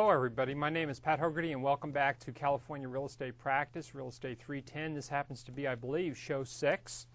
Hello 0.00 0.12
everybody, 0.12 0.54
my 0.54 0.70
name 0.70 0.88
is 0.88 0.98
Pat 0.98 1.20
Hogarty 1.20 1.52
and 1.52 1.62
welcome 1.62 1.92
back 1.92 2.18
to 2.20 2.32
California 2.32 2.88
Real 2.88 3.04
Estate 3.04 3.36
Practice, 3.36 3.94
Real 3.94 4.08
Estate 4.08 4.40
310. 4.40 4.94
This 4.94 5.08
happens 5.08 5.42
to 5.42 5.52
be, 5.52 5.68
I 5.68 5.74
believe, 5.74 6.16
show 6.16 6.42
6. 6.42 7.06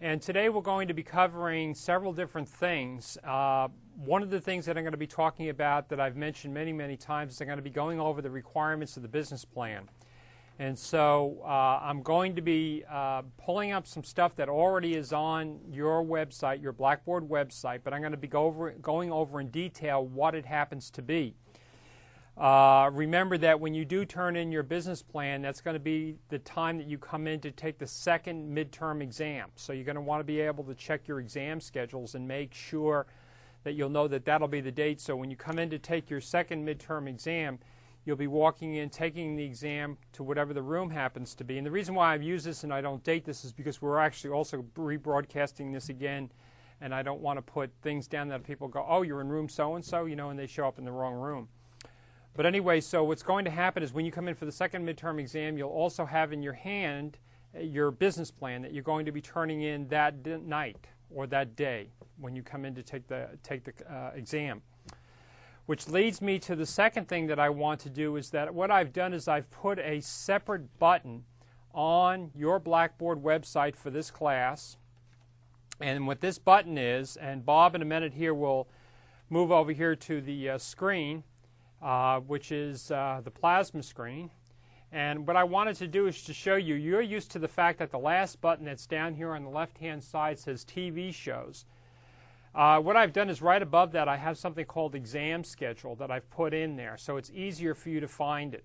And 0.00 0.20
today 0.20 0.48
we're 0.48 0.60
going 0.60 0.88
to 0.88 0.92
be 0.92 1.04
covering 1.04 1.72
several 1.72 2.12
different 2.12 2.48
things. 2.48 3.16
Uh, 3.22 3.68
one 3.94 4.24
of 4.24 4.30
the 4.30 4.40
things 4.40 4.66
that 4.66 4.76
I'm 4.76 4.82
going 4.82 4.90
to 4.90 4.98
be 4.98 5.06
talking 5.06 5.50
about 5.50 5.88
that 5.90 6.00
I've 6.00 6.16
mentioned 6.16 6.52
many, 6.52 6.72
many 6.72 6.96
times 6.96 7.34
is 7.34 7.40
I'm 7.40 7.46
going 7.46 7.58
to 7.58 7.62
be 7.62 7.70
going 7.70 8.00
over 8.00 8.20
the 8.20 8.30
requirements 8.30 8.96
of 8.96 9.04
the 9.04 9.08
business 9.08 9.44
plan. 9.44 9.88
And 10.58 10.76
so 10.76 11.40
uh, 11.44 11.78
I'm 11.80 12.02
going 12.02 12.34
to 12.34 12.42
be 12.42 12.82
uh, 12.90 13.22
pulling 13.38 13.70
up 13.70 13.86
some 13.86 14.02
stuff 14.02 14.34
that 14.34 14.48
already 14.48 14.96
is 14.96 15.12
on 15.12 15.60
your 15.70 16.04
website, 16.04 16.60
your 16.60 16.72
Blackboard 16.72 17.28
website, 17.28 17.82
but 17.84 17.94
I'm 17.94 18.00
going 18.00 18.10
to 18.10 18.18
be 18.18 18.26
go 18.26 18.46
over, 18.46 18.72
going 18.72 19.12
over 19.12 19.40
in 19.40 19.50
detail 19.50 20.04
what 20.04 20.34
it 20.34 20.46
happens 20.46 20.90
to 20.90 21.02
be. 21.02 21.36
Uh, 22.40 22.88
remember 22.94 23.36
that 23.36 23.60
when 23.60 23.74
you 23.74 23.84
do 23.84 24.06
turn 24.06 24.34
in 24.34 24.50
your 24.50 24.62
business 24.62 25.02
plan, 25.02 25.42
that's 25.42 25.60
going 25.60 25.74
to 25.74 25.78
be 25.78 26.16
the 26.30 26.38
time 26.38 26.78
that 26.78 26.86
you 26.86 26.96
come 26.96 27.26
in 27.26 27.38
to 27.38 27.50
take 27.50 27.78
the 27.78 27.86
second 27.86 28.50
midterm 28.50 29.02
exam. 29.02 29.50
So 29.56 29.74
you're 29.74 29.84
going 29.84 29.96
to 29.96 30.00
want 30.00 30.20
to 30.20 30.24
be 30.24 30.40
able 30.40 30.64
to 30.64 30.74
check 30.74 31.06
your 31.06 31.20
exam 31.20 31.60
schedules 31.60 32.14
and 32.14 32.26
make 32.26 32.54
sure 32.54 33.06
that 33.64 33.74
you'll 33.74 33.90
know 33.90 34.08
that 34.08 34.24
that'll 34.24 34.48
be 34.48 34.62
the 34.62 34.72
date. 34.72 35.02
So 35.02 35.16
when 35.16 35.30
you 35.30 35.36
come 35.36 35.58
in 35.58 35.68
to 35.68 35.78
take 35.78 36.08
your 36.08 36.22
second 36.22 36.66
midterm 36.66 37.06
exam, 37.10 37.58
you'll 38.06 38.16
be 38.16 38.26
walking 38.26 38.76
in, 38.76 38.88
taking 38.88 39.36
the 39.36 39.44
exam 39.44 39.98
to 40.14 40.22
whatever 40.22 40.54
the 40.54 40.62
room 40.62 40.88
happens 40.88 41.34
to 41.34 41.44
be. 41.44 41.58
And 41.58 41.66
the 41.66 41.70
reason 41.70 41.94
why 41.94 42.14
I've 42.14 42.22
used 42.22 42.46
this 42.46 42.64
and 42.64 42.72
I 42.72 42.80
don't 42.80 43.04
date 43.04 43.26
this 43.26 43.44
is 43.44 43.52
because 43.52 43.82
we're 43.82 43.98
actually 43.98 44.30
also 44.30 44.64
rebroadcasting 44.78 45.74
this 45.74 45.90
again, 45.90 46.32
and 46.80 46.94
I 46.94 47.02
don't 47.02 47.20
want 47.20 47.36
to 47.36 47.42
put 47.42 47.70
things 47.82 48.08
down 48.08 48.28
that 48.28 48.44
people 48.44 48.66
go, 48.66 48.82
oh, 48.88 49.02
you're 49.02 49.20
in 49.20 49.28
room 49.28 49.50
so 49.50 49.74
and 49.74 49.84
so, 49.84 50.06
you 50.06 50.16
know, 50.16 50.30
and 50.30 50.38
they 50.38 50.46
show 50.46 50.66
up 50.66 50.78
in 50.78 50.86
the 50.86 50.92
wrong 50.92 51.12
room. 51.12 51.46
But 52.34 52.46
anyway, 52.46 52.80
so 52.80 53.04
what's 53.04 53.22
going 53.22 53.44
to 53.44 53.50
happen 53.50 53.82
is 53.82 53.92
when 53.92 54.04
you 54.04 54.12
come 54.12 54.28
in 54.28 54.34
for 54.34 54.44
the 54.44 54.52
second 54.52 54.86
midterm 54.86 55.18
exam, 55.18 55.58
you'll 55.58 55.70
also 55.70 56.04
have 56.04 56.32
in 56.32 56.42
your 56.42 56.52
hand 56.52 57.18
uh, 57.56 57.60
your 57.60 57.90
business 57.90 58.30
plan 58.30 58.62
that 58.62 58.72
you're 58.72 58.84
going 58.84 59.06
to 59.06 59.12
be 59.12 59.20
turning 59.20 59.62
in 59.62 59.88
that 59.88 60.24
night 60.24 60.86
or 61.10 61.26
that 61.26 61.56
day 61.56 61.88
when 62.18 62.36
you 62.36 62.42
come 62.42 62.64
in 62.64 62.74
to 62.74 62.82
take 62.82 63.08
the 63.08 63.28
take 63.42 63.64
the 63.64 63.72
uh, 63.92 64.12
exam. 64.14 64.62
Which 65.66 65.88
leads 65.88 66.20
me 66.20 66.38
to 66.40 66.56
the 66.56 66.66
second 66.66 67.08
thing 67.08 67.26
that 67.28 67.38
I 67.38 67.48
want 67.48 67.80
to 67.80 67.90
do 67.90 68.16
is 68.16 68.30
that 68.30 68.54
what 68.54 68.70
I've 68.70 68.92
done 68.92 69.12
is 69.12 69.28
I've 69.28 69.50
put 69.50 69.78
a 69.78 70.00
separate 70.00 70.78
button 70.78 71.24
on 71.72 72.30
your 72.34 72.58
Blackboard 72.58 73.22
website 73.22 73.76
for 73.76 73.90
this 73.90 74.10
class. 74.10 74.76
And 75.80 76.06
what 76.06 76.20
this 76.20 76.38
button 76.38 76.76
is, 76.76 77.16
and 77.16 77.46
Bob 77.46 77.74
in 77.74 77.82
a 77.82 77.86
minute 77.86 78.14
here 78.14 78.34
will 78.34 78.68
move 79.28 79.52
over 79.52 79.72
here 79.72 79.94
to 79.94 80.20
the 80.20 80.50
uh, 80.50 80.58
screen 80.58 81.22
uh, 81.82 82.20
which 82.20 82.52
is 82.52 82.90
uh, 82.90 83.20
the 83.24 83.30
plasma 83.30 83.82
screen. 83.82 84.30
And 84.92 85.26
what 85.26 85.36
I 85.36 85.44
wanted 85.44 85.76
to 85.76 85.86
do 85.86 86.06
is 86.06 86.22
to 86.24 86.34
show 86.34 86.56
you, 86.56 86.74
you're 86.74 87.00
used 87.00 87.30
to 87.32 87.38
the 87.38 87.48
fact 87.48 87.78
that 87.78 87.90
the 87.90 87.98
last 87.98 88.40
button 88.40 88.64
that's 88.64 88.86
down 88.86 89.14
here 89.14 89.34
on 89.34 89.44
the 89.44 89.50
left-hand 89.50 90.02
side 90.02 90.38
says 90.38 90.64
TV 90.64 91.14
shows. 91.14 91.64
Uh, 92.52 92.80
what 92.80 92.96
I've 92.96 93.12
done 93.12 93.30
is 93.30 93.40
right 93.40 93.62
above 93.62 93.92
that 93.92 94.08
I 94.08 94.16
have 94.16 94.36
something 94.36 94.64
called 94.64 94.96
exam 94.96 95.44
schedule 95.44 95.94
that 95.96 96.10
I've 96.10 96.28
put 96.30 96.52
in 96.52 96.74
there 96.74 96.96
so 96.96 97.16
it's 97.16 97.30
easier 97.30 97.74
for 97.74 97.90
you 97.90 98.00
to 98.00 98.08
find 98.08 98.54
it. 98.54 98.64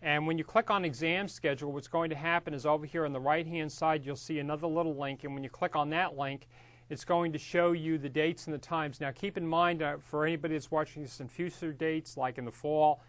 And 0.00 0.26
when 0.26 0.38
you 0.38 0.44
click 0.44 0.70
on 0.70 0.84
exam 0.84 1.28
schedule, 1.28 1.70
what's 1.72 1.88
going 1.88 2.10
to 2.10 2.16
happen 2.16 2.54
is 2.54 2.64
over 2.64 2.86
here 2.86 3.04
on 3.04 3.12
the 3.12 3.20
right 3.20 3.46
hand 3.46 3.70
side 3.70 4.06
you'll 4.06 4.16
see 4.16 4.38
another 4.38 4.66
little 4.66 4.96
link 4.96 5.24
and 5.24 5.34
when 5.34 5.44
you 5.44 5.50
click 5.50 5.76
on 5.76 5.90
that 5.90 6.16
link 6.16 6.46
it's 6.92 7.06
going 7.06 7.32
to 7.32 7.38
show 7.38 7.72
you 7.72 7.96
the 7.96 8.10
dates 8.10 8.46
and 8.46 8.52
the 8.52 8.58
times. 8.58 9.00
Now, 9.00 9.10
keep 9.12 9.38
in 9.38 9.46
mind 9.46 9.82
uh, 9.82 9.96
for 9.96 10.26
anybody 10.26 10.52
that's 10.52 10.70
watching 10.70 11.02
this 11.02 11.20
in 11.20 11.28
future 11.28 11.72
dates, 11.72 12.18
like 12.18 12.36
in 12.36 12.44
the 12.44 12.50
fall, 12.50 13.00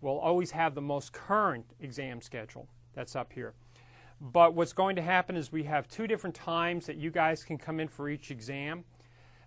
we'll 0.00 0.20
always 0.20 0.52
have 0.52 0.76
the 0.76 0.80
most 0.80 1.12
current 1.12 1.66
exam 1.80 2.22
schedule 2.22 2.68
that's 2.94 3.16
up 3.16 3.32
here. 3.32 3.54
But 4.20 4.54
what's 4.54 4.72
going 4.72 4.94
to 4.94 5.02
happen 5.02 5.34
is 5.34 5.50
we 5.50 5.64
have 5.64 5.88
two 5.88 6.06
different 6.06 6.36
times 6.36 6.86
that 6.86 6.98
you 6.98 7.10
guys 7.10 7.42
can 7.42 7.58
come 7.58 7.80
in 7.80 7.88
for 7.88 8.08
each 8.08 8.30
exam. 8.30 8.84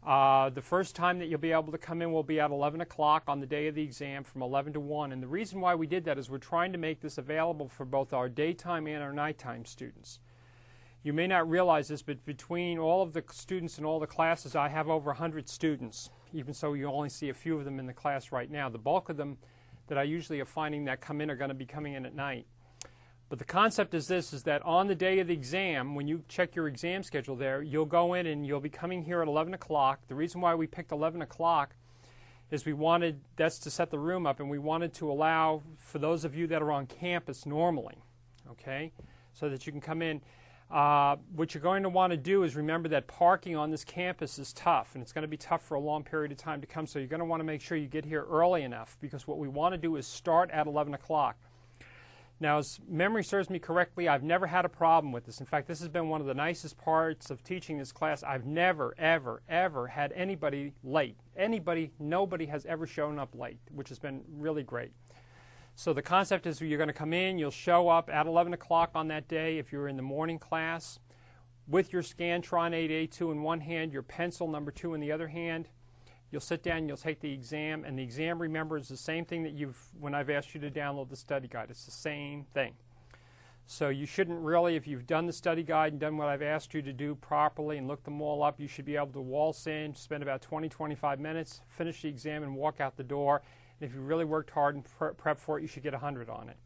Uh, 0.05 0.49
the 0.49 0.61
first 0.61 0.93
time 0.93 1.17
that 1.19 1.27
you'll 1.27 1.39
be 1.39 1.53
able 1.53 1.71
to 1.71 1.77
come 1.77 2.01
in 2.01 2.11
will 2.11 2.21
be 2.21 2.41
at 2.41 2.51
11 2.51 2.81
o'clock 2.81 3.23
on 3.29 3.39
the 3.39 3.47
day 3.47 3.67
of 3.67 3.75
the 3.75 3.81
exam 3.81 4.25
from 4.25 4.41
11 4.41 4.73
to 4.73 4.81
1. 4.81 5.13
And 5.13 5.23
the 5.23 5.27
reason 5.27 5.61
why 5.61 5.73
we 5.73 5.87
did 5.87 6.03
that 6.03 6.17
is 6.17 6.29
we're 6.29 6.37
trying 6.37 6.73
to 6.73 6.77
make 6.77 6.99
this 6.99 7.17
available 7.17 7.69
for 7.69 7.85
both 7.85 8.11
our 8.11 8.27
daytime 8.27 8.87
and 8.87 9.01
our 9.01 9.13
nighttime 9.13 9.63
students. 9.63 10.19
You 11.05 11.13
may 11.13 11.27
not 11.27 11.47
realize 11.47 11.87
this, 11.87 12.01
but 12.01 12.25
between 12.25 12.79
all 12.79 13.03
of 13.03 13.13
the 13.13 13.23
students 13.29 13.77
in 13.77 13.85
all 13.85 13.99
the 13.99 14.07
classes, 14.07 14.55
I 14.55 14.69
have 14.69 14.89
over 14.89 15.11
100 15.11 15.47
students, 15.47 16.09
even 16.33 16.51
so 16.51 16.73
you 16.73 16.87
only 16.87 17.09
see 17.09 17.29
a 17.29 17.33
few 17.35 17.55
of 17.59 17.63
them 17.63 17.77
in 17.77 17.85
the 17.85 17.93
class 17.93 18.31
right 18.31 18.49
now. 18.49 18.69
The 18.69 18.79
bulk 18.79 19.09
of 19.09 19.15
them 19.15 19.37
that 19.85 19.99
I 19.99 20.01
usually 20.01 20.39
are 20.39 20.45
finding 20.45 20.85
that 20.85 21.01
come 21.01 21.21
in 21.21 21.29
are 21.29 21.35
going 21.35 21.49
to 21.49 21.53
be 21.53 21.67
coming 21.67 21.93
in 21.93 22.07
at 22.07 22.15
night. 22.15 22.47
But 23.29 23.37
the 23.37 23.45
concept 23.45 23.93
is 23.93 24.07
this, 24.07 24.33
is 24.33 24.41
that 24.43 24.63
on 24.63 24.87
the 24.87 24.95
day 24.95 25.19
of 25.19 25.27
the 25.27 25.33
exam, 25.35 25.93
when 25.93 26.07
you 26.07 26.23
check 26.27 26.55
your 26.55 26.67
exam 26.67 27.03
schedule 27.03 27.35
there, 27.35 27.61
you'll 27.61 27.85
go 27.85 28.15
in 28.15 28.25
and 28.25 28.43
you'll 28.43 28.59
be 28.59 28.69
coming 28.69 29.03
here 29.03 29.21
at 29.21 29.27
11 29.27 29.53
o'clock. 29.53 29.99
The 30.07 30.15
reason 30.15 30.41
why 30.41 30.55
we 30.55 30.65
picked 30.65 30.91
11 30.91 31.21
o'clock 31.21 31.75
is 32.49 32.65
we 32.65 32.73
wanted, 32.73 33.21
that's 33.35 33.59
to 33.59 33.69
set 33.69 33.91
the 33.91 33.99
room 33.99 34.25
up, 34.25 34.39
and 34.39 34.49
we 34.49 34.57
wanted 34.57 34.91
to 34.95 35.11
allow 35.11 35.61
for 35.77 35.99
those 35.99 36.25
of 36.25 36.35
you 36.35 36.47
that 36.47 36.63
are 36.63 36.71
on 36.71 36.87
campus 36.87 37.45
normally, 37.45 38.01
okay, 38.49 38.91
so 39.33 39.49
that 39.49 39.67
you 39.67 39.71
can 39.71 39.81
come 39.81 40.01
in. 40.01 40.19
Uh, 40.69 41.15
what 41.35 41.53
you're 41.53 41.61
going 41.61 41.83
to 41.83 41.89
want 41.89 42.11
to 42.11 42.17
do 42.17 42.43
is 42.43 42.55
remember 42.55 42.89
that 42.89 43.07
parking 43.07 43.55
on 43.55 43.69
this 43.69 43.83
campus 43.83 44.39
is 44.39 44.51
tough, 44.53 44.95
and 44.95 45.01
it's 45.01 45.11
going 45.11 45.21
to 45.21 45.27
be 45.27 45.37
tough 45.37 45.61
for 45.61 45.75
a 45.75 45.79
long 45.79 46.03
period 46.03 46.31
of 46.31 46.37
time 46.37 46.59
to 46.61 46.67
come. 46.67 46.87
So 46.87 46.99
you're 46.99 47.07
going 47.07 47.19
to 47.19 47.25
want 47.25 47.39
to 47.39 47.45
make 47.45 47.61
sure 47.61 47.77
you 47.77 47.87
get 47.87 48.03
here 48.03 48.25
early 48.29 48.63
enough 48.63 48.97
because 48.99 49.27
what 49.27 49.37
we 49.37 49.47
want 49.47 49.73
to 49.73 49.77
do 49.77 49.95
is 49.95 50.07
start 50.07 50.49
at 50.51 50.65
11 50.65 50.93
o'clock. 50.93 51.37
Now, 52.39 52.57
as 52.57 52.81
memory 52.85 53.23
serves 53.23 53.49
me 53.49 53.59
correctly, 53.59 54.09
I've 54.09 54.23
never 54.23 54.47
had 54.47 54.65
a 54.65 54.69
problem 54.69 55.13
with 55.13 55.25
this. 55.25 55.39
In 55.39 55.45
fact, 55.45 55.67
this 55.67 55.79
has 55.79 55.87
been 55.87 56.09
one 56.09 56.19
of 56.19 56.27
the 56.27 56.33
nicest 56.33 56.77
parts 56.77 57.29
of 57.29 57.41
teaching 57.43 57.77
this 57.77 57.93
class. 57.93 58.23
I've 58.23 58.45
never, 58.45 58.93
ever, 58.97 59.41
ever 59.47 59.87
had 59.87 60.11
anybody 60.11 60.73
late. 60.83 61.15
Anybody, 61.37 61.93
nobody 61.97 62.47
has 62.47 62.65
ever 62.65 62.85
shown 62.85 63.19
up 63.19 63.35
late, 63.35 63.59
which 63.73 63.87
has 63.87 63.99
been 63.99 64.21
really 64.27 64.63
great. 64.63 64.91
So 65.77 65.91
the 65.91 66.01
concept 66.01 66.47
is 66.47 66.61
you're 66.61 66.77
going 66.77 66.87
to 66.87 66.93
come 66.93 67.11
in, 67.11 67.37
you'll 67.37 67.51
show 67.51 67.89
up 67.89 68.09
at 68.09 68.27
11 68.27 68.53
o'clock 68.53 68.91
on 68.95 69.09
that 69.09 69.27
day 69.27 69.57
if 69.57 69.73
you're 69.73 69.89
in 69.89 69.97
the 69.97 70.01
morning 70.01 70.39
class 70.39 70.99
with 71.67 71.91
your 71.91 72.01
Scantron 72.01 72.71
8A2 72.71 73.33
in 73.33 73.41
one 73.43 73.59
hand, 73.59 73.91
your 73.91 74.01
pencil 74.01 74.47
number 74.47 74.71
two 74.71 74.93
in 74.93 75.01
the 75.01 75.11
other 75.11 75.27
hand. 75.27 75.67
You'll 76.31 76.39
sit 76.41 76.63
down, 76.63 76.87
you'll 76.87 76.95
take 76.95 77.19
the 77.19 77.31
exam, 77.31 77.83
and 77.83 77.99
the 77.99 78.03
exam, 78.03 78.41
remember, 78.41 78.77
is 78.77 78.87
the 78.87 78.95
same 78.95 79.25
thing 79.25 79.43
that 79.43 79.51
you've, 79.51 79.77
when 79.99 80.15
I've 80.15 80.29
asked 80.29 80.55
you 80.55 80.61
to 80.61 80.71
download 80.71 81.09
the 81.09 81.15
study 81.17 81.47
guide. 81.47 81.67
It's 81.69 81.85
the 81.85 81.91
same 81.91 82.45
thing. 82.53 82.73
So 83.67 83.89
you 83.89 84.05
shouldn't 84.05 84.39
really, 84.39 84.77
if 84.77 84.87
you've 84.87 85.07
done 85.07 85.25
the 85.25 85.33
study 85.33 85.63
guide 85.63 85.91
and 85.91 85.99
done 85.99 86.15
what 86.15 86.29
I've 86.29 86.41
asked 86.41 86.73
you 86.73 86.83
to 86.83 86.93
do 86.93 87.15
properly 87.15 87.77
and 87.77 87.87
looked 87.87 88.05
them 88.05 88.21
all 88.21 88.43
up, 88.43 88.61
you 88.61 88.67
should 88.67 88.85
be 88.85 88.95
able 88.95 89.07
to 89.07 89.21
waltz 89.21 89.67
in, 89.67 89.93
spend 89.93 90.23
about 90.23 90.41
20, 90.41 90.69
25 90.69 91.19
minutes, 91.19 91.61
finish 91.67 92.01
the 92.01 92.07
exam, 92.07 92.43
and 92.43 92.55
walk 92.55 92.79
out 92.79 92.95
the 92.95 93.03
door 93.03 93.41
and 93.79 93.89
if 93.89 93.95
you 93.95 94.01
really 94.01 94.25
worked 94.25 94.51
hard 94.51 94.75
and 94.75 94.83
pre 94.83 95.09
prep 95.13 95.39
for 95.39 95.57
it, 95.57 95.61
you 95.61 95.67
should 95.67 95.83
get 95.83 95.93
100 95.93 96.29
on 96.29 96.49
it. 96.49 96.57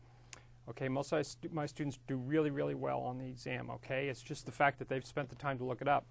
Okay, 0.70 0.88
most 0.88 1.12
of 1.12 1.26
my 1.52 1.66
students 1.66 1.98
do 2.08 2.16
really, 2.16 2.52
really 2.52 2.76
well 2.76 3.00
on 3.00 3.18
the 3.18 3.28
exam, 3.28 3.72
okay? 3.72 4.08
It's 4.08 4.22
just 4.22 4.46
the 4.46 4.52
fact 4.52 4.78
that 4.80 4.88
they've 4.88 5.06
spent 5.06 5.30
the 5.30 5.36
time 5.36 5.58
to 5.58 5.64
look 5.64 5.82
it 5.82 5.88
up. 5.88 6.06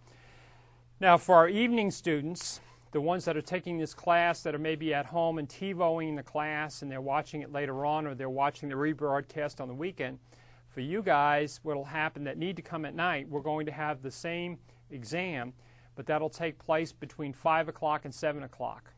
Now, 0.99 1.17
for 1.17 1.37
our 1.37 1.49
evening 1.49 1.93
students, 1.93 2.61
the 2.91 3.01
ones 3.01 3.25
that 3.27 3.37
are 3.37 3.43
taking 3.43 3.79
this 3.79 3.95
class 3.95 4.43
that 4.43 4.57
are 4.57 4.59
maybe 4.59 4.93
at 4.93 5.07
home 5.07 5.39
and 5.39 5.49
TiVoing 5.49 6.17
the 6.17 6.25
class 6.25 6.83
and 6.83 6.91
they're 6.91 7.01
watching 7.01 7.43
it 7.43 7.53
later 7.53 7.87
on 7.87 8.05
or 8.05 8.17
they're 8.17 8.29
watching 8.29 8.69
the 8.69 8.75
rebroadcast 8.75 9.61
on 9.61 9.69
the 9.69 9.75
weekend, 9.75 10.19
for 10.67 10.81
you 10.81 11.03
guys, 11.03 11.61
what 11.63 11.77
will 11.77 11.85
happen 11.85 12.25
that 12.25 12.37
need 12.37 12.57
to 12.57 12.63
come 12.63 12.85
at 12.85 12.95
night, 12.95 13.29
we're 13.29 13.41
going 13.41 13.67
to 13.67 13.73
have 13.73 14.03
the 14.03 14.11
same 14.11 14.59
exam, 14.91 15.53
but 15.95 16.07
that'll 16.07 16.31
take 16.31 16.59
place 16.59 16.93
between 16.93 17.33
5 17.33 17.69
o'clock 17.69 18.05
and 18.05 18.15
7 18.15 18.43
o'clock. 18.43 18.93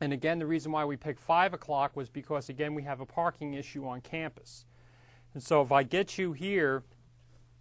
And 0.00 0.12
again, 0.12 0.38
the 0.38 0.46
reason 0.46 0.72
why 0.72 0.84
we 0.84 0.96
picked 0.96 1.20
5 1.20 1.54
o'clock 1.54 1.96
was 1.96 2.10
because, 2.10 2.48
again, 2.48 2.74
we 2.74 2.82
have 2.82 3.00
a 3.00 3.06
parking 3.06 3.54
issue 3.54 3.86
on 3.86 4.00
campus. 4.00 4.66
And 5.32 5.42
so 5.42 5.62
if 5.62 5.72
I 5.72 5.82
get 5.82 6.18
you 6.18 6.32
here, 6.32 6.82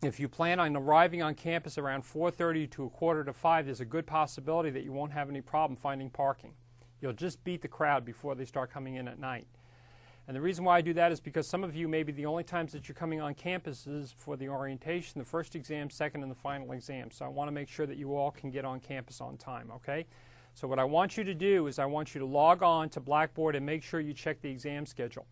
if 0.01 0.19
you 0.19 0.27
plan 0.27 0.59
on 0.59 0.75
arriving 0.75 1.21
on 1.21 1.35
campus 1.35 1.77
around 1.77 2.03
4.30 2.03 2.69
to 2.71 2.85
a 2.85 2.89
quarter 2.89 3.23
to 3.23 3.33
5, 3.33 3.65
there's 3.65 3.79
a 3.79 3.85
good 3.85 4.05
possibility 4.05 4.69
that 4.71 4.83
you 4.83 4.91
won't 4.91 5.13
have 5.13 5.29
any 5.29 5.41
problem 5.41 5.77
finding 5.77 6.09
parking. 6.09 6.53
You'll 7.01 7.13
just 7.13 7.43
beat 7.43 7.61
the 7.61 7.67
crowd 7.67 8.03
before 8.03 8.35
they 8.35 8.45
start 8.45 8.71
coming 8.71 8.95
in 8.95 9.07
at 9.07 9.19
night. 9.19 9.47
And 10.27 10.35
the 10.35 10.41
reason 10.41 10.65
why 10.65 10.77
I 10.77 10.81
do 10.81 10.93
that 10.93 11.11
is 11.11 11.19
because 11.19 11.47
some 11.47 11.63
of 11.63 11.75
you 11.75 11.87
maybe 11.87 12.11
the 12.11 12.25
only 12.25 12.43
times 12.43 12.71
that 12.71 12.87
you're 12.87 12.95
coming 12.95 13.21
on 13.21 13.35
campus 13.35 13.85
is 13.85 14.13
for 14.17 14.35
the 14.35 14.49
orientation, 14.49 15.19
the 15.19 15.25
first 15.25 15.55
exam, 15.55 15.89
second, 15.89 16.23
and 16.23 16.31
the 16.31 16.35
final 16.35 16.71
exam. 16.71 17.11
So 17.11 17.25
I 17.25 17.27
want 17.27 17.47
to 17.47 17.51
make 17.51 17.69
sure 17.69 17.85
that 17.85 17.97
you 17.97 18.15
all 18.15 18.31
can 18.31 18.49
get 18.49 18.65
on 18.65 18.79
campus 18.79 19.21
on 19.21 19.37
time, 19.37 19.71
okay? 19.75 20.07
So 20.55 20.69
what 20.69 20.79
I 20.79 20.85
want 20.85 21.17
you 21.17 21.25
to 21.25 21.33
do 21.33 21.67
is 21.67 21.79
I 21.79 21.85
want 21.85 22.15
you 22.15 22.19
to 22.19 22.25
log 22.25 22.63
on 22.63 22.87
to 22.91 23.01
Blackboard 23.01 23.57
and 23.57 23.65
make 23.65 23.83
sure 23.83 23.99
you 23.99 24.13
check 24.13 24.41
the 24.41 24.49
exam 24.49 24.85
schedule. 24.85 25.27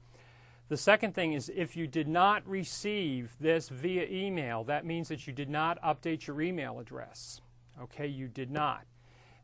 The 0.68 0.75
second 0.75 1.16
thing 1.16 1.31
is 1.31 1.50
if 1.56 1.78
you 1.78 1.88
did 1.88 2.10
not 2.10 2.46
receive 2.46 3.38
this 3.40 3.70
via 3.70 4.06
email, 4.10 4.66
that 4.66 4.86
means 4.86 5.08
that 5.08 5.25
you 5.25 5.31
did 5.31 5.50
not 5.50 5.81
update 5.81 6.28
your 6.28 6.42
email 6.42 6.78
address. 6.78 7.40
Okay, 7.81 8.06
you 8.06 8.28
did 8.28 8.52
not. 8.52 8.84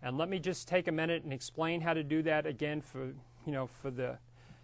And 0.04 0.18
let 0.18 0.28
me 0.28 0.38
just 0.38 0.68
take 0.68 0.90
a 0.90 0.92
minute 0.92 1.24
and 1.24 1.32
explain 1.32 1.80
how 1.80 1.94
to 1.94 2.04
do 2.04 2.22
that 2.24 2.46
again 2.46 2.82
for, 2.82 3.14
you 3.46 3.54
know, 3.54 3.66
for 3.68 3.90
the 3.90 4.18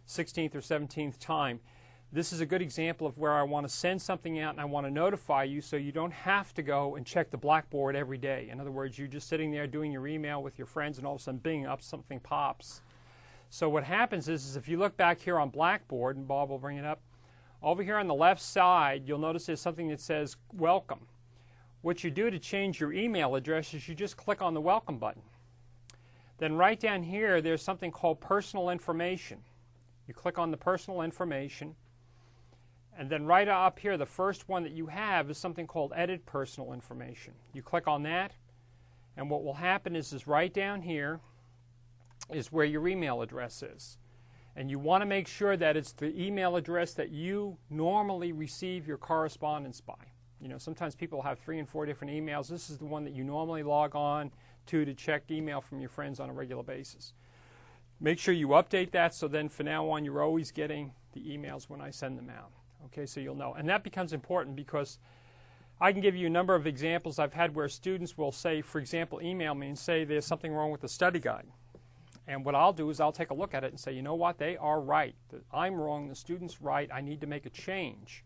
16th 0.08 0.54
or 0.54 0.60
17th 0.60 1.18
time. 1.18 1.62
This 2.12 2.32
is 2.32 2.40
a 2.40 2.46
good 2.46 2.62
example 2.62 3.08
of 3.08 3.18
where 3.18 3.34
I 3.34 3.44
want 3.44 3.68
to 3.68 3.74
send 3.74 4.02
something 4.02 4.40
out 4.40 4.52
and 4.52 4.62
I 4.62 4.66
want 4.66 4.86
to 4.86 4.92
notify 4.92 5.44
you 5.44 5.60
so 5.60 5.76
you 5.76 5.92
don't 5.92 6.14
have 6.14 6.54
to 6.54 6.64
go 6.64 6.96
and 6.96 7.06
check 7.06 7.30
the 7.30 7.38
Blackboard 7.38 7.96
every 7.96 8.18
day. 8.18 8.48
In 8.50 8.62
other 8.62 8.72
words, 8.72 8.98
you're 8.98 9.08
just 9.08 9.28
sitting 9.28 9.52
there 9.52 9.68
doing 9.68 9.92
your 9.92 10.08
email 10.08 10.42
with 10.42 10.58
your 10.58 10.68
friends 10.68 10.98
and 10.98 11.06
all 11.06 11.16
of 11.16 11.20
a 11.20 11.24
sudden, 11.24 11.40
bing, 11.40 11.66
up 11.66 11.82
something 11.82 12.22
pops. 12.22 12.82
So 13.50 13.68
what 13.68 13.84
happens 13.84 14.30
is, 14.30 14.46
is 14.46 14.56
if 14.56 14.70
you 14.70 14.78
look 14.78 14.96
back 14.96 15.20
here 15.20 15.38
on 15.38 15.50
Blackboard, 15.50 16.16
and 16.16 16.28
Bob 16.28 16.50
will 16.50 16.58
bring 16.58 16.78
it 16.78 16.86
up, 16.86 17.02
over 17.62 17.84
here 17.84 17.98
on 17.98 18.08
the 18.08 18.14
left 18.14 18.42
side, 18.42 19.04
you'll 19.06 19.20
notice 19.20 19.48
there's 19.48 19.60
something 19.60 19.90
that 19.90 20.00
says 20.00 20.38
Welcome. 20.54 21.08
What 21.82 22.04
you 22.04 22.12
do 22.12 22.30
to 22.30 22.40
change 22.40 22.80
your 22.80 22.94
email 22.94 23.36
address 23.36 23.74
is 23.74 23.88
you 23.88 23.96
just 23.96 24.18
click 24.18 24.42
on 24.42 24.54
the 24.54 24.62
Welcome 24.62 25.00
button. 25.00 25.22
Then 26.38 26.56
right 26.56 26.80
down 26.80 27.04
here, 27.04 27.42
there's 27.42 27.62
something 27.62 27.92
called 27.92 28.22
Personal 28.22 28.70
Information. 28.70 29.40
You 30.08 30.14
click 30.14 30.38
on 30.38 30.52
the 30.52 30.58
Personal 30.58 31.02
Information, 31.02 31.76
and 32.98 33.10
then 33.10 33.26
right 33.26 33.48
up 33.48 33.80
here, 33.80 33.98
the 33.98 34.06
first 34.06 34.48
one 34.48 34.64
that 34.64 34.72
you 34.72 34.88
have 34.88 35.30
is 35.30 35.38
something 35.38 35.68
called 35.68 35.92
Edit 35.96 36.26
Personal 36.26 36.74
Information. 36.74 37.34
You 37.54 37.62
click 37.62 37.88
on 37.88 38.04
that, 38.04 38.34
and 39.18 39.30
what 39.30 39.44
will 39.44 39.56
happen 39.56 39.96
is, 39.96 40.14
is 40.14 40.28
right 40.28 40.54
down 40.54 40.82
here, 40.82 41.20
is 42.34 42.52
where 42.52 42.66
your 42.66 42.88
email 42.88 43.22
address 43.22 43.62
is. 43.62 43.98
And 44.56 44.72
you 44.72 44.80
want 44.80 45.02
to 45.02 45.06
make 45.06 45.28
sure 45.28 45.58
that 45.58 45.76
it's 45.76 45.92
the 45.92 46.18
email 46.20 46.56
address 46.56 46.94
that 46.94 47.10
you 47.10 47.58
normally 47.70 48.32
receive 48.32 48.88
your 48.88 48.98
correspondence 48.98 49.82
by. 49.82 49.94
You 50.40 50.48
know, 50.48 50.58
sometimes 50.58 50.96
people 50.96 51.22
have 51.24 51.40
three 51.40 51.60
and 51.60 51.68
four 51.68 51.86
different 51.86 52.14
emails. 52.14 52.48
This 52.48 52.70
is 52.70 52.78
the 52.78 52.86
one 52.86 53.04
that 53.04 53.14
you 53.14 53.24
normally 53.24 53.64
log 53.64 53.96
on 53.96 54.32
to 54.68 54.86
to 54.86 54.94
check 54.94 55.30
email 55.30 55.60
from 55.60 55.80
your 55.80 55.90
friends 55.90 56.20
on 56.20 56.30
a 56.30 56.34
regular 56.34 56.64
basis. 56.64 57.14
Make 58.00 58.20
sure 58.20 58.34
you 58.34 58.50
update 58.50 58.92
that 58.92 59.14
so 59.14 59.28
then 59.28 59.50
from 59.50 59.68
now 59.68 59.90
on 59.90 60.06
you're 60.06 60.22
always 60.22 60.52
getting 60.52 60.94
the 61.14 61.22
emails 61.22 61.70
when 61.70 61.82
I 61.82 61.92
send 61.92 62.18
them 62.18 62.30
out. 62.30 62.52
Okay, 62.88 63.06
so 63.06 63.20
you'll 63.20 63.36
know. 63.36 63.54
And 63.54 63.68
that 63.70 63.84
becomes 63.84 64.14
important 64.14 64.56
because 64.56 65.00
I 65.80 65.92
can 65.92 66.02
give 66.02 66.16
you 66.16 66.28
a 66.28 66.30
number 66.30 66.56
of 66.56 66.68
examples 66.68 67.20
I've 67.20 67.34
had 67.34 67.56
where 67.56 67.68
students 67.68 68.18
will 68.18 68.32
say, 68.32 68.62
for 68.62 68.80
example, 68.80 69.22
email 69.22 69.56
me 69.56 69.68
and 69.68 69.78
say 69.78 70.04
there's 70.04 70.26
something 70.26 70.54
wrong 70.54 70.72
with 70.72 70.82
the 70.82 70.88
study 70.88 71.20
guide. 71.20 71.48
And 72.28 72.44
what 72.44 72.56
I'll 72.56 72.74
do 72.74 72.90
is 72.90 73.00
I'll 73.00 73.12
take 73.12 73.30
a 73.30 73.34
look 73.36 73.54
at 73.54 73.64
it 73.64 73.72
and 73.72 73.80
say, 73.80 73.92
you 73.92 74.02
know 74.02 74.16
what, 74.16 74.38
they 74.38 74.58
are 74.58 74.80
right. 74.80 75.16
I'm 75.54 75.76
wrong, 75.76 76.08
the 76.08 76.16
student's 76.16 76.62
right, 76.62 76.90
I 76.92 77.02
need 77.02 77.22
to 77.22 77.28
make 77.28 77.46
a 77.46 77.50
change. 77.50 78.24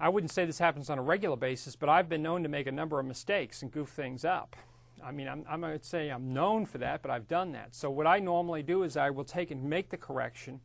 I 0.00 0.08
wouldn't 0.08 0.32
say 0.32 0.44
this 0.44 0.58
happens 0.58 0.90
on 0.90 0.98
a 0.98 1.02
regular 1.02 1.36
basis, 1.36 1.76
but 1.76 1.88
I've 1.88 2.08
been 2.08 2.22
known 2.22 2.42
to 2.42 2.48
make 2.48 2.66
a 2.66 2.72
number 2.72 2.98
of 2.98 3.06
mistakes 3.06 3.62
and 3.62 3.70
goof 3.70 3.88
things 3.88 4.24
up. 4.24 4.56
I 5.04 5.12
mean, 5.12 5.28
I'm, 5.28 5.44
I'm 5.48 5.82
say 5.82 6.08
I'm 6.08 6.32
known 6.32 6.66
for 6.66 6.78
that, 6.78 7.02
but 7.02 7.10
I've 7.10 7.28
done 7.28 7.52
that. 7.52 7.74
So, 7.74 7.90
what 7.90 8.06
I 8.06 8.18
normally 8.18 8.62
do 8.62 8.82
is 8.82 8.96
I 8.96 9.10
will 9.10 9.24
take 9.24 9.50
and 9.50 9.62
make 9.64 9.90
the 9.90 9.96
correction, 9.96 10.60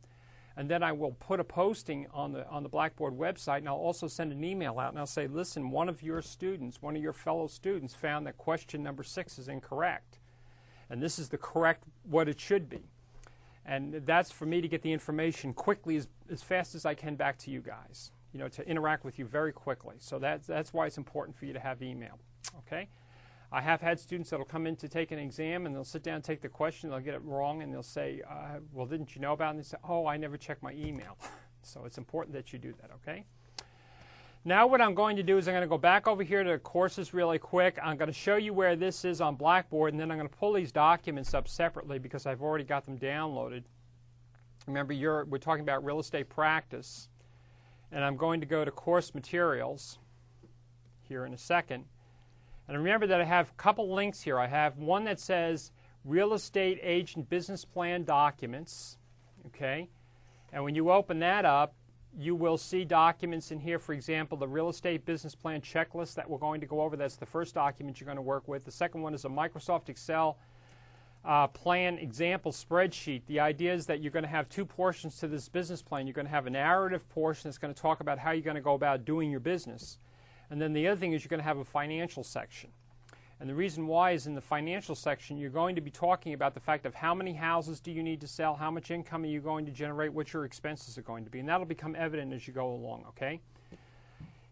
and 0.58 0.68
then 0.68 0.82
I 0.82 0.92
will 0.92 1.12
put 1.12 1.40
a 1.40 1.44
posting 1.44 2.06
on 2.12 2.32
the, 2.32 2.46
on 2.48 2.62
the 2.62 2.68
Blackboard 2.68 3.14
website, 3.16 3.58
and 3.58 3.68
I'll 3.68 3.76
also 3.76 4.08
send 4.08 4.32
an 4.32 4.44
email 4.44 4.78
out, 4.78 4.90
and 4.90 4.98
I'll 4.98 5.06
say, 5.06 5.26
listen, 5.26 5.70
one 5.70 5.88
of 5.88 6.02
your 6.02 6.20
students, 6.20 6.82
one 6.82 6.96
of 6.96 7.02
your 7.02 7.14
fellow 7.14 7.46
students 7.46 7.94
found 7.94 8.26
that 8.26 8.36
question 8.36 8.82
number 8.82 9.02
six 9.02 9.38
is 9.38 9.48
incorrect 9.48 10.18
and 10.90 11.02
this 11.02 11.18
is 11.18 11.28
the 11.28 11.38
correct 11.38 11.84
what 12.08 12.28
it 12.28 12.40
should 12.40 12.68
be. 12.68 12.82
And 13.64 14.02
that's 14.06 14.30
for 14.30 14.46
me 14.46 14.60
to 14.60 14.68
get 14.68 14.82
the 14.82 14.92
information 14.92 15.52
quickly 15.52 15.96
as, 15.96 16.08
as 16.30 16.42
fast 16.42 16.74
as 16.74 16.86
I 16.86 16.94
can 16.94 17.16
back 17.16 17.36
to 17.38 17.50
you 17.50 17.60
guys, 17.60 18.12
you 18.32 18.40
know, 18.40 18.48
to 18.48 18.66
interact 18.66 19.04
with 19.04 19.18
you 19.18 19.26
very 19.26 19.52
quickly. 19.52 19.96
So 19.98 20.18
that's, 20.18 20.46
that's 20.46 20.72
why 20.72 20.86
it's 20.86 20.96
important 20.96 21.36
for 21.36 21.44
you 21.44 21.52
to 21.52 21.60
have 21.60 21.82
email, 21.82 22.18
okay? 22.58 22.88
I 23.50 23.62
have 23.62 23.80
had 23.80 23.98
students 23.98 24.30
that 24.30 24.38
will 24.38 24.46
come 24.46 24.66
in 24.66 24.76
to 24.76 24.88
take 24.88 25.10
an 25.10 25.18
exam 25.18 25.64
and 25.64 25.74
they'll 25.74 25.84
sit 25.84 26.02
down 26.02 26.16
and 26.16 26.24
take 26.24 26.42
the 26.42 26.48
question, 26.48 26.90
they'll 26.90 27.00
get 27.00 27.14
it 27.14 27.22
wrong, 27.24 27.62
and 27.62 27.72
they'll 27.72 27.82
say, 27.82 28.20
uh, 28.28 28.58
Well, 28.72 28.86
didn't 28.86 29.14
you 29.14 29.22
know 29.22 29.32
about 29.32 29.48
it? 29.48 29.50
And 29.50 29.58
they 29.60 29.64
say, 29.64 29.78
Oh, 29.88 30.06
I 30.06 30.16
never 30.16 30.36
checked 30.36 30.62
my 30.62 30.72
email. 30.72 31.16
so 31.62 31.84
it's 31.84 31.98
important 31.98 32.34
that 32.34 32.52
you 32.52 32.58
do 32.58 32.74
that, 32.80 32.90
okay? 32.96 33.24
Now 34.44 34.66
what 34.66 34.80
I'm 34.80 34.94
going 34.94 35.16
to 35.16 35.22
do 35.22 35.38
is 35.38 35.48
I'm 35.48 35.54
going 35.54 35.62
to 35.62 35.68
go 35.68 35.78
back 35.78 36.06
over 36.06 36.22
here 36.22 36.44
to 36.44 36.58
courses 36.58 37.12
really 37.12 37.38
quick. 37.38 37.78
I'm 37.82 37.96
going 37.96 38.08
to 38.08 38.14
show 38.14 38.36
you 38.36 38.52
where 38.52 38.76
this 38.76 39.04
is 39.04 39.20
on 39.20 39.34
Blackboard, 39.34 39.92
and 39.92 40.00
then 40.00 40.10
I'm 40.10 40.18
going 40.18 40.28
to 40.28 40.36
pull 40.36 40.52
these 40.52 40.72
documents 40.72 41.34
up 41.34 41.48
separately 41.48 41.98
because 41.98 42.26
I've 42.26 42.42
already 42.42 42.64
got 42.64 42.84
them 42.84 42.98
downloaded. 42.98 43.64
Remember, 44.66 44.94
we're 45.24 45.38
talking 45.38 45.62
about 45.62 45.84
real 45.84 45.98
estate 45.98 46.28
practice, 46.28 47.08
and 47.90 48.04
I'm 48.04 48.16
going 48.16 48.40
to 48.40 48.46
go 48.46 48.64
to 48.64 48.70
course 48.70 49.14
materials 49.14 49.98
here 51.00 51.24
in 51.24 51.32
a 51.32 51.38
second. 51.38 51.84
And 52.68 52.76
remember 52.76 53.06
that 53.06 53.20
I 53.20 53.24
have 53.24 53.50
a 53.50 53.54
couple 53.54 53.92
links 53.92 54.20
here. 54.20 54.38
I 54.38 54.46
have 54.46 54.76
one 54.76 55.04
that 55.04 55.18
says 55.18 55.72
real 56.04 56.34
estate 56.34 56.78
agent 56.82 57.30
business 57.30 57.64
plan 57.64 58.04
documents, 58.04 58.98
okay? 59.46 59.88
And 60.52 60.62
when 60.64 60.74
you 60.74 60.90
open 60.90 61.18
that 61.20 61.44
up, 61.44 61.74
you 62.16 62.34
will 62.34 62.58
see 62.58 62.84
documents 62.84 63.50
in 63.50 63.60
here, 63.60 63.78
for 63.78 63.92
example, 63.92 64.36
the 64.36 64.48
real 64.48 64.68
estate 64.68 65.04
business 65.04 65.34
plan 65.34 65.60
checklist 65.60 66.14
that 66.14 66.28
we're 66.28 66.38
going 66.38 66.60
to 66.60 66.66
go 66.66 66.80
over. 66.80 66.96
That's 66.96 67.16
the 67.16 67.26
first 67.26 67.54
document 67.54 68.00
you're 68.00 68.06
going 68.06 68.16
to 68.16 68.22
work 68.22 68.48
with. 68.48 68.64
The 68.64 68.70
second 68.70 69.02
one 69.02 69.14
is 69.14 69.24
a 69.24 69.28
Microsoft 69.28 69.88
Excel 69.88 70.38
uh, 71.24 71.46
plan 71.48 71.98
example 71.98 72.52
spreadsheet. 72.52 73.22
The 73.26 73.40
idea 73.40 73.74
is 73.74 73.86
that 73.86 74.00
you're 74.00 74.12
going 74.12 74.24
to 74.24 74.30
have 74.30 74.48
two 74.48 74.64
portions 74.64 75.18
to 75.18 75.28
this 75.28 75.48
business 75.48 75.82
plan. 75.82 76.06
You're 76.06 76.14
going 76.14 76.26
to 76.26 76.32
have 76.32 76.46
a 76.46 76.50
narrative 76.50 77.08
portion 77.10 77.48
that's 77.48 77.58
going 77.58 77.74
to 77.74 77.80
talk 77.80 78.00
about 78.00 78.18
how 78.18 78.30
you're 78.30 78.42
going 78.42 78.56
to 78.56 78.62
go 78.62 78.74
about 78.74 79.04
doing 79.04 79.30
your 79.30 79.40
business. 79.40 79.98
And 80.50 80.60
then 80.60 80.72
the 80.72 80.88
other 80.88 80.98
thing 80.98 81.12
is 81.12 81.22
you're 81.22 81.28
going 81.28 81.40
to 81.40 81.44
have 81.44 81.58
a 81.58 81.64
financial 81.64 82.24
section. 82.24 82.70
And 83.40 83.48
the 83.48 83.54
reason 83.54 83.86
why 83.86 84.12
is 84.12 84.26
in 84.26 84.34
the 84.34 84.40
financial 84.40 84.96
section, 84.96 85.38
you're 85.38 85.50
going 85.50 85.76
to 85.76 85.80
be 85.80 85.92
talking 85.92 86.34
about 86.34 86.54
the 86.54 86.60
fact 86.60 86.86
of 86.86 86.94
how 86.94 87.14
many 87.14 87.34
houses 87.34 87.78
do 87.78 87.92
you 87.92 88.02
need 88.02 88.20
to 88.22 88.26
sell, 88.26 88.56
how 88.56 88.70
much 88.70 88.90
income 88.90 89.22
are 89.22 89.28
you 89.28 89.40
going 89.40 89.64
to 89.66 89.70
generate, 89.70 90.12
what 90.12 90.32
your 90.32 90.44
expenses 90.44 90.98
are 90.98 91.02
going 91.02 91.24
to 91.24 91.30
be. 91.30 91.38
And 91.38 91.48
that'll 91.48 91.66
become 91.66 91.94
evident 91.94 92.32
as 92.32 92.48
you 92.48 92.52
go 92.52 92.72
along, 92.72 93.04
okay? 93.10 93.40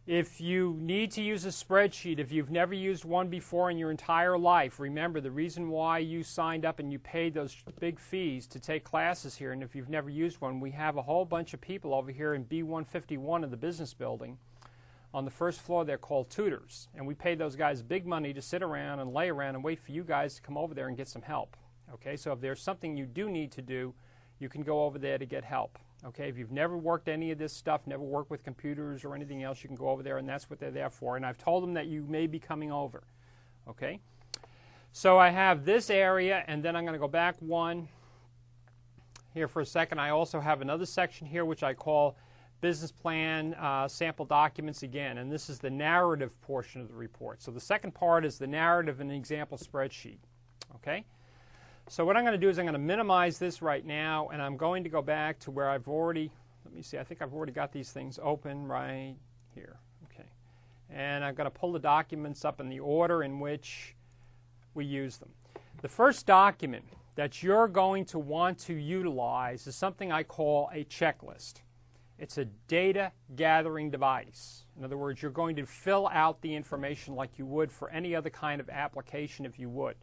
If 0.06 0.40
you 0.40 0.76
need 0.78 1.10
to 1.12 1.20
use 1.20 1.44
a 1.46 1.48
spreadsheet, 1.48 2.20
if 2.20 2.30
you've 2.30 2.52
never 2.52 2.74
used 2.74 3.04
one 3.04 3.26
before 3.26 3.72
in 3.72 3.76
your 3.76 3.90
entire 3.90 4.38
life, 4.38 4.78
remember 4.78 5.20
the 5.20 5.32
reason 5.32 5.68
why 5.68 5.98
you 5.98 6.22
signed 6.22 6.64
up 6.64 6.78
and 6.78 6.92
you 6.92 7.00
paid 7.00 7.34
those 7.34 7.56
big 7.80 7.98
fees 7.98 8.46
to 8.48 8.60
take 8.60 8.84
classes 8.84 9.34
here, 9.34 9.50
and 9.50 9.64
if 9.64 9.74
you've 9.74 9.88
never 9.88 10.08
used 10.08 10.40
one, 10.40 10.60
we 10.60 10.70
have 10.70 10.96
a 10.96 11.02
whole 11.02 11.24
bunch 11.24 11.54
of 11.54 11.60
people 11.60 11.92
over 11.92 12.12
here 12.12 12.34
in 12.34 12.44
B151 12.44 13.42
of 13.42 13.50
the 13.50 13.56
business 13.56 13.94
building 13.94 14.38
on 15.16 15.24
the 15.24 15.30
first 15.30 15.62
floor, 15.62 15.82
they're 15.86 15.96
called 15.96 16.28
tutors. 16.28 16.88
And 16.94 17.06
we 17.06 17.14
pay 17.14 17.34
those 17.34 17.56
guys 17.56 17.82
big 17.82 18.06
money 18.06 18.34
to 18.34 18.42
sit 18.42 18.62
around 18.62 19.00
and 19.00 19.14
lay 19.14 19.30
around 19.30 19.54
and 19.54 19.64
wait 19.64 19.80
for 19.80 19.90
you 19.90 20.04
guys 20.04 20.34
to 20.34 20.42
come 20.42 20.58
over 20.58 20.74
there 20.74 20.88
and 20.88 20.96
get 20.96 21.08
some 21.08 21.22
help. 21.22 21.56
Okay, 21.94 22.18
so 22.18 22.32
if 22.32 22.40
there's 22.42 22.60
something 22.60 22.98
you 22.98 23.06
do 23.06 23.30
need 23.30 23.50
to 23.52 23.62
do, 23.62 23.94
you 24.40 24.50
can 24.50 24.60
go 24.60 24.84
over 24.84 24.98
there 24.98 25.16
to 25.16 25.24
get 25.24 25.42
help. 25.42 25.78
Okay, 26.04 26.28
if 26.28 26.36
you've 26.36 26.52
never 26.52 26.76
worked 26.76 27.08
any 27.08 27.30
of 27.30 27.38
this 27.38 27.54
stuff, 27.54 27.86
never 27.86 28.02
worked 28.02 28.30
with 28.30 28.44
computers 28.44 29.06
or 29.06 29.14
anything 29.14 29.42
else, 29.42 29.62
you 29.62 29.68
can 29.68 29.76
go 29.76 29.88
over 29.88 30.02
there 30.02 30.18
and 30.18 30.28
that's 30.28 30.50
what 30.50 30.60
they're 30.60 30.70
there 30.70 30.90
for. 30.90 31.16
And 31.16 31.24
I've 31.24 31.38
told 31.38 31.62
them 31.62 31.72
that 31.72 31.86
you 31.86 32.04
may 32.06 32.26
be 32.26 32.38
coming 32.38 32.70
over. 32.70 33.02
Okay, 33.66 34.00
so 34.92 35.18
I 35.18 35.30
have 35.30 35.64
this 35.64 35.88
area 35.88 36.44
and 36.46 36.62
then 36.62 36.76
I'm 36.76 36.84
going 36.84 36.92
to 36.92 37.00
go 37.00 37.08
back 37.08 37.36
one 37.40 37.88
here 39.32 39.48
for 39.48 39.62
a 39.62 39.66
second. 39.66 39.98
I 39.98 40.10
also 40.10 40.40
have 40.40 40.60
another 40.60 40.84
section 40.84 41.26
here 41.26 41.46
which 41.46 41.62
I 41.62 41.72
call 41.72 42.18
business 42.60 42.90
plan, 42.90 43.54
uh, 43.54 43.86
sample 43.88 44.24
documents 44.24 44.82
again, 44.82 45.18
and 45.18 45.30
this 45.30 45.48
is 45.48 45.58
the 45.58 45.70
narrative 45.70 46.40
portion 46.42 46.80
of 46.80 46.88
the 46.88 46.94
report. 46.94 47.42
So 47.42 47.50
the 47.50 47.60
second 47.60 47.94
part 47.94 48.24
is 48.24 48.38
the 48.38 48.46
narrative 48.46 49.00
and 49.00 49.12
example 49.12 49.58
spreadsheet. 49.58 50.18
Okay? 50.76 51.04
So 51.88 52.04
what 52.04 52.16
I'm 52.16 52.24
going 52.24 52.32
to 52.32 52.38
do 52.38 52.48
is 52.48 52.58
I'm 52.58 52.64
going 52.64 52.72
to 52.72 52.78
minimize 52.78 53.38
this 53.38 53.62
right 53.62 53.84
now, 53.84 54.28
and 54.32 54.42
I'm 54.42 54.56
going 54.56 54.82
to 54.84 54.90
go 54.90 55.02
back 55.02 55.38
to 55.40 55.50
where 55.50 55.68
I've 55.68 55.86
already, 55.86 56.32
let 56.64 56.74
me 56.74 56.82
see, 56.82 56.98
I 56.98 57.04
think 57.04 57.22
I've 57.22 57.32
already 57.32 57.52
got 57.52 57.72
these 57.72 57.92
things 57.92 58.18
open 58.22 58.66
right 58.66 59.14
here. 59.54 59.76
Okay. 60.04 60.28
And 60.90 61.24
I'm 61.24 61.34
going 61.34 61.50
to 61.50 61.56
pull 61.56 61.72
the 61.72 61.78
documents 61.78 62.44
up 62.44 62.60
in 62.60 62.68
the 62.68 62.80
order 62.80 63.22
in 63.22 63.38
which 63.38 63.94
we 64.74 64.84
use 64.84 65.18
them. 65.18 65.30
The 65.82 65.88
first 65.88 66.26
document 66.26 66.84
that 67.14 67.42
you're 67.42 67.68
going 67.68 68.04
to 68.06 68.18
want 68.18 68.58
to 68.58 68.74
utilize 68.74 69.66
is 69.66 69.76
something 69.76 70.10
I 70.10 70.22
call 70.22 70.70
a 70.72 70.84
checklist. 70.84 71.60
It's 72.18 72.38
a 72.38 72.46
data 72.46 73.12
gathering 73.34 73.90
device. 73.90 74.64
In 74.78 74.84
other 74.84 74.96
words, 74.96 75.20
you're 75.20 75.30
going 75.30 75.56
to 75.56 75.66
fill 75.66 76.08
out 76.08 76.40
the 76.40 76.54
information 76.54 77.14
like 77.14 77.38
you 77.38 77.46
would 77.46 77.70
for 77.70 77.90
any 77.90 78.14
other 78.14 78.30
kind 78.30 78.60
of 78.60 78.70
application 78.70 79.44
if 79.44 79.58
you 79.58 79.68
would. 79.68 79.96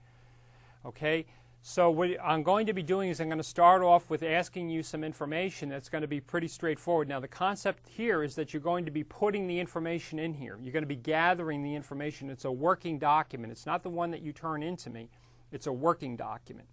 Okay? 0.86 1.26
So 1.66 1.90
what 1.90 2.10
I'm 2.22 2.44
going 2.44 2.66
to 2.68 2.74
be 2.74 2.84
doing 2.84 3.10
is 3.10 3.22
I'm 3.22 3.30
going 3.30 3.38
to 3.38 3.44
start 3.44 3.82
off 3.82 4.10
with 4.10 4.22
asking 4.22 4.70
you 4.70 4.84
some 4.84 5.02
information 5.02 5.70
that's 5.70 5.88
going 5.88 6.02
to 6.02 6.10
be 6.10 6.20
pretty 6.20 6.50
straightforward. 6.50 7.08
Now 7.08 7.22
the 7.22 7.28
concept 7.28 7.88
here 7.88 8.22
is 8.22 8.36
that 8.36 8.54
you're 8.54 8.62
going 8.62 8.84
to 8.84 8.92
be 8.92 9.04
putting 9.04 9.48
the 9.48 9.60
information 9.60 10.20
in 10.20 10.34
here. 10.34 10.58
You're 10.62 10.74
going 10.74 10.84
to 10.84 10.88
be 10.88 10.98
gathering 10.98 11.64
the 11.64 11.74
information. 11.74 12.30
It's 12.30 12.44
a 12.44 12.52
working 12.52 13.00
document. 13.00 13.54
It's 13.54 13.66
not 13.66 13.82
the 13.82 13.90
one 13.90 14.12
that 14.12 14.22
you 14.22 14.34
turn 14.34 14.62
into 14.62 14.90
me. 14.90 15.10
It's 15.54 15.66
a 15.66 15.72
working 15.72 16.18
document. 16.18 16.68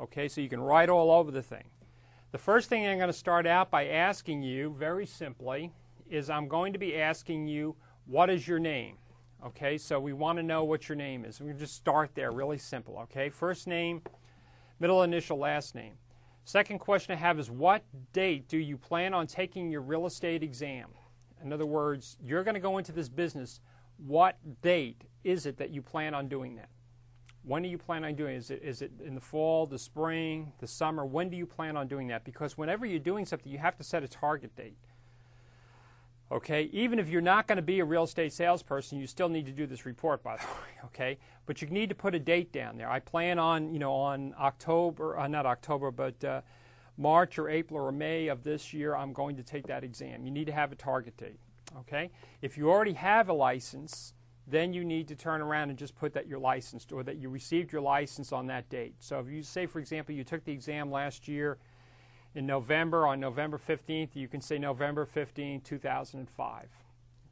Okay, 0.00 0.26
so 0.26 0.40
you 0.40 0.48
can 0.48 0.60
write 0.60 0.88
all 0.88 1.10
over 1.10 1.30
the 1.30 1.42
thing. 1.42 1.64
The 2.34 2.38
first 2.38 2.68
thing 2.68 2.84
I'm 2.84 2.98
going 2.98 3.06
to 3.06 3.12
start 3.12 3.46
out 3.46 3.70
by 3.70 3.86
asking 3.86 4.42
you, 4.42 4.74
very 4.76 5.06
simply, 5.06 5.70
is 6.10 6.28
I'm 6.28 6.48
going 6.48 6.72
to 6.72 6.80
be 6.80 6.96
asking 6.96 7.46
you, 7.46 7.76
what 8.06 8.28
is 8.28 8.48
your 8.48 8.58
name? 8.58 8.96
Okay, 9.46 9.78
so 9.78 10.00
we 10.00 10.12
want 10.12 10.38
to 10.38 10.42
know 10.42 10.64
what 10.64 10.88
your 10.88 10.96
name 10.96 11.24
is. 11.24 11.40
We 11.40 11.52
just 11.52 11.76
start 11.76 12.10
there, 12.16 12.32
really 12.32 12.58
simple. 12.58 12.98
Okay, 13.04 13.28
first 13.28 13.68
name, 13.68 14.02
middle 14.80 15.04
initial, 15.04 15.38
last 15.38 15.76
name. 15.76 15.94
Second 16.44 16.80
question 16.80 17.12
I 17.12 17.18
have 17.18 17.38
is 17.38 17.52
what 17.52 17.84
date 18.12 18.48
do 18.48 18.58
you 18.58 18.76
plan 18.78 19.14
on 19.14 19.28
taking 19.28 19.70
your 19.70 19.82
real 19.82 20.04
estate 20.04 20.42
exam? 20.42 20.88
In 21.40 21.52
other 21.52 21.66
words, 21.66 22.16
you're 22.20 22.42
going 22.42 22.54
to 22.54 22.60
go 22.60 22.78
into 22.78 22.90
this 22.90 23.08
business. 23.08 23.60
What 23.96 24.38
date 24.60 25.04
is 25.22 25.46
it 25.46 25.56
that 25.58 25.70
you 25.70 25.82
plan 25.82 26.14
on 26.14 26.26
doing 26.26 26.56
that? 26.56 26.70
When 27.46 27.62
do 27.62 27.68
you 27.68 27.76
plan 27.76 28.04
on 28.04 28.14
doing 28.14 28.34
it? 28.34 28.38
Is 28.38 28.50
it, 28.50 28.62
is 28.62 28.82
it 28.82 28.92
in 29.04 29.14
the 29.14 29.20
fall, 29.20 29.66
the 29.66 29.78
spring, 29.78 30.52
the 30.60 30.66
summer? 30.66 31.04
When 31.04 31.28
do 31.28 31.36
you 31.36 31.46
plan 31.46 31.76
on 31.76 31.88
doing 31.88 32.08
that? 32.08 32.24
Because 32.24 32.56
whenever 32.56 32.86
you're 32.86 32.98
doing 32.98 33.26
something, 33.26 33.50
you 33.52 33.58
have 33.58 33.76
to 33.76 33.84
set 33.84 34.02
a 34.02 34.08
target 34.08 34.56
date. 34.56 34.78
Okay, 36.32 36.70
even 36.72 36.98
if 36.98 37.08
you're 37.08 37.20
not 37.20 37.46
going 37.46 37.56
to 37.56 37.62
be 37.62 37.80
a 37.80 37.84
real 37.84 38.04
estate 38.04 38.32
salesperson, 38.32 38.98
you 38.98 39.06
still 39.06 39.28
need 39.28 39.44
to 39.44 39.52
do 39.52 39.66
this 39.66 39.84
report, 39.84 40.22
by 40.22 40.36
the 40.36 40.42
way. 40.44 40.86
Okay, 40.86 41.18
but 41.44 41.60
you 41.60 41.68
need 41.68 41.90
to 41.90 41.94
put 41.94 42.14
a 42.14 42.18
date 42.18 42.50
down 42.50 42.78
there. 42.78 42.90
I 42.90 42.98
plan 42.98 43.38
on, 43.38 43.72
you 43.72 43.78
know, 43.78 43.92
on 43.92 44.34
October, 44.40 45.18
uh, 45.18 45.28
not 45.28 45.44
October, 45.44 45.90
but 45.90 46.24
uh, 46.24 46.40
March 46.96 47.38
or 47.38 47.50
April 47.50 47.80
or 47.80 47.92
May 47.92 48.28
of 48.28 48.42
this 48.42 48.72
year, 48.72 48.96
I'm 48.96 49.12
going 49.12 49.36
to 49.36 49.42
take 49.42 49.66
that 49.66 49.84
exam. 49.84 50.24
You 50.24 50.30
need 50.30 50.46
to 50.46 50.52
have 50.52 50.72
a 50.72 50.76
target 50.76 51.16
date. 51.18 51.38
Okay, 51.80 52.10
if 52.40 52.56
you 52.56 52.70
already 52.70 52.92
have 52.94 53.28
a 53.28 53.32
license, 53.32 54.14
then 54.46 54.72
you 54.72 54.84
need 54.84 55.08
to 55.08 55.14
turn 55.14 55.40
around 55.40 55.70
and 55.70 55.78
just 55.78 55.96
put 55.96 56.12
that 56.12 56.26
you're 56.26 56.38
licensed 56.38 56.92
or 56.92 57.02
that 57.02 57.16
you 57.16 57.28
received 57.28 57.72
your 57.72 57.80
license 57.80 58.32
on 58.32 58.46
that 58.48 58.68
date. 58.68 58.94
So 58.98 59.18
if 59.18 59.28
you 59.28 59.42
say, 59.42 59.66
for 59.66 59.78
example, 59.78 60.14
you 60.14 60.24
took 60.24 60.44
the 60.44 60.52
exam 60.52 60.90
last 60.90 61.26
year 61.28 61.58
in 62.34 62.46
November, 62.46 63.06
on 63.06 63.20
November 63.20 63.58
15th, 63.58 64.10
you 64.14 64.28
can 64.28 64.40
say 64.40 64.58
November 64.58 65.06
15, 65.06 65.62
2005. 65.62 66.68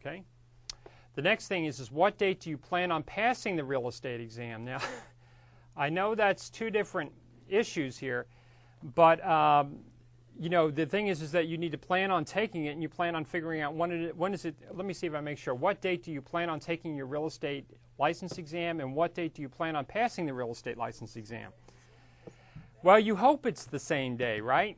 Okay? 0.00 0.22
The 1.14 1.22
next 1.22 1.48
thing 1.48 1.66
is, 1.66 1.80
is 1.80 1.92
what 1.92 2.16
date 2.16 2.40
do 2.40 2.50
you 2.50 2.56
plan 2.56 2.90
on 2.90 3.02
passing 3.02 3.56
the 3.56 3.64
real 3.64 3.88
estate 3.88 4.20
exam? 4.20 4.64
Now, 4.64 4.78
I 5.76 5.90
know 5.90 6.14
that's 6.14 6.48
two 6.48 6.70
different 6.70 7.12
issues 7.48 7.98
here, 7.98 8.26
but 8.94 9.24
um, 9.26 9.80
you 10.38 10.48
know 10.48 10.70
the 10.70 10.86
thing 10.86 11.08
is, 11.08 11.22
is 11.22 11.32
that 11.32 11.46
you 11.46 11.58
need 11.58 11.72
to 11.72 11.78
plan 11.78 12.10
on 12.10 12.24
taking 12.24 12.66
it, 12.66 12.70
and 12.70 12.82
you 12.82 12.88
plan 12.88 13.14
on 13.14 13.24
figuring 13.24 13.60
out 13.60 13.74
when 13.74 13.92
it, 13.92 14.16
when 14.16 14.34
is 14.34 14.44
it. 14.44 14.56
Let 14.72 14.86
me 14.86 14.94
see 14.94 15.06
if 15.06 15.14
I 15.14 15.20
make 15.20 15.38
sure. 15.38 15.54
What 15.54 15.80
date 15.80 16.02
do 16.02 16.12
you 16.12 16.22
plan 16.22 16.48
on 16.48 16.60
taking 16.60 16.96
your 16.96 17.06
real 17.06 17.26
estate 17.26 17.66
license 17.98 18.38
exam, 18.38 18.80
and 18.80 18.94
what 18.94 19.14
date 19.14 19.34
do 19.34 19.42
you 19.42 19.48
plan 19.48 19.76
on 19.76 19.84
passing 19.84 20.26
the 20.26 20.34
real 20.34 20.50
estate 20.50 20.76
license 20.76 21.16
exam? 21.16 21.52
Well, 22.82 22.98
you 22.98 23.14
hope 23.16 23.46
it's 23.46 23.66
the 23.66 23.78
same 23.78 24.16
day, 24.16 24.40
right? 24.40 24.76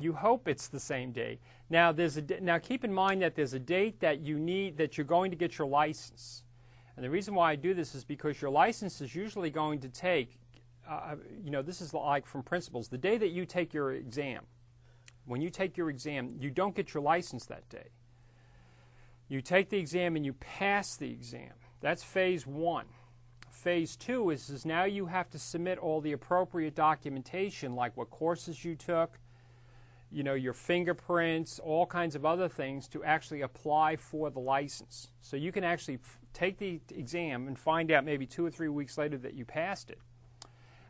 You 0.00 0.12
hope 0.12 0.48
it's 0.48 0.68
the 0.68 0.80
same 0.80 1.12
day. 1.12 1.38
Now, 1.70 1.92
there's 1.92 2.16
a 2.16 2.22
now 2.40 2.58
keep 2.58 2.84
in 2.84 2.92
mind 2.92 3.22
that 3.22 3.34
there's 3.34 3.54
a 3.54 3.58
date 3.58 4.00
that 4.00 4.20
you 4.20 4.38
need 4.38 4.76
that 4.76 4.98
you're 4.98 5.06
going 5.06 5.30
to 5.30 5.36
get 5.36 5.56
your 5.56 5.66
license. 5.66 6.42
And 6.96 7.04
the 7.04 7.10
reason 7.10 7.34
why 7.34 7.52
I 7.52 7.56
do 7.56 7.74
this 7.74 7.94
is 7.94 8.04
because 8.04 8.40
your 8.40 8.50
license 8.50 9.00
is 9.00 9.14
usually 9.14 9.50
going 9.50 9.80
to 9.80 9.88
take, 9.88 10.38
uh, 10.88 11.16
you 11.42 11.50
know, 11.50 11.62
this 11.62 11.80
is 11.80 11.92
like 11.92 12.26
from 12.26 12.42
principles. 12.42 12.88
The 12.88 12.98
day 12.98 13.16
that 13.18 13.30
you 13.30 13.46
take 13.46 13.74
your 13.74 13.92
exam, 13.92 14.42
when 15.26 15.40
you 15.40 15.50
take 15.50 15.76
your 15.76 15.90
exam, 15.90 16.36
you 16.38 16.50
don't 16.50 16.74
get 16.74 16.94
your 16.94 17.02
license 17.02 17.46
that 17.46 17.68
day. 17.68 17.88
You 19.28 19.40
take 19.40 19.70
the 19.70 19.78
exam 19.78 20.16
and 20.16 20.24
you 20.24 20.34
pass 20.34 20.96
the 20.96 21.10
exam. 21.10 21.52
That's 21.80 22.02
phase 22.02 22.46
one. 22.46 22.86
Phase 23.50 23.96
two 23.96 24.30
is, 24.30 24.50
is 24.50 24.66
now 24.66 24.84
you 24.84 25.06
have 25.06 25.30
to 25.30 25.38
submit 25.38 25.78
all 25.78 26.00
the 26.00 26.12
appropriate 26.12 26.74
documentation, 26.74 27.74
like 27.74 27.96
what 27.96 28.10
courses 28.10 28.64
you 28.64 28.74
took, 28.74 29.18
you 30.10 30.22
know, 30.22 30.34
your 30.34 30.52
fingerprints, 30.52 31.58
all 31.58 31.86
kinds 31.86 32.14
of 32.14 32.26
other 32.26 32.48
things 32.48 32.86
to 32.88 33.02
actually 33.02 33.40
apply 33.40 33.96
for 33.96 34.30
the 34.30 34.40
license. 34.40 35.08
So 35.20 35.36
you 35.36 35.52
can 35.52 35.64
actually 35.64 35.98
take 36.32 36.58
the 36.58 36.80
exam 36.94 37.48
and 37.48 37.58
find 37.58 37.90
out 37.90 38.04
maybe 38.04 38.26
two 38.26 38.44
or 38.44 38.50
three 38.50 38.68
weeks 38.68 38.98
later 38.98 39.16
that 39.18 39.34
you 39.34 39.44
passed 39.44 39.90
it. 39.90 39.98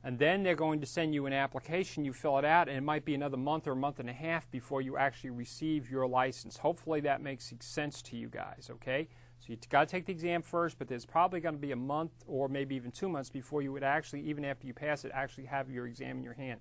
And 0.05 0.19
then 0.19 0.43
they're 0.43 0.55
going 0.55 0.81
to 0.81 0.87
send 0.87 1.15
you 1.15 1.25
an 1.25 1.33
application, 1.33 2.05
you 2.05 2.13
fill 2.13 2.39
it 2.39 2.45
out, 2.45 2.69
and 2.69 2.77
it 2.77 2.83
might 2.83 3.07
be 3.07 3.15
another 3.15 3.39
month 3.39 3.67
or 3.67 3.73
a 3.73 3.77
month 3.77 4.01
and 4.01 4.11
a 4.11 4.13
half 4.13 4.51
before 4.51 4.83
you 4.83 4.99
actually 4.99 5.31
receive 5.31 5.91
your 5.91 6.07
license. 6.07 6.59
Hopefully 6.59 7.01
that 7.01 7.23
makes 7.23 7.55
sense 7.61 8.03
to 8.03 8.17
you 8.17 8.29
guys, 8.29 8.69
okay? 8.71 9.09
So 9.41 9.47
you've 9.49 9.67
got 9.71 9.89
to 9.89 9.91
take 9.91 10.05
the 10.05 10.13
exam 10.13 10.43
first, 10.43 10.79
but 10.79 10.89
there's 10.89 11.07
probably 11.07 11.41
going 11.41 11.55
to 11.55 11.61
be 11.61 11.73
a 11.73 11.77
month 11.77 12.13
or 12.27 12.51
maybe 12.51 12.75
even 12.77 12.91
two 12.91 13.09
months 13.09 13.31
before 13.31 13.63
you 13.63 13.73
would 13.73 13.83
actually, 13.83 14.21
even 14.29 14.45
after 14.45 14.67
you 14.67 14.75
pass 14.75 15.07
it, 15.07 15.11
actually 15.15 15.47
have 15.47 15.71
your 15.71 15.87
exam 15.87 16.19
in 16.19 16.23
your 16.23 16.35
hand. 16.35 16.61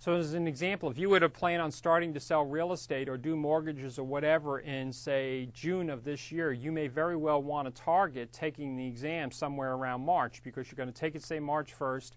So, 0.00 0.14
as 0.14 0.34
an 0.34 0.46
example, 0.46 0.90
if 0.90 0.98
you 0.98 1.08
were 1.08 1.18
to 1.18 1.28
plan 1.28 1.60
on 1.60 1.72
starting 1.72 2.14
to 2.14 2.20
sell 2.20 2.44
real 2.44 2.72
estate 2.72 3.08
or 3.08 3.16
do 3.16 3.34
mortgages 3.34 3.98
or 3.98 4.04
whatever 4.04 4.60
in, 4.60 4.92
say, 4.92 5.48
June 5.52 5.90
of 5.90 6.04
this 6.04 6.30
year, 6.30 6.52
you 6.52 6.70
may 6.70 6.86
very 6.86 7.16
well 7.16 7.42
want 7.42 7.66
to 7.66 7.82
target 7.82 8.32
taking 8.32 8.76
the 8.76 8.86
exam 8.86 9.32
somewhere 9.32 9.72
around 9.72 10.04
March 10.04 10.40
because 10.44 10.70
you're 10.70 10.76
going 10.76 10.92
to 10.92 11.00
take 11.00 11.16
it, 11.16 11.24
say, 11.24 11.40
March 11.40 11.76
1st, 11.76 12.12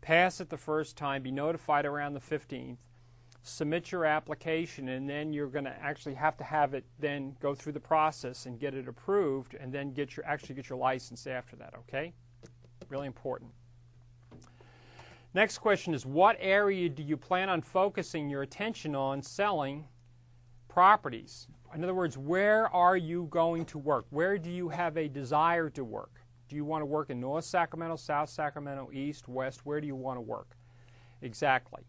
pass 0.00 0.40
it 0.40 0.48
the 0.48 0.56
first 0.56 0.96
time, 0.96 1.22
be 1.22 1.30
notified 1.30 1.86
around 1.86 2.14
the 2.14 2.20
15th, 2.20 2.78
submit 3.42 3.90
your 3.90 4.04
application, 4.04 4.88
and 4.88 5.08
then 5.08 5.32
you're 5.32 5.46
going 5.46 5.64
to 5.64 5.76
actually 5.82 6.14
have 6.14 6.36
to 6.36 6.44
have 6.44 6.74
it 6.74 6.84
then 6.98 7.36
go 7.40 7.54
through 7.54 7.72
the 7.72 7.80
process 7.80 8.46
and 8.46 8.58
get 8.58 8.74
it 8.74 8.88
approved, 8.88 9.54
and 9.54 9.72
then 9.72 9.92
get 9.92 10.16
your 10.16 10.26
actually 10.26 10.54
get 10.54 10.68
your 10.68 10.78
license 10.78 11.26
after 11.26 11.56
that. 11.56 11.74
Okay, 11.78 12.12
really 12.88 13.06
important. 13.06 13.50
Next 15.32 15.58
question 15.58 15.94
is 15.94 16.04
what 16.04 16.36
area 16.40 16.88
do 16.88 17.02
you 17.02 17.16
plan 17.16 17.48
on 17.48 17.62
focusing 17.62 18.28
your 18.28 18.42
attention 18.42 18.94
on 18.94 19.22
selling 19.22 19.86
properties? 20.68 21.46
In 21.74 21.84
other 21.84 21.94
words, 21.94 22.18
where 22.18 22.68
are 22.74 22.96
you 22.96 23.28
going 23.30 23.64
to 23.66 23.78
work? 23.78 24.06
Where 24.10 24.38
do 24.38 24.50
you 24.50 24.70
have 24.70 24.96
a 24.96 25.08
desire 25.08 25.70
to 25.70 25.84
work? 25.84 26.19
Do 26.50 26.56
you 26.56 26.64
want 26.64 26.82
to 26.82 26.86
work 26.86 27.10
in 27.10 27.20
North 27.20 27.44
Sacramento, 27.44 27.94
South 27.94 28.28
Sacramento, 28.28 28.90
East, 28.92 29.28
West? 29.28 29.64
Where 29.64 29.80
do 29.80 29.86
you 29.86 29.94
want 29.94 30.16
to 30.16 30.20
work? 30.20 30.56
Exactly. 31.22 31.84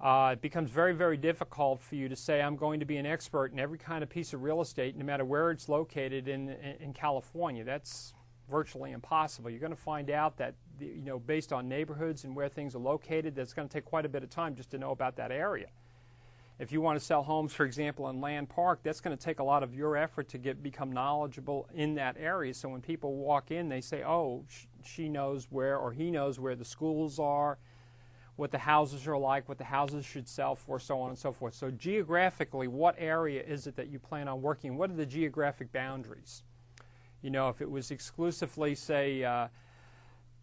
Uh, 0.00 0.30
it 0.32 0.40
becomes 0.40 0.70
very, 0.70 0.94
very 0.94 1.18
difficult 1.18 1.82
for 1.82 1.96
you 1.96 2.08
to 2.08 2.16
say, 2.16 2.40
I'm 2.40 2.56
going 2.56 2.80
to 2.80 2.86
be 2.86 2.96
an 2.96 3.04
expert 3.04 3.52
in 3.52 3.58
every 3.58 3.76
kind 3.76 4.02
of 4.02 4.08
piece 4.08 4.32
of 4.32 4.42
real 4.42 4.62
estate, 4.62 4.96
no 4.96 5.04
matter 5.04 5.26
where 5.26 5.50
it's 5.50 5.68
located 5.68 6.28
in, 6.28 6.48
in, 6.48 6.76
in 6.80 6.92
California. 6.94 7.62
That's 7.62 8.14
virtually 8.50 8.92
impossible. 8.92 9.50
You're 9.50 9.60
going 9.60 9.68
to 9.68 9.76
find 9.76 10.08
out 10.08 10.38
that, 10.38 10.54
you 10.80 11.02
know, 11.04 11.18
based 11.18 11.52
on 11.52 11.68
neighborhoods 11.68 12.24
and 12.24 12.34
where 12.34 12.48
things 12.48 12.74
are 12.74 12.78
located, 12.78 13.34
that's 13.34 13.52
going 13.52 13.68
to 13.68 13.72
take 13.72 13.84
quite 13.84 14.06
a 14.06 14.08
bit 14.08 14.22
of 14.22 14.30
time 14.30 14.54
just 14.54 14.70
to 14.70 14.78
know 14.78 14.92
about 14.92 15.16
that 15.16 15.30
area. 15.30 15.66
If 16.60 16.72
you 16.72 16.82
want 16.82 16.98
to 16.98 17.04
sell 17.04 17.22
homes, 17.22 17.54
for 17.54 17.64
example, 17.64 18.10
in 18.10 18.20
Land 18.20 18.50
Park, 18.50 18.80
that's 18.82 19.00
going 19.00 19.16
to 19.16 19.24
take 19.24 19.38
a 19.38 19.42
lot 19.42 19.62
of 19.62 19.74
your 19.74 19.96
effort 19.96 20.28
to 20.28 20.36
get 20.38 20.62
become 20.62 20.92
knowledgeable 20.92 21.66
in 21.72 21.94
that 21.94 22.16
area. 22.20 22.52
So 22.52 22.68
when 22.68 22.82
people 22.82 23.16
walk 23.16 23.50
in, 23.50 23.70
they 23.70 23.80
say, 23.80 24.04
"Oh, 24.04 24.44
she 24.84 25.08
knows 25.08 25.46
where, 25.50 25.78
or 25.78 25.90
he 25.92 26.10
knows 26.10 26.38
where 26.38 26.54
the 26.54 26.64
schools 26.66 27.18
are, 27.18 27.56
what 28.36 28.50
the 28.50 28.58
houses 28.58 29.08
are 29.08 29.16
like, 29.16 29.48
what 29.48 29.56
the 29.56 29.64
houses 29.64 30.04
should 30.04 30.28
sell 30.28 30.54
for, 30.54 30.78
so 30.78 31.00
on 31.00 31.08
and 31.08 31.18
so 31.18 31.32
forth." 31.32 31.54
So 31.54 31.70
geographically, 31.70 32.68
what 32.68 32.94
area 32.98 33.42
is 33.42 33.66
it 33.66 33.74
that 33.76 33.88
you 33.88 33.98
plan 33.98 34.28
on 34.28 34.42
working? 34.42 34.76
What 34.76 34.90
are 34.90 34.96
the 34.96 35.06
geographic 35.06 35.72
boundaries? 35.72 36.42
You 37.22 37.30
know, 37.30 37.48
if 37.48 37.62
it 37.62 37.70
was 37.70 37.90
exclusively, 37.90 38.74
say, 38.74 39.24
uh, 39.24 39.48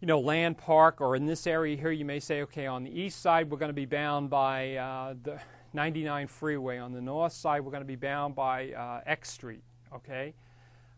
you 0.00 0.08
know, 0.08 0.18
land 0.18 0.58
park, 0.58 1.00
or 1.00 1.14
in 1.14 1.26
this 1.26 1.46
area 1.46 1.76
here, 1.76 1.92
you 1.92 2.04
may 2.04 2.18
say, 2.18 2.42
okay, 2.42 2.66
on 2.66 2.82
the 2.82 2.90
east 2.90 3.22
side, 3.22 3.52
we're 3.52 3.58
going 3.58 3.68
to 3.68 3.72
be 3.72 3.86
bound 3.86 4.30
by 4.30 4.74
uh, 4.74 5.14
the 5.22 5.40
99 5.78 6.26
freeway. 6.26 6.78
On 6.78 6.90
the 6.92 7.00
north 7.00 7.32
side, 7.32 7.60
we're 7.60 7.70
going 7.70 7.84
to 7.84 7.86
be 7.86 7.94
bound 7.94 8.34
by 8.34 8.72
uh, 8.72 9.00
X 9.06 9.30
Street, 9.30 9.62
okay? 9.94 10.34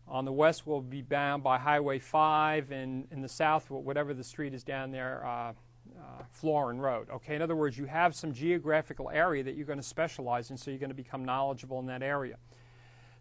On 0.07 0.25
the 0.25 0.31
west, 0.31 0.65
we'll 0.65 0.81
be 0.81 1.03
bound 1.03 1.43
by 1.43 1.59
Highway 1.59 1.99
5, 1.99 2.71
and 2.71 3.07
in 3.11 3.21
the 3.21 3.29
south, 3.29 3.69
whatever 3.69 4.15
the 4.15 4.23
street 4.23 4.55
is 4.55 4.63
down 4.63 4.89
there, 4.89 5.23
uh, 5.23 5.29
uh, 5.29 5.53
Florin 6.31 6.79
Road. 6.79 7.11
Okay, 7.11 7.35
in 7.35 7.43
other 7.43 7.55
words, 7.55 7.77
you 7.77 7.85
have 7.85 8.15
some 8.15 8.33
geographical 8.33 9.11
area 9.11 9.43
that 9.43 9.53
you're 9.53 9.67
going 9.67 9.77
to 9.77 9.83
specialize 9.83 10.49
in, 10.49 10.57
so 10.57 10.71
you're 10.71 10.79
going 10.79 10.89
to 10.89 10.95
become 10.95 11.23
knowledgeable 11.23 11.79
in 11.79 11.85
that 11.85 12.01
area. 12.01 12.37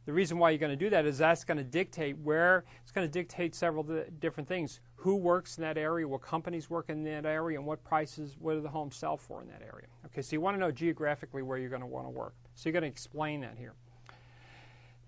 The 0.06 0.12
reason 0.12 0.38
why 0.38 0.50
you're 0.50 0.58
going 0.58 0.70
to 0.70 0.76
do 0.76 0.90
that 0.90 1.04
is 1.04 1.18
that's 1.18 1.44
going 1.44 1.58
to 1.58 1.64
dictate 1.64 2.16
where, 2.18 2.64
it's 2.82 2.90
going 2.90 3.06
to 3.06 3.12
dictate 3.12 3.54
several 3.54 3.86
different 4.18 4.48
things. 4.48 4.80
Who 4.96 5.16
works 5.16 5.56
in 5.56 5.62
that 5.62 5.78
area, 5.78 6.08
what 6.08 6.22
companies 6.22 6.68
work 6.70 6.88
in 6.88 7.04
that 7.04 7.26
area, 7.26 7.58
and 7.58 7.66
what 7.66 7.84
prices, 7.84 8.36
what 8.38 8.54
do 8.54 8.60
the 8.60 8.68
homes 8.68 8.96
sell 8.96 9.16
for 9.16 9.42
in 9.42 9.48
that 9.48 9.62
area. 9.62 9.86
Okay, 10.06 10.22
so 10.22 10.34
you 10.34 10.40
want 10.40 10.56
to 10.56 10.60
know 10.60 10.70
geographically 10.70 11.42
where 11.42 11.58
you're 11.58 11.70
going 11.70 11.80
to 11.80 11.86
want 11.86 12.06
to 12.06 12.10
work. 12.10 12.34
So 12.54 12.68
you're 12.68 12.72
going 12.72 12.82
to 12.82 12.88
explain 12.88 13.40
that 13.42 13.56
here. 13.58 13.74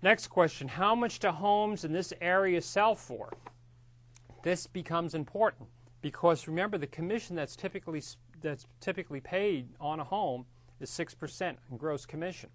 Next 0.01 0.27
question 0.27 0.67
How 0.67 0.93
much 0.95 1.19
do 1.19 1.29
homes 1.29 1.85
in 1.85 1.93
this 1.93 2.13
area 2.21 2.61
sell 2.61 2.95
for? 2.95 3.31
This 4.43 4.67
becomes 4.67 5.15
important 5.15 5.69
because 6.01 6.47
remember 6.47 6.77
the 6.77 6.87
commission 6.87 7.35
that's 7.35 7.55
typically 7.55 8.03
that's 8.41 8.67
typically 8.81 9.21
paid 9.21 9.69
on 9.79 9.99
a 9.99 10.03
home 10.03 10.45
is 10.79 10.89
6% 10.91 11.55
in 11.71 11.77
gross 11.77 12.05
commission. 12.05 12.49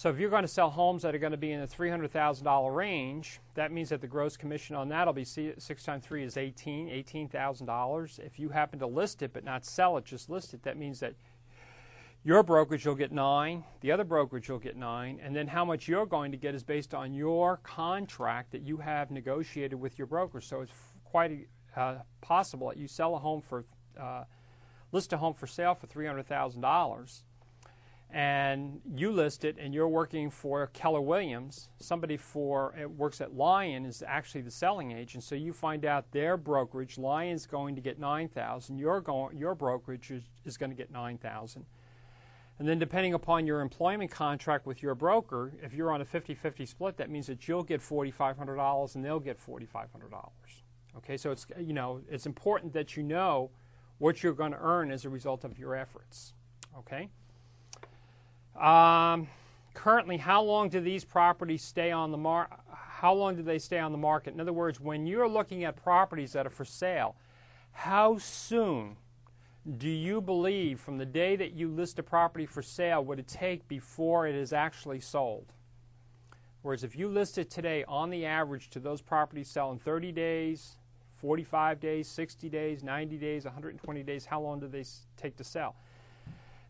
So 0.00 0.08
if 0.08 0.18
you're 0.18 0.30
going 0.30 0.44
to 0.44 0.48
sell 0.48 0.70
homes 0.70 1.02
that 1.02 1.14
are 1.14 1.18
going 1.18 1.32
to 1.32 1.36
be 1.36 1.52
in 1.52 1.60
the 1.60 1.66
$300,000 1.66 2.74
range, 2.74 3.38
that 3.52 3.70
means 3.70 3.90
that 3.90 4.00
the 4.00 4.06
gross 4.06 4.34
commission 4.34 4.74
on 4.74 4.88
that 4.88 5.06
will 5.06 5.12
be 5.12 5.26
6 5.26 5.84
times 5.84 6.06
3 6.06 6.24
is 6.24 6.38
18, 6.38 6.88
$18,000. 6.88 8.18
If 8.18 8.38
you 8.38 8.48
happen 8.48 8.78
to 8.78 8.86
list 8.86 9.20
it 9.20 9.34
but 9.34 9.44
not 9.44 9.66
sell 9.66 9.98
it, 9.98 10.06
just 10.06 10.30
list 10.30 10.54
it, 10.54 10.62
that 10.62 10.78
means 10.78 11.00
that 11.00 11.16
your 12.24 12.42
brokerage 12.42 12.86
will 12.86 12.94
get 12.94 13.12
9, 13.12 13.62
the 13.82 13.92
other 13.92 14.04
brokerage 14.04 14.48
will 14.48 14.58
get 14.58 14.74
9, 14.74 15.20
and 15.22 15.36
then 15.36 15.48
how 15.48 15.66
much 15.66 15.86
you're 15.86 16.06
going 16.06 16.32
to 16.32 16.38
get 16.38 16.54
is 16.54 16.64
based 16.64 16.94
on 16.94 17.12
your 17.12 17.58
contract 17.58 18.52
that 18.52 18.62
you 18.62 18.78
have 18.78 19.10
negotiated 19.10 19.78
with 19.78 19.98
your 19.98 20.06
broker. 20.06 20.40
So 20.40 20.62
it's 20.62 20.72
quite 21.04 21.46
uh, 21.76 21.96
possible 22.22 22.68
that 22.68 22.78
you 22.78 22.88
sell 22.88 23.16
a 23.16 23.18
home 23.18 23.42
for 23.42 23.66
uh, 24.00 24.24
list 24.92 25.12
a 25.12 25.18
home 25.18 25.34
for 25.34 25.46
sale 25.46 25.74
for 25.74 25.86
$300,000 25.86 27.22
and 28.12 28.80
you 28.92 29.12
list 29.12 29.44
it 29.44 29.56
and 29.58 29.72
you're 29.72 29.88
working 29.88 30.30
for 30.30 30.66
Keller 30.68 31.00
Williams, 31.00 31.70
somebody 31.78 32.16
for 32.16 32.74
it 32.78 32.90
works 32.90 33.20
at 33.20 33.34
Lyon 33.34 33.84
is 33.84 34.02
actually 34.06 34.40
the 34.40 34.50
selling 34.50 34.90
agent. 34.90 35.22
So 35.22 35.34
you 35.34 35.52
find 35.52 35.84
out 35.84 36.10
their 36.10 36.36
brokerage, 36.36 36.98
Lyon's 36.98 37.46
going 37.46 37.76
to 37.76 37.80
get 37.80 37.98
9,000, 37.98 38.78
your 38.78 39.30
your 39.36 39.54
brokerage 39.54 40.10
is, 40.10 40.22
is 40.44 40.56
going 40.56 40.70
to 40.70 40.76
get 40.76 40.90
9,000. 40.90 41.64
And 42.58 42.68
then 42.68 42.78
depending 42.78 43.14
upon 43.14 43.46
your 43.46 43.60
employment 43.60 44.10
contract 44.10 44.66
with 44.66 44.82
your 44.82 44.94
broker, 44.94 45.54
if 45.62 45.72
you're 45.72 45.90
on 45.90 46.02
a 46.02 46.04
50-50 46.04 46.68
split, 46.68 46.96
that 46.98 47.08
means 47.08 47.26
that 47.28 47.48
you'll 47.48 47.62
get 47.62 47.80
$4,500 47.80 48.94
and 48.94 49.04
they'll 49.04 49.18
get 49.18 49.38
$4,500. 49.38 49.86
Okay, 50.98 51.16
so 51.16 51.30
it's 51.30 51.46
you 51.58 51.72
know, 51.72 52.02
it's 52.10 52.26
important 52.26 52.72
that 52.72 52.96
you 52.96 53.02
know 53.02 53.50
what 53.98 54.22
you're 54.22 54.34
going 54.34 54.52
to 54.52 54.58
earn 54.60 54.90
as 54.90 55.04
a 55.04 55.08
result 55.08 55.44
of 55.44 55.58
your 55.58 55.74
efforts. 55.74 56.34
Okay? 56.76 57.08
Um, 58.56 59.28
currently, 59.74 60.16
how 60.16 60.42
long 60.42 60.68
do 60.68 60.80
these 60.80 61.04
properties 61.04 61.62
stay 61.62 61.90
on 61.90 62.10
the 62.10 62.18
market? 62.18 62.58
How 62.72 63.14
long 63.14 63.36
do 63.36 63.42
they 63.42 63.58
stay 63.58 63.78
on 63.78 63.92
the 63.92 63.98
market? 63.98 64.34
In 64.34 64.40
other 64.40 64.52
words, 64.52 64.80
when 64.80 65.06
you're 65.06 65.28
looking 65.28 65.64
at 65.64 65.76
properties 65.76 66.32
that 66.32 66.46
are 66.46 66.50
for 66.50 66.64
sale, 66.64 67.16
how 67.72 68.18
soon 68.18 68.96
do 69.78 69.88
you 69.88 70.20
believe 70.20 70.80
from 70.80 70.98
the 70.98 71.06
day 71.06 71.36
that 71.36 71.52
you 71.52 71.68
list 71.68 71.98
a 71.98 72.02
property 72.02 72.46
for 72.46 72.62
sale 72.62 73.04
would 73.04 73.18
it 73.18 73.28
take 73.28 73.66
before 73.68 74.26
it 74.26 74.34
is 74.34 74.52
actually 74.52 75.00
sold? 75.00 75.54
Whereas 76.62 76.84
if 76.84 76.94
you 76.94 77.08
list 77.08 77.38
it 77.38 77.50
today, 77.50 77.84
on 77.88 78.10
the 78.10 78.26
average, 78.26 78.68
to 78.70 78.80
those 78.80 79.00
properties 79.00 79.48
sell 79.48 79.72
in 79.72 79.78
30 79.78 80.12
days, 80.12 80.76
45 81.20 81.80
days, 81.80 82.08
60 82.08 82.48
days, 82.48 82.82
90 82.82 83.16
days, 83.16 83.44
120 83.44 84.02
days, 84.02 84.26
how 84.26 84.40
long 84.40 84.60
do 84.60 84.68
they 84.68 84.84
take 85.16 85.36
to 85.36 85.44
sell? 85.44 85.76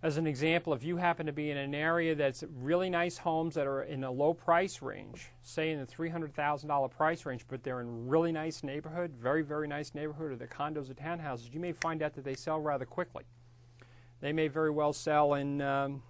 As 0.02 0.16
an 0.16 0.26
example, 0.26 0.73
if 0.73 0.83
you 0.83 0.97
happen 0.97 1.26
to 1.26 1.33
be 1.33 1.50
in 1.50 1.59
an 1.59 1.75
area 1.75 2.14
that's 2.14 2.42
really 2.57 2.88
nice 2.88 3.19
homes 3.19 3.54
that 3.54 3.66
are 3.66 3.83
in 3.83 4.02
a 4.02 4.11
low 4.11 4.33
price 4.33 4.80
range, 4.80 5.28
say 5.42 5.73
in 5.73 5.78
the 5.78 5.87
$300,000 5.87 6.90
price 6.90 7.26
range, 7.26 7.45
but 7.47 7.62
they're 7.62 7.83
in 7.83 8.09
really 8.09 8.33
nice 8.33 8.62
neighborhood, 8.62 9.12
very, 9.21 9.42
very 9.42 9.69
nice 9.69 9.95
neighborhood, 9.95 10.33
or 10.33 10.37
the 10.37 10.47
condos 10.47 10.90
or 10.90 10.95
townhouses, 10.95 11.52
you 11.52 11.61
may 11.61 11.73
find 11.73 12.02
out 12.02 12.14
that 12.14 12.25
they 12.25 12.35
sell 12.35 12.59
rather 12.59 12.87
quickly. 12.87 13.25
They 14.23 14.33
may 14.33 14.49
very 14.49 14.71
well 14.71 14.95
sell 14.95 15.35
in, 15.35 15.61
um, 15.61 16.02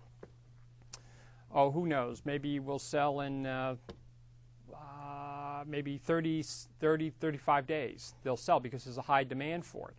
oh, 1.52 1.73
who 1.73 1.85
knows, 1.85 2.23
maybe 2.25 2.61
we'll 2.61 2.78
sell 2.78 3.20
in 3.23 3.44
uh, 3.44 3.75
uh, 4.73 5.64
maybe 5.66 5.99
30, 5.99 6.44
30, 6.78 7.11
35 7.11 7.66
days. 7.66 8.14
They'll 8.23 8.37
sell 8.37 8.61
because 8.61 8.85
there's 8.85 8.99
a 8.99 9.02
high 9.02 9.25
demand 9.25 9.64
for 9.64 9.88
it. 9.88 9.97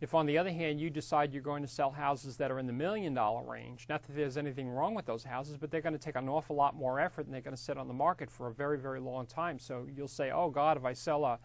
If, 0.00 0.14
on 0.14 0.26
the 0.26 0.38
other 0.38 0.52
hand, 0.52 0.80
you 0.80 0.90
decide 0.90 1.32
you're 1.32 1.42
going 1.42 1.62
to 1.62 1.68
sell 1.68 1.90
houses 1.90 2.36
that 2.36 2.52
are 2.52 2.58
in 2.60 2.66
the 2.66 2.72
million 2.72 3.14
dollar 3.14 3.42
range, 3.42 3.86
not 3.88 4.04
that 4.04 4.14
there's 4.14 4.36
anything 4.36 4.68
wrong 4.68 4.94
with 4.94 5.06
those 5.06 5.24
houses, 5.24 5.56
but 5.56 5.70
they're 5.70 5.80
going 5.80 5.92
to 5.92 5.98
take 5.98 6.14
an 6.14 6.28
awful 6.28 6.54
lot 6.54 6.76
more 6.76 7.00
effort 7.00 7.26
and 7.26 7.34
they're 7.34 7.40
going 7.40 7.56
to 7.56 7.60
sit 7.60 7.76
on 7.76 7.88
the 7.88 7.94
market 7.94 8.30
for 8.30 8.46
a 8.46 8.54
very, 8.54 8.78
very 8.78 9.00
long 9.00 9.26
time. 9.26 9.58
So 9.58 9.88
you'll 9.92 10.06
say, 10.06 10.30
oh, 10.30 10.50
God, 10.50 10.76
if 10.76 10.84
I 10.84 10.92
sell 10.92 11.24
a, 11.24 11.40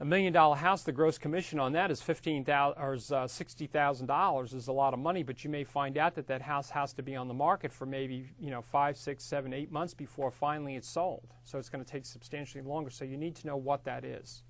a 0.00 0.04
million 0.04 0.32
dollar 0.32 0.56
house, 0.56 0.82
the 0.82 0.90
gross 0.90 1.18
commission 1.18 1.60
on 1.60 1.72
that 1.72 1.92
is 1.92 2.02
fifteen 2.02 2.44
thousand 2.44 2.82
or 2.82 2.98
uh, 3.16 3.28
sixty 3.28 3.68
thousand 3.68 4.06
dollars 4.06 4.52
is 4.52 4.66
a 4.66 4.72
lot 4.72 4.92
of 4.92 4.98
money. 4.98 5.22
But 5.22 5.44
you 5.44 5.50
may 5.50 5.62
find 5.62 5.96
out 5.96 6.16
that 6.16 6.26
that 6.26 6.42
house 6.42 6.70
has 6.70 6.92
to 6.94 7.02
be 7.04 7.14
on 7.14 7.28
the 7.28 7.34
market 7.34 7.72
for 7.72 7.86
maybe 7.86 8.30
you 8.40 8.50
know 8.50 8.62
five, 8.62 8.96
six, 8.96 9.22
seven, 9.22 9.52
eight 9.52 9.70
months 9.70 9.94
before 9.94 10.32
finally 10.32 10.74
it's 10.74 10.88
sold. 10.88 11.34
So 11.44 11.58
it's 11.60 11.68
going 11.68 11.84
to 11.84 11.88
take 11.88 12.04
substantially 12.04 12.64
longer. 12.64 12.90
So 12.90 13.04
you 13.04 13.16
need 13.16 13.36
to 13.36 13.46
know 13.46 13.56
what 13.56 13.84
that 13.84 14.04
is. 14.04 14.42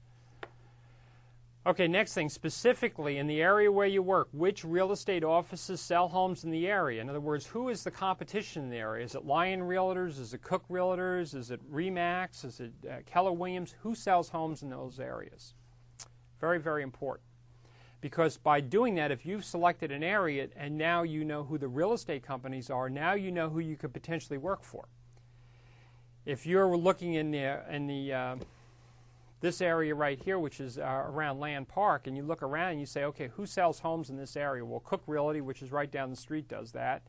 Okay, 1.65 1.87
next 1.87 2.13
thing, 2.15 2.29
specifically 2.29 3.19
in 3.19 3.29
the 3.29 3.41
area 3.41 3.71
where 3.71 3.87
you 3.87 4.03
work, 4.03 4.29
which 4.33 4.65
real 4.65 4.91
estate 4.91 5.23
offices 5.23 5.81
sell 5.81 6.09
homes 6.09 6.43
in 6.43 6.51
the 6.51 6.67
area? 6.67 7.01
In 7.01 7.09
other 7.09 7.21
words, 7.21 7.47
who 7.47 7.69
is 7.69 7.85
the 7.85 7.91
competition 7.91 8.65
in 8.65 8.71
the 8.71 8.79
area? 8.79 9.05
Is 9.05 9.15
it 9.15 9.25
Lyon 9.25 9.61
Realtors? 9.61 10.19
Is 10.19 10.35
it 10.35 10.43
Cook 10.43 10.65
Realtors? 10.69 11.37
Is 11.37 11.53
it 11.53 11.61
Remax? 11.73 12.45
Is 12.45 12.59
it 12.59 12.73
uh, 12.91 12.95
Keller 13.07 13.31
Williams? 13.31 13.77
Who 13.83 13.95
sells 13.95 14.29
homes 14.31 14.65
in 14.65 14.71
those 14.71 14.99
areas? 14.99 15.55
Very, 16.41 16.59
very 16.59 16.83
important. 16.83 17.25
Because 18.01 18.39
by 18.39 18.61
doing 18.61 18.97
that, 18.97 19.13
if 19.13 19.25
you've 19.25 19.45
selected 19.45 19.93
an 19.93 20.03
area 20.03 20.49
and 20.57 20.77
now 20.77 21.05
you 21.05 21.25
know 21.25 21.45
who 21.45 21.59
the 21.59 21.69
real 21.69 21.93
estate 21.93 22.25
companies 22.25 22.71
are, 22.71 22.91
now 22.91 23.13
you 23.13 23.31
know 23.31 23.49
who 23.49 23.61
you 23.61 23.77
could 23.77 23.93
potentially 23.93 24.37
work 24.37 24.65
for. 24.65 24.89
If 26.27 26.45
you're 26.45 26.77
looking 26.77 27.15
in 27.15 27.31
the, 27.31 27.63
in 27.71 27.87
the 27.87 28.13
uh, 28.13 28.37
this 29.43 29.61
area 29.61 29.93
right 29.95 30.19
here, 30.23 30.39
which 30.39 30.61
is 30.61 30.79
uh, 30.79 30.83
around 30.83 31.41
Land 31.41 31.69
Park, 31.69 32.07
and 32.07 32.17
you 32.17 32.23
look 32.23 32.43
around 32.43 32.71
and 32.71 32.81
you 32.81 32.87
say, 32.87 33.05
okay, 33.05 33.29
who 33.35 33.45
sells 33.45 33.81
homes 33.81 34.09
in 34.09 34.17
this 34.17 34.37
area? 34.37 34.65
Well, 34.65 34.81
Cook 34.81 35.03
Realty, 35.07 35.41
which 35.41 35.63
is 35.63 35.73
right 35.73 35.91
down 35.91 36.11
the 36.11 36.17
street, 36.17 36.47
does 36.47 36.71
that, 36.73 37.03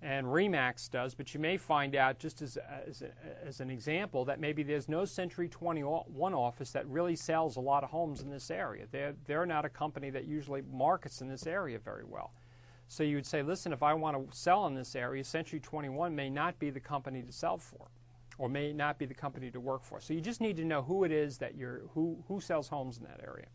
and 0.00 0.28
Remax 0.28 0.88
does. 0.88 1.16
But 1.16 1.34
you 1.34 1.40
may 1.40 1.56
find 1.56 1.96
out, 1.96 2.20
just 2.20 2.42
as, 2.42 2.58
as, 2.86 3.02
as 3.44 3.58
an 3.58 3.70
example, 3.70 4.24
that 4.26 4.38
maybe 4.38 4.62
there's 4.62 4.88
no 4.88 5.04
Century 5.04 5.48
21 5.48 6.32
office 6.32 6.70
that 6.70 6.86
really 6.86 7.16
sells 7.16 7.56
a 7.56 7.60
lot 7.60 7.82
of 7.82 7.90
homes 7.90 8.20
in 8.22 8.30
this 8.30 8.52
area. 8.52 8.86
They're, 8.92 9.16
they're 9.26 9.46
not 9.46 9.64
a 9.64 9.68
company 9.68 10.10
that 10.10 10.26
usually 10.26 10.62
markets 10.62 11.20
in 11.20 11.28
this 11.28 11.44
area 11.44 11.80
very 11.80 12.04
well. 12.04 12.32
So 12.86 13.02
you 13.02 13.16
would 13.16 13.26
say, 13.26 13.42
listen, 13.42 13.72
if 13.72 13.82
I 13.82 13.94
want 13.94 14.30
to 14.30 14.36
sell 14.36 14.64
in 14.68 14.74
this 14.74 14.94
area, 14.94 15.24
Century 15.24 15.58
21 15.58 16.14
may 16.14 16.30
not 16.30 16.60
be 16.60 16.70
the 16.70 16.80
company 16.80 17.20
to 17.22 17.32
sell 17.32 17.58
for 17.58 17.88
or 18.38 18.48
may 18.48 18.72
not 18.72 18.98
be 18.98 19.04
the 19.04 19.14
company 19.14 19.50
to 19.50 19.60
work 19.60 19.84
for. 19.84 20.00
So 20.00 20.14
you 20.14 20.20
just 20.20 20.40
need 20.40 20.56
to 20.56 20.64
know 20.64 20.82
who 20.82 21.04
it 21.04 21.12
is 21.12 21.38
that 21.38 21.56
you're 21.56 21.82
who 21.94 22.24
who 22.28 22.40
sells 22.40 22.68
homes 22.68 22.98
in 22.98 23.04
that 23.04 23.20
area. 23.22 23.46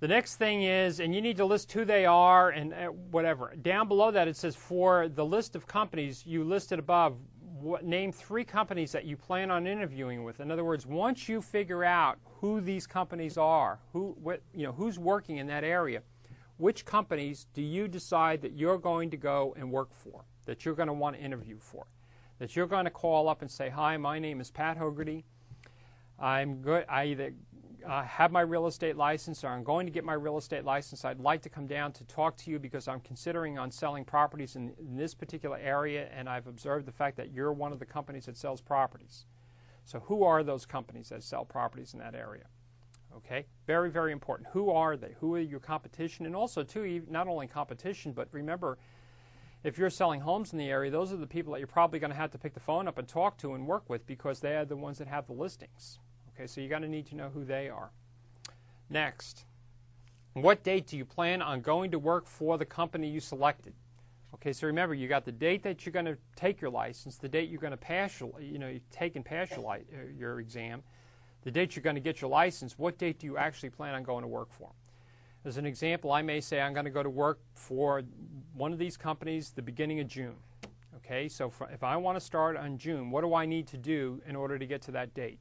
The 0.00 0.08
next 0.08 0.36
thing 0.36 0.62
is, 0.62 1.00
and 1.00 1.12
you 1.12 1.20
need 1.20 1.36
to 1.38 1.44
list 1.44 1.72
who 1.72 1.84
they 1.84 2.06
are 2.06 2.50
and 2.50 2.72
uh, 2.72 2.86
whatever. 2.86 3.52
Down 3.60 3.88
below 3.88 4.12
that, 4.12 4.28
it 4.28 4.36
says 4.36 4.54
for 4.54 5.08
the 5.08 5.24
list 5.24 5.56
of 5.56 5.66
companies 5.66 6.24
you 6.24 6.44
listed 6.44 6.78
above, 6.78 7.16
what, 7.60 7.84
name 7.84 8.12
three 8.12 8.44
companies 8.44 8.92
that 8.92 9.06
you 9.06 9.16
plan 9.16 9.50
on 9.50 9.66
interviewing 9.66 10.22
with. 10.22 10.38
In 10.38 10.52
other 10.52 10.64
words, 10.64 10.86
once 10.86 11.28
you 11.28 11.42
figure 11.42 11.82
out 11.82 12.18
who 12.40 12.60
these 12.60 12.86
companies 12.86 13.36
are, 13.36 13.80
who 13.92 14.16
what, 14.22 14.40
you 14.54 14.62
know 14.62 14.72
who's 14.72 15.00
working 15.00 15.38
in 15.38 15.48
that 15.48 15.64
area, 15.64 16.02
which 16.58 16.84
companies 16.84 17.48
do 17.52 17.62
you 17.62 17.88
decide 17.88 18.40
that 18.42 18.52
you're 18.52 18.78
going 18.78 19.10
to 19.10 19.16
go 19.16 19.52
and 19.58 19.68
work 19.72 19.92
for, 19.92 20.24
that 20.46 20.64
you're 20.64 20.76
going 20.76 20.86
to 20.86 20.94
want 20.94 21.16
to 21.16 21.22
interview 21.22 21.58
for? 21.58 21.88
That 22.38 22.54
you're 22.54 22.66
going 22.66 22.84
to 22.84 22.90
call 22.90 23.28
up 23.28 23.42
and 23.42 23.50
say, 23.50 23.68
Hi, 23.68 23.96
my 23.96 24.18
name 24.18 24.40
is 24.40 24.50
Pat 24.50 24.78
Hogarty. 24.78 25.24
I'm 26.18 26.62
good. 26.62 26.84
I 26.88 27.06
either 27.06 27.32
uh, 27.86 28.02
have 28.02 28.32
my 28.32 28.40
real 28.40 28.66
estate 28.66 28.96
license 28.96 29.44
or 29.44 29.48
I'm 29.48 29.62
going 29.62 29.86
to 29.86 29.92
get 29.92 30.04
my 30.04 30.14
real 30.14 30.36
estate 30.36 30.64
license. 30.64 31.04
I'd 31.04 31.20
like 31.20 31.42
to 31.42 31.48
come 31.48 31.66
down 31.66 31.92
to 31.92 32.04
talk 32.04 32.36
to 32.38 32.50
you 32.50 32.58
because 32.58 32.88
I'm 32.88 33.00
considering 33.00 33.58
on 33.58 33.70
selling 33.70 34.04
properties 34.04 34.56
in, 34.56 34.74
in 34.78 34.96
this 34.96 35.14
particular 35.14 35.58
area 35.58 36.08
and 36.12 36.28
I've 36.28 36.46
observed 36.46 36.86
the 36.86 36.92
fact 36.92 37.16
that 37.16 37.32
you're 37.32 37.52
one 37.52 37.72
of 37.72 37.78
the 37.78 37.86
companies 37.86 38.26
that 38.26 38.36
sells 38.36 38.60
properties. 38.60 39.26
So 39.84 40.00
who 40.00 40.24
are 40.24 40.42
those 40.42 40.66
companies 40.66 41.08
that 41.08 41.22
sell 41.22 41.44
properties 41.44 41.94
in 41.94 42.00
that 42.00 42.14
area? 42.14 42.44
Okay, 43.16 43.46
very, 43.66 43.90
very 43.90 44.12
important. 44.12 44.50
Who 44.52 44.70
are 44.70 44.96
they? 44.96 45.14
Who 45.20 45.34
are 45.34 45.40
your 45.40 45.60
competition? 45.60 46.26
And 46.26 46.36
also, 46.36 46.62
too, 46.62 47.02
not 47.08 47.26
only 47.26 47.46
competition, 47.46 48.12
but 48.12 48.28
remember, 48.32 48.78
if 49.64 49.76
you're 49.76 49.90
selling 49.90 50.20
homes 50.20 50.52
in 50.52 50.58
the 50.58 50.70
area, 50.70 50.90
those 50.90 51.12
are 51.12 51.16
the 51.16 51.26
people 51.26 51.52
that 51.52 51.58
you're 51.58 51.66
probably 51.66 51.98
going 51.98 52.12
to 52.12 52.16
have 52.16 52.30
to 52.30 52.38
pick 52.38 52.54
the 52.54 52.60
phone 52.60 52.86
up 52.86 52.98
and 52.98 53.08
talk 53.08 53.36
to 53.38 53.54
and 53.54 53.66
work 53.66 53.88
with 53.88 54.06
because 54.06 54.40
they 54.40 54.56
are 54.56 54.64
the 54.64 54.76
ones 54.76 54.98
that 54.98 55.08
have 55.08 55.26
the 55.26 55.32
listings. 55.32 55.98
Okay, 56.34 56.46
so 56.46 56.60
you're 56.60 56.70
going 56.70 56.82
to 56.82 56.88
need 56.88 57.06
to 57.06 57.16
know 57.16 57.28
who 57.28 57.44
they 57.44 57.68
are. 57.68 57.90
Next, 58.88 59.44
what 60.34 60.62
date 60.62 60.86
do 60.86 60.96
you 60.96 61.04
plan 61.04 61.42
on 61.42 61.60
going 61.60 61.90
to 61.90 61.98
work 61.98 62.26
for 62.26 62.56
the 62.56 62.64
company 62.64 63.08
you 63.08 63.20
selected? 63.20 63.74
Okay, 64.34 64.52
so 64.52 64.66
remember, 64.66 64.94
you 64.94 65.08
got 65.08 65.24
the 65.24 65.32
date 65.32 65.62
that 65.64 65.84
you're 65.84 65.92
going 65.92 66.04
to 66.04 66.16
take 66.36 66.60
your 66.60 66.70
license, 66.70 67.16
the 67.16 67.28
date 67.28 67.48
you're 67.48 67.60
going 67.60 67.72
to 67.72 67.76
pass 67.76 68.20
your, 68.20 68.30
you 68.40 68.58
know, 68.58 68.68
you 68.68 68.80
take 68.92 69.16
and 69.16 69.24
pass 69.24 69.50
your, 69.50 69.60
li- 69.60 69.84
your 70.16 70.38
exam, 70.38 70.82
the 71.42 71.50
date 71.50 71.74
you're 71.74 71.82
going 71.82 71.96
to 71.96 72.00
get 72.00 72.20
your 72.20 72.30
license. 72.30 72.78
What 72.78 72.98
date 72.98 73.18
do 73.18 73.26
you 73.26 73.36
actually 73.36 73.70
plan 73.70 73.94
on 73.94 74.04
going 74.04 74.22
to 74.22 74.28
work 74.28 74.52
for? 74.52 74.70
As 75.48 75.56
an 75.56 75.64
example, 75.64 76.12
I 76.12 76.20
may 76.20 76.42
say 76.42 76.60
I'm 76.60 76.74
going 76.74 76.84
to 76.84 76.90
go 76.90 77.02
to 77.02 77.08
work 77.08 77.40
for 77.54 78.02
one 78.52 78.70
of 78.74 78.78
these 78.78 78.98
companies 78.98 79.50
the 79.50 79.62
beginning 79.62 79.98
of 79.98 80.06
June. 80.06 80.34
Okay, 80.96 81.26
so 81.26 81.50
if 81.72 81.82
I 81.82 81.96
want 81.96 82.16
to 82.16 82.20
start 82.20 82.58
on 82.58 82.76
June, 82.76 83.10
what 83.10 83.22
do 83.22 83.32
I 83.32 83.46
need 83.46 83.66
to 83.68 83.78
do 83.78 84.20
in 84.26 84.36
order 84.36 84.58
to 84.58 84.66
get 84.66 84.82
to 84.82 84.90
that 84.90 85.14
date? 85.14 85.38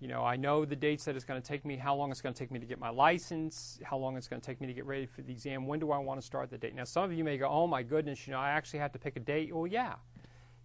You 0.00 0.08
know, 0.08 0.24
I 0.24 0.34
know 0.34 0.64
the 0.64 0.74
dates 0.74 1.04
that 1.04 1.14
it's 1.14 1.24
going 1.24 1.40
to 1.40 1.46
take 1.46 1.64
me, 1.64 1.76
how 1.76 1.94
long 1.94 2.10
it's 2.10 2.20
going 2.20 2.34
to 2.34 2.38
take 2.38 2.50
me 2.50 2.58
to 2.58 2.66
get 2.66 2.80
my 2.80 2.90
license, 2.90 3.78
how 3.84 3.96
long 3.96 4.16
it's 4.16 4.26
going 4.26 4.42
to 4.42 4.44
take 4.44 4.60
me 4.60 4.66
to 4.66 4.74
get 4.74 4.86
ready 4.86 5.06
for 5.06 5.22
the 5.22 5.30
exam, 5.30 5.68
when 5.68 5.78
do 5.78 5.92
I 5.92 5.98
want 5.98 6.20
to 6.20 6.26
start 6.26 6.50
the 6.50 6.58
date. 6.58 6.74
Now, 6.74 6.82
some 6.82 7.04
of 7.04 7.12
you 7.12 7.22
may 7.22 7.38
go, 7.38 7.46
oh 7.46 7.68
my 7.68 7.84
goodness, 7.84 8.26
you 8.26 8.32
know, 8.32 8.40
I 8.40 8.50
actually 8.50 8.80
have 8.80 8.90
to 8.90 8.98
pick 8.98 9.14
a 9.14 9.20
date. 9.20 9.54
Well, 9.54 9.68
yeah. 9.68 9.94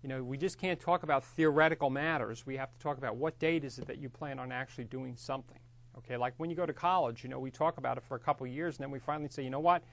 You 0.01 0.09
know, 0.09 0.23
we 0.23 0.35
just 0.35 0.57
can't 0.57 0.79
talk 0.79 1.03
about 1.03 1.23
theoretical 1.23 1.91
matters. 1.91 2.47
We 2.47 2.57
have 2.57 2.73
to 2.73 2.79
talk 2.79 2.97
about 2.97 3.17
what 3.17 3.37
date 3.37 3.63
is 3.63 3.77
it 3.77 3.85
that 3.85 3.99
you 3.99 4.09
plan 4.09 4.39
on 4.39 4.51
actually 4.51 4.85
doing 4.85 5.15
something. 5.15 5.59
Okay, 5.97 6.17
like 6.17 6.33
when 6.37 6.49
you 6.49 6.55
go 6.55 6.65
to 6.65 6.73
college, 6.73 7.23
you 7.23 7.29
know, 7.29 7.39
we 7.39 7.49
talk 7.49 7.77
about 7.77 7.97
it 7.97 8.03
for 8.03 8.15
a 8.15 8.19
couple 8.19 8.45
years 8.45 8.77
and 8.77 8.83
then 8.83 8.91
we 8.91 8.99
finally 8.99 9.29
say, 9.29 9.43
you 9.43 9.49
know 9.49 9.59
what, 9.59 9.83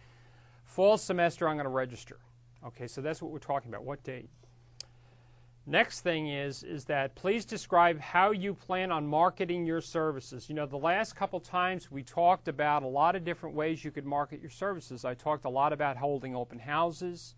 fall 0.64 0.98
semester 0.98 1.48
I'm 1.48 1.56
going 1.56 1.64
to 1.64 1.70
register. 1.70 2.18
Okay, 2.66 2.86
so 2.86 3.00
that's 3.00 3.22
what 3.22 3.30
we're 3.30 3.38
talking 3.38 3.70
about. 3.70 3.84
What 3.84 4.02
date? 4.02 4.28
Next 5.66 6.00
thing 6.00 6.28
is 6.28 6.62
is 6.62 6.84
that 6.86 7.14
please 7.14 7.46
describe 7.46 7.98
how 7.98 8.32
you 8.32 8.52
plan 8.52 8.92
on 8.92 9.06
marketing 9.06 9.64
your 9.64 9.80
services. 9.80 10.50
You 10.50 10.54
know, 10.54 10.66
the 10.66 10.76
last 10.76 11.16
couple 11.16 11.40
times 11.40 11.90
we 11.90 12.02
talked 12.02 12.48
about 12.48 12.82
a 12.82 12.86
lot 12.86 13.16
of 13.16 13.24
different 13.24 13.54
ways 13.54 13.82
you 13.82 13.90
could 13.90 14.04
market 14.04 14.42
your 14.42 14.50
services. 14.50 15.06
I 15.06 15.14
talked 15.14 15.46
a 15.46 15.50
lot 15.50 15.72
about 15.72 15.96
holding 15.96 16.36
open 16.36 16.58
houses, 16.58 17.34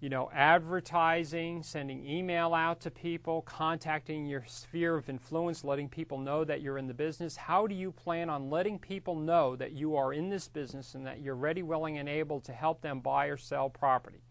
you 0.00 0.08
know, 0.08 0.30
advertising, 0.32 1.62
sending 1.62 2.06
email 2.06 2.54
out 2.54 2.80
to 2.80 2.90
people, 2.90 3.42
contacting 3.42 4.24
your 4.24 4.44
sphere 4.46 4.96
of 4.96 5.10
influence, 5.10 5.62
letting 5.62 5.90
people 5.90 6.16
know 6.18 6.42
that 6.42 6.62
you're 6.62 6.78
in 6.78 6.86
the 6.86 6.94
business. 6.94 7.36
How 7.36 7.66
do 7.66 7.74
you 7.74 7.92
plan 7.92 8.30
on 8.30 8.48
letting 8.48 8.78
people 8.78 9.14
know 9.14 9.56
that 9.56 9.72
you 9.72 9.96
are 9.96 10.14
in 10.14 10.30
this 10.30 10.48
business 10.48 10.94
and 10.94 11.06
that 11.06 11.20
you're 11.20 11.34
ready, 11.34 11.62
willing, 11.62 11.98
and 11.98 12.08
able 12.08 12.40
to 12.40 12.52
help 12.52 12.80
them 12.80 13.00
buy 13.00 13.26
or 13.26 13.36
sell 13.36 13.68
property? 13.68 14.22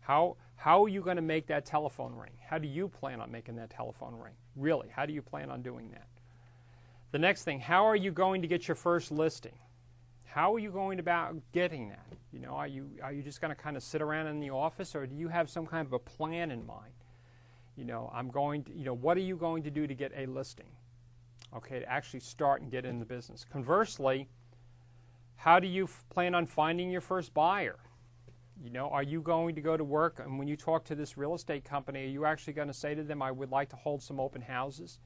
How 0.00 0.36
how 0.54 0.84
are 0.84 0.88
you 0.88 1.00
going 1.00 1.16
to 1.16 1.22
make 1.22 1.48
that 1.48 1.66
telephone 1.66 2.14
ring? 2.14 2.34
How 2.48 2.56
do 2.58 2.68
you 2.68 2.86
plan 2.86 3.20
on 3.20 3.32
making 3.32 3.56
that 3.56 3.70
telephone 3.70 4.14
ring? 4.14 4.34
Really, 4.54 4.88
how 4.88 5.06
do 5.06 5.12
you 5.12 5.22
plan 5.22 5.50
on 5.50 5.60
doing 5.60 5.90
that? 5.90 6.06
The 7.10 7.18
next 7.18 7.42
thing, 7.42 7.58
how 7.58 7.84
are 7.84 7.96
you 7.96 8.12
going 8.12 8.42
to 8.42 8.48
get 8.48 8.68
your 8.68 8.76
first 8.76 9.10
listing? 9.10 9.56
How 10.32 10.54
are 10.54 10.58
you 10.58 10.70
going 10.70 10.98
about 10.98 11.36
getting 11.52 11.90
that? 11.90 12.06
You 12.32 12.38
know, 12.38 12.52
are 12.52 12.66
you 12.66 12.88
are 13.02 13.12
you 13.12 13.22
just 13.22 13.42
going 13.42 13.54
to 13.54 13.62
kind 13.62 13.76
of 13.76 13.82
sit 13.82 14.00
around 14.00 14.28
in 14.28 14.40
the 14.40 14.48
office 14.48 14.94
or 14.94 15.06
do 15.06 15.14
you 15.14 15.28
have 15.28 15.50
some 15.50 15.66
kind 15.66 15.86
of 15.86 15.92
a 15.92 15.98
plan 15.98 16.50
in 16.50 16.64
mind? 16.64 16.94
You 17.76 17.84
know, 17.84 18.10
I'm 18.14 18.30
going 18.30 18.64
to, 18.64 18.72
you 18.74 18.86
know, 18.86 18.94
what 18.94 19.18
are 19.18 19.20
you 19.20 19.36
going 19.36 19.62
to 19.64 19.70
do 19.70 19.86
to 19.86 19.94
get 19.94 20.10
a 20.16 20.24
listing? 20.24 20.70
Okay, 21.54 21.80
to 21.80 21.86
actually 21.86 22.20
start 22.20 22.62
and 22.62 22.70
get 22.70 22.86
in 22.86 22.98
the 22.98 23.04
business. 23.04 23.44
Conversely, 23.52 24.26
how 25.36 25.60
do 25.60 25.66
you 25.66 25.86
plan 26.08 26.34
on 26.34 26.46
finding 26.46 26.90
your 26.90 27.02
first 27.02 27.34
buyer? 27.34 27.78
You 28.58 28.70
know, 28.70 28.88
are 28.88 29.02
you 29.02 29.20
going 29.20 29.54
to 29.56 29.60
go 29.60 29.76
to 29.76 29.84
work 29.84 30.18
and 30.18 30.38
when 30.38 30.48
you 30.48 30.56
talk 30.56 30.86
to 30.86 30.94
this 30.94 31.18
real 31.18 31.34
estate 31.34 31.62
company, 31.62 32.06
are 32.06 32.08
you 32.08 32.24
actually 32.24 32.54
going 32.54 32.68
to 32.68 32.74
say 32.74 32.94
to 32.94 33.02
them, 33.02 33.20
I 33.20 33.32
would 33.32 33.50
like 33.50 33.68
to 33.68 33.76
hold 33.76 34.02
some 34.02 34.18
open 34.18 34.40
houses? 34.40 34.98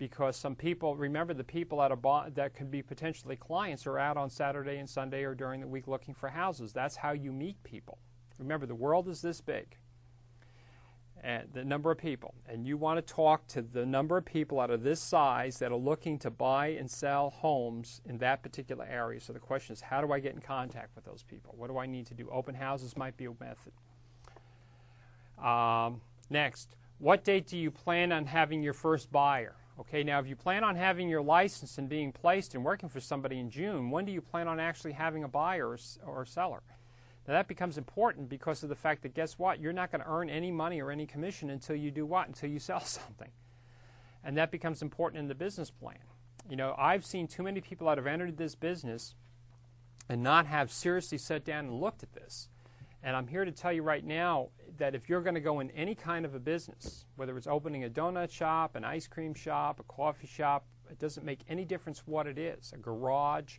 Because 0.00 0.34
some 0.34 0.54
people, 0.54 0.96
remember, 0.96 1.34
the 1.34 1.44
people 1.44 1.82
at 1.82 1.92
a 1.92 1.96
bo- 1.96 2.30
that 2.34 2.54
could 2.54 2.70
be 2.70 2.80
potentially 2.80 3.36
clients 3.36 3.86
are 3.86 3.98
out 3.98 4.16
on 4.16 4.30
Saturday 4.30 4.78
and 4.78 4.88
Sunday 4.88 5.24
or 5.24 5.34
during 5.34 5.60
the 5.60 5.68
week 5.68 5.86
looking 5.86 6.14
for 6.14 6.30
houses. 6.30 6.72
That's 6.72 6.96
how 6.96 7.12
you 7.12 7.32
meet 7.32 7.62
people. 7.64 7.98
Remember, 8.38 8.64
the 8.64 8.74
world 8.74 9.08
is 9.08 9.20
this 9.20 9.42
big 9.42 9.76
and 11.22 11.48
the 11.52 11.62
number 11.62 11.90
of 11.90 11.98
people, 11.98 12.34
and 12.48 12.66
you 12.66 12.78
want 12.78 13.06
to 13.06 13.14
talk 13.14 13.46
to 13.48 13.60
the 13.60 13.84
number 13.84 14.16
of 14.16 14.24
people 14.24 14.58
out 14.58 14.70
of 14.70 14.82
this 14.82 15.00
size 15.00 15.58
that 15.58 15.70
are 15.70 15.76
looking 15.76 16.18
to 16.18 16.30
buy 16.30 16.68
and 16.68 16.90
sell 16.90 17.28
homes 17.28 18.00
in 18.06 18.16
that 18.18 18.42
particular 18.42 18.86
area. 18.86 19.20
So 19.20 19.34
the 19.34 19.38
question 19.38 19.74
is, 19.74 19.82
how 19.82 20.00
do 20.00 20.14
I 20.14 20.18
get 20.18 20.32
in 20.32 20.40
contact 20.40 20.96
with 20.96 21.04
those 21.04 21.22
people? 21.22 21.54
What 21.58 21.68
do 21.68 21.76
I 21.76 21.84
need 21.84 22.06
to 22.06 22.14
do? 22.14 22.26
Open 22.32 22.54
houses 22.54 22.96
might 22.96 23.18
be 23.18 23.26
a 23.26 23.32
method. 23.38 23.74
Um, 25.44 26.00
next, 26.30 26.74
what 26.98 27.22
date 27.22 27.46
do 27.46 27.58
you 27.58 27.70
plan 27.70 28.12
on 28.12 28.24
having 28.24 28.62
your 28.62 28.72
first 28.72 29.12
buyer? 29.12 29.56
Okay, 29.80 30.04
now 30.04 30.20
if 30.20 30.26
you 30.26 30.36
plan 30.36 30.62
on 30.62 30.76
having 30.76 31.08
your 31.08 31.22
license 31.22 31.78
and 31.78 31.88
being 31.88 32.12
placed 32.12 32.54
and 32.54 32.62
working 32.62 32.90
for 32.90 33.00
somebody 33.00 33.38
in 33.38 33.48
June, 33.48 33.90
when 33.90 34.04
do 34.04 34.12
you 34.12 34.20
plan 34.20 34.46
on 34.46 34.60
actually 34.60 34.92
having 34.92 35.24
a 35.24 35.28
buyer 35.28 35.68
or, 35.68 35.78
or 36.06 36.26
seller? 36.26 36.62
Now 37.26 37.32
that 37.32 37.48
becomes 37.48 37.78
important 37.78 38.28
because 38.28 38.62
of 38.62 38.68
the 38.68 38.74
fact 38.74 39.02
that 39.02 39.14
guess 39.14 39.38
what? 39.38 39.58
You're 39.58 39.72
not 39.72 39.90
going 39.90 40.02
to 40.02 40.10
earn 40.10 40.28
any 40.28 40.50
money 40.50 40.82
or 40.82 40.90
any 40.90 41.06
commission 41.06 41.48
until 41.48 41.76
you 41.76 41.90
do 41.90 42.04
what? 42.04 42.28
Until 42.28 42.50
you 42.50 42.58
sell 42.58 42.80
something. 42.80 43.30
And 44.22 44.36
that 44.36 44.50
becomes 44.50 44.82
important 44.82 45.20
in 45.20 45.28
the 45.28 45.34
business 45.34 45.70
plan. 45.70 45.96
You 46.50 46.56
know, 46.56 46.74
I've 46.76 47.06
seen 47.06 47.26
too 47.26 47.42
many 47.42 47.62
people 47.62 47.86
that 47.86 47.96
have 47.96 48.06
entered 48.06 48.36
this 48.36 48.54
business 48.54 49.14
and 50.10 50.22
not 50.22 50.44
have 50.44 50.70
seriously 50.70 51.16
sat 51.16 51.42
down 51.42 51.66
and 51.66 51.80
looked 51.80 52.02
at 52.02 52.12
this. 52.12 52.49
And 53.02 53.16
I'm 53.16 53.26
here 53.26 53.44
to 53.44 53.52
tell 53.52 53.72
you 53.72 53.82
right 53.82 54.04
now 54.04 54.48
that 54.76 54.94
if 54.94 55.08
you're 55.08 55.22
going 55.22 55.34
to 55.34 55.40
go 55.40 55.60
in 55.60 55.70
any 55.70 55.94
kind 55.94 56.26
of 56.26 56.34
a 56.34 56.38
business, 56.38 57.06
whether 57.16 57.36
it's 57.36 57.46
opening 57.46 57.84
a 57.84 57.88
donut 57.88 58.30
shop, 58.30 58.76
an 58.76 58.84
ice 58.84 59.06
cream 59.06 59.32
shop, 59.32 59.80
a 59.80 59.84
coffee 59.84 60.26
shop, 60.26 60.66
it 60.90 60.98
doesn't 60.98 61.24
make 61.24 61.40
any 61.48 61.64
difference 61.64 62.02
what 62.06 62.26
it 62.26 62.38
is, 62.38 62.72
a 62.74 62.78
garage, 62.78 63.58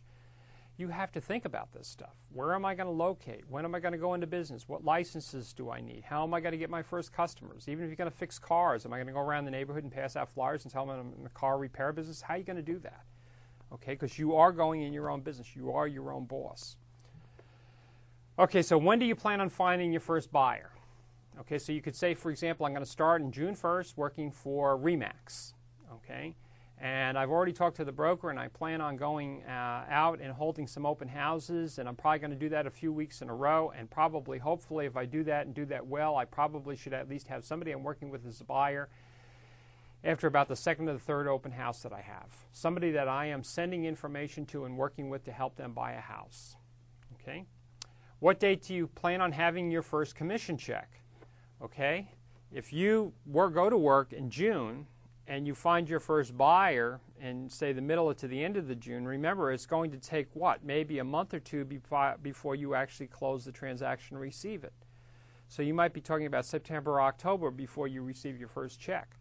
you 0.76 0.88
have 0.88 1.12
to 1.12 1.20
think 1.20 1.44
about 1.44 1.72
this 1.72 1.86
stuff. 1.86 2.16
Where 2.32 2.54
am 2.54 2.64
I 2.64 2.74
going 2.74 2.86
to 2.86 2.92
locate? 2.92 3.44
When 3.48 3.64
am 3.64 3.74
I 3.74 3.80
going 3.80 3.92
to 3.92 3.98
go 3.98 4.14
into 4.14 4.26
business? 4.26 4.68
What 4.68 4.84
licenses 4.84 5.52
do 5.52 5.70
I 5.70 5.80
need? 5.80 6.02
How 6.04 6.22
am 6.22 6.32
I 6.34 6.40
going 6.40 6.52
to 6.52 6.58
get 6.58 6.70
my 6.70 6.82
first 6.82 7.12
customers? 7.12 7.68
Even 7.68 7.84
if 7.84 7.88
you're 7.88 7.96
going 7.96 8.10
to 8.10 8.16
fix 8.16 8.38
cars, 8.38 8.86
am 8.86 8.92
I 8.92 8.96
going 8.96 9.06
to 9.06 9.12
go 9.12 9.20
around 9.20 9.44
the 9.44 9.50
neighborhood 9.50 9.84
and 9.84 9.92
pass 9.92 10.16
out 10.16 10.28
flyers 10.28 10.64
and 10.64 10.72
tell 10.72 10.86
them 10.86 10.98
I'm 10.98 11.12
in 11.18 11.24
the 11.24 11.30
car 11.30 11.58
repair 11.58 11.92
business? 11.92 12.22
How 12.22 12.34
are 12.34 12.38
you 12.38 12.44
going 12.44 12.56
to 12.56 12.62
do 12.62 12.78
that? 12.80 13.04
Okay, 13.72 13.92
because 13.92 14.18
you 14.18 14.34
are 14.36 14.52
going 14.52 14.82
in 14.82 14.92
your 14.92 15.10
own 15.10 15.20
business. 15.20 15.54
You 15.54 15.72
are 15.72 15.86
your 15.86 16.12
own 16.12 16.24
boss. 16.24 16.76
Okay, 18.38 18.62
so 18.62 18.78
when 18.78 18.98
do 18.98 19.04
you 19.04 19.14
plan 19.14 19.42
on 19.42 19.50
finding 19.50 19.92
your 19.92 20.00
first 20.00 20.32
buyer? 20.32 20.70
Okay, 21.40 21.58
so 21.58 21.70
you 21.70 21.82
could 21.82 21.94
say, 21.94 22.14
for 22.14 22.30
example, 22.30 22.64
I'm 22.64 22.72
going 22.72 22.84
to 22.84 22.90
start 22.90 23.20
in 23.20 23.30
June 23.30 23.54
1st 23.54 23.96
working 23.96 24.30
for 24.30 24.78
Remax. 24.78 25.52
Okay, 25.92 26.34
and 26.78 27.18
I've 27.18 27.30
already 27.30 27.52
talked 27.52 27.76
to 27.76 27.84
the 27.84 27.92
broker, 27.92 28.30
and 28.30 28.38
I 28.38 28.48
plan 28.48 28.80
on 28.80 28.96
going 28.96 29.42
uh, 29.44 29.84
out 29.86 30.18
and 30.22 30.32
holding 30.32 30.66
some 30.66 30.86
open 30.86 31.08
houses. 31.08 31.78
And 31.78 31.86
I'm 31.86 31.94
probably 31.94 32.20
going 32.20 32.30
to 32.30 32.36
do 32.36 32.48
that 32.48 32.66
a 32.66 32.70
few 32.70 32.90
weeks 32.90 33.20
in 33.20 33.28
a 33.28 33.34
row. 33.34 33.70
And 33.76 33.90
probably, 33.90 34.38
hopefully, 34.38 34.86
if 34.86 34.96
I 34.96 35.04
do 35.04 35.22
that 35.24 35.44
and 35.44 35.54
do 35.54 35.66
that 35.66 35.86
well, 35.86 36.16
I 36.16 36.24
probably 36.24 36.74
should 36.74 36.94
at 36.94 37.10
least 37.10 37.28
have 37.28 37.44
somebody 37.44 37.70
I'm 37.70 37.84
working 37.84 38.08
with 38.08 38.26
as 38.26 38.40
a 38.40 38.44
buyer 38.44 38.88
after 40.02 40.26
about 40.26 40.48
the 40.48 40.56
second 40.56 40.88
or 40.88 40.94
the 40.94 40.98
third 40.98 41.28
open 41.28 41.52
house 41.52 41.82
that 41.82 41.92
I 41.92 42.00
have. 42.00 42.34
Somebody 42.50 42.92
that 42.92 43.08
I 43.08 43.26
am 43.26 43.44
sending 43.44 43.84
information 43.84 44.46
to 44.46 44.64
and 44.64 44.78
working 44.78 45.10
with 45.10 45.22
to 45.26 45.32
help 45.32 45.56
them 45.56 45.74
buy 45.74 45.92
a 45.92 46.00
house. 46.00 46.56
Okay? 47.20 47.44
What 48.22 48.38
date 48.38 48.62
do 48.62 48.72
you 48.72 48.86
plan 48.86 49.20
on 49.20 49.32
having 49.32 49.68
your 49.68 49.82
first 49.82 50.14
commission 50.14 50.56
check? 50.56 51.00
Okay? 51.60 52.06
If 52.52 52.72
you 52.72 53.12
work, 53.26 53.52
go 53.52 53.68
to 53.68 53.76
work 53.76 54.12
in 54.12 54.30
June 54.30 54.86
and 55.26 55.44
you 55.44 55.56
find 55.56 55.88
your 55.88 55.98
first 55.98 56.38
buyer 56.38 57.00
in, 57.20 57.50
say, 57.50 57.72
the 57.72 57.80
middle 57.80 58.14
to 58.14 58.28
the 58.28 58.44
end 58.44 58.56
of 58.56 58.68
the 58.68 58.76
June, 58.76 59.08
remember 59.08 59.50
it's 59.50 59.66
going 59.66 59.90
to 59.90 59.96
take 59.96 60.28
what? 60.34 60.64
Maybe 60.64 61.00
a 61.00 61.04
month 61.04 61.34
or 61.34 61.40
two 61.40 61.64
before 62.22 62.54
you 62.54 62.76
actually 62.76 63.08
close 63.08 63.44
the 63.44 63.50
transaction 63.50 64.14
and 64.14 64.22
receive 64.22 64.62
it. 64.62 64.72
So 65.48 65.62
you 65.62 65.74
might 65.74 65.92
be 65.92 66.00
talking 66.00 66.26
about 66.26 66.46
September 66.46 66.92
or 66.92 67.00
October 67.00 67.50
before 67.50 67.88
you 67.88 68.02
receive 68.02 68.38
your 68.38 68.46
first 68.46 68.78
check. 68.78 69.16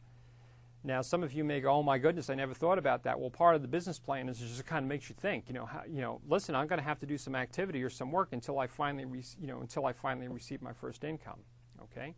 Now, 0.83 1.01
some 1.01 1.21
of 1.21 1.31
you 1.31 1.43
may 1.43 1.61
go, 1.61 1.71
"Oh 1.71 1.83
my 1.83 1.97
goodness, 1.99 2.29
I 2.29 2.35
never 2.35 2.53
thought 2.53 2.79
about 2.79 3.03
that." 3.03 3.19
Well, 3.19 3.29
part 3.29 3.55
of 3.55 3.61
the 3.61 3.67
business 3.67 3.99
plan 3.99 4.27
is 4.29 4.39
just 4.39 4.65
kind 4.65 4.83
of 4.83 4.89
makes 4.89 5.09
you 5.09 5.15
think. 5.19 5.47
You 5.47 5.53
know, 5.53 5.65
how, 5.65 5.83
you 5.87 6.01
know, 6.01 6.21
listen, 6.27 6.55
I'm 6.55 6.67
going 6.67 6.79
to 6.79 6.85
have 6.85 6.99
to 6.99 7.05
do 7.05 7.17
some 7.17 7.35
activity 7.35 7.83
or 7.83 7.89
some 7.89 8.11
work 8.11 8.29
until 8.31 8.57
I 8.57 8.67
finally, 8.67 9.05
re- 9.05 9.23
you 9.39 9.47
know, 9.47 9.61
until 9.61 9.85
I 9.85 9.93
finally 9.93 10.27
receive 10.27 10.61
my 10.61 10.73
first 10.73 11.03
income. 11.03 11.39
Okay. 11.83 12.15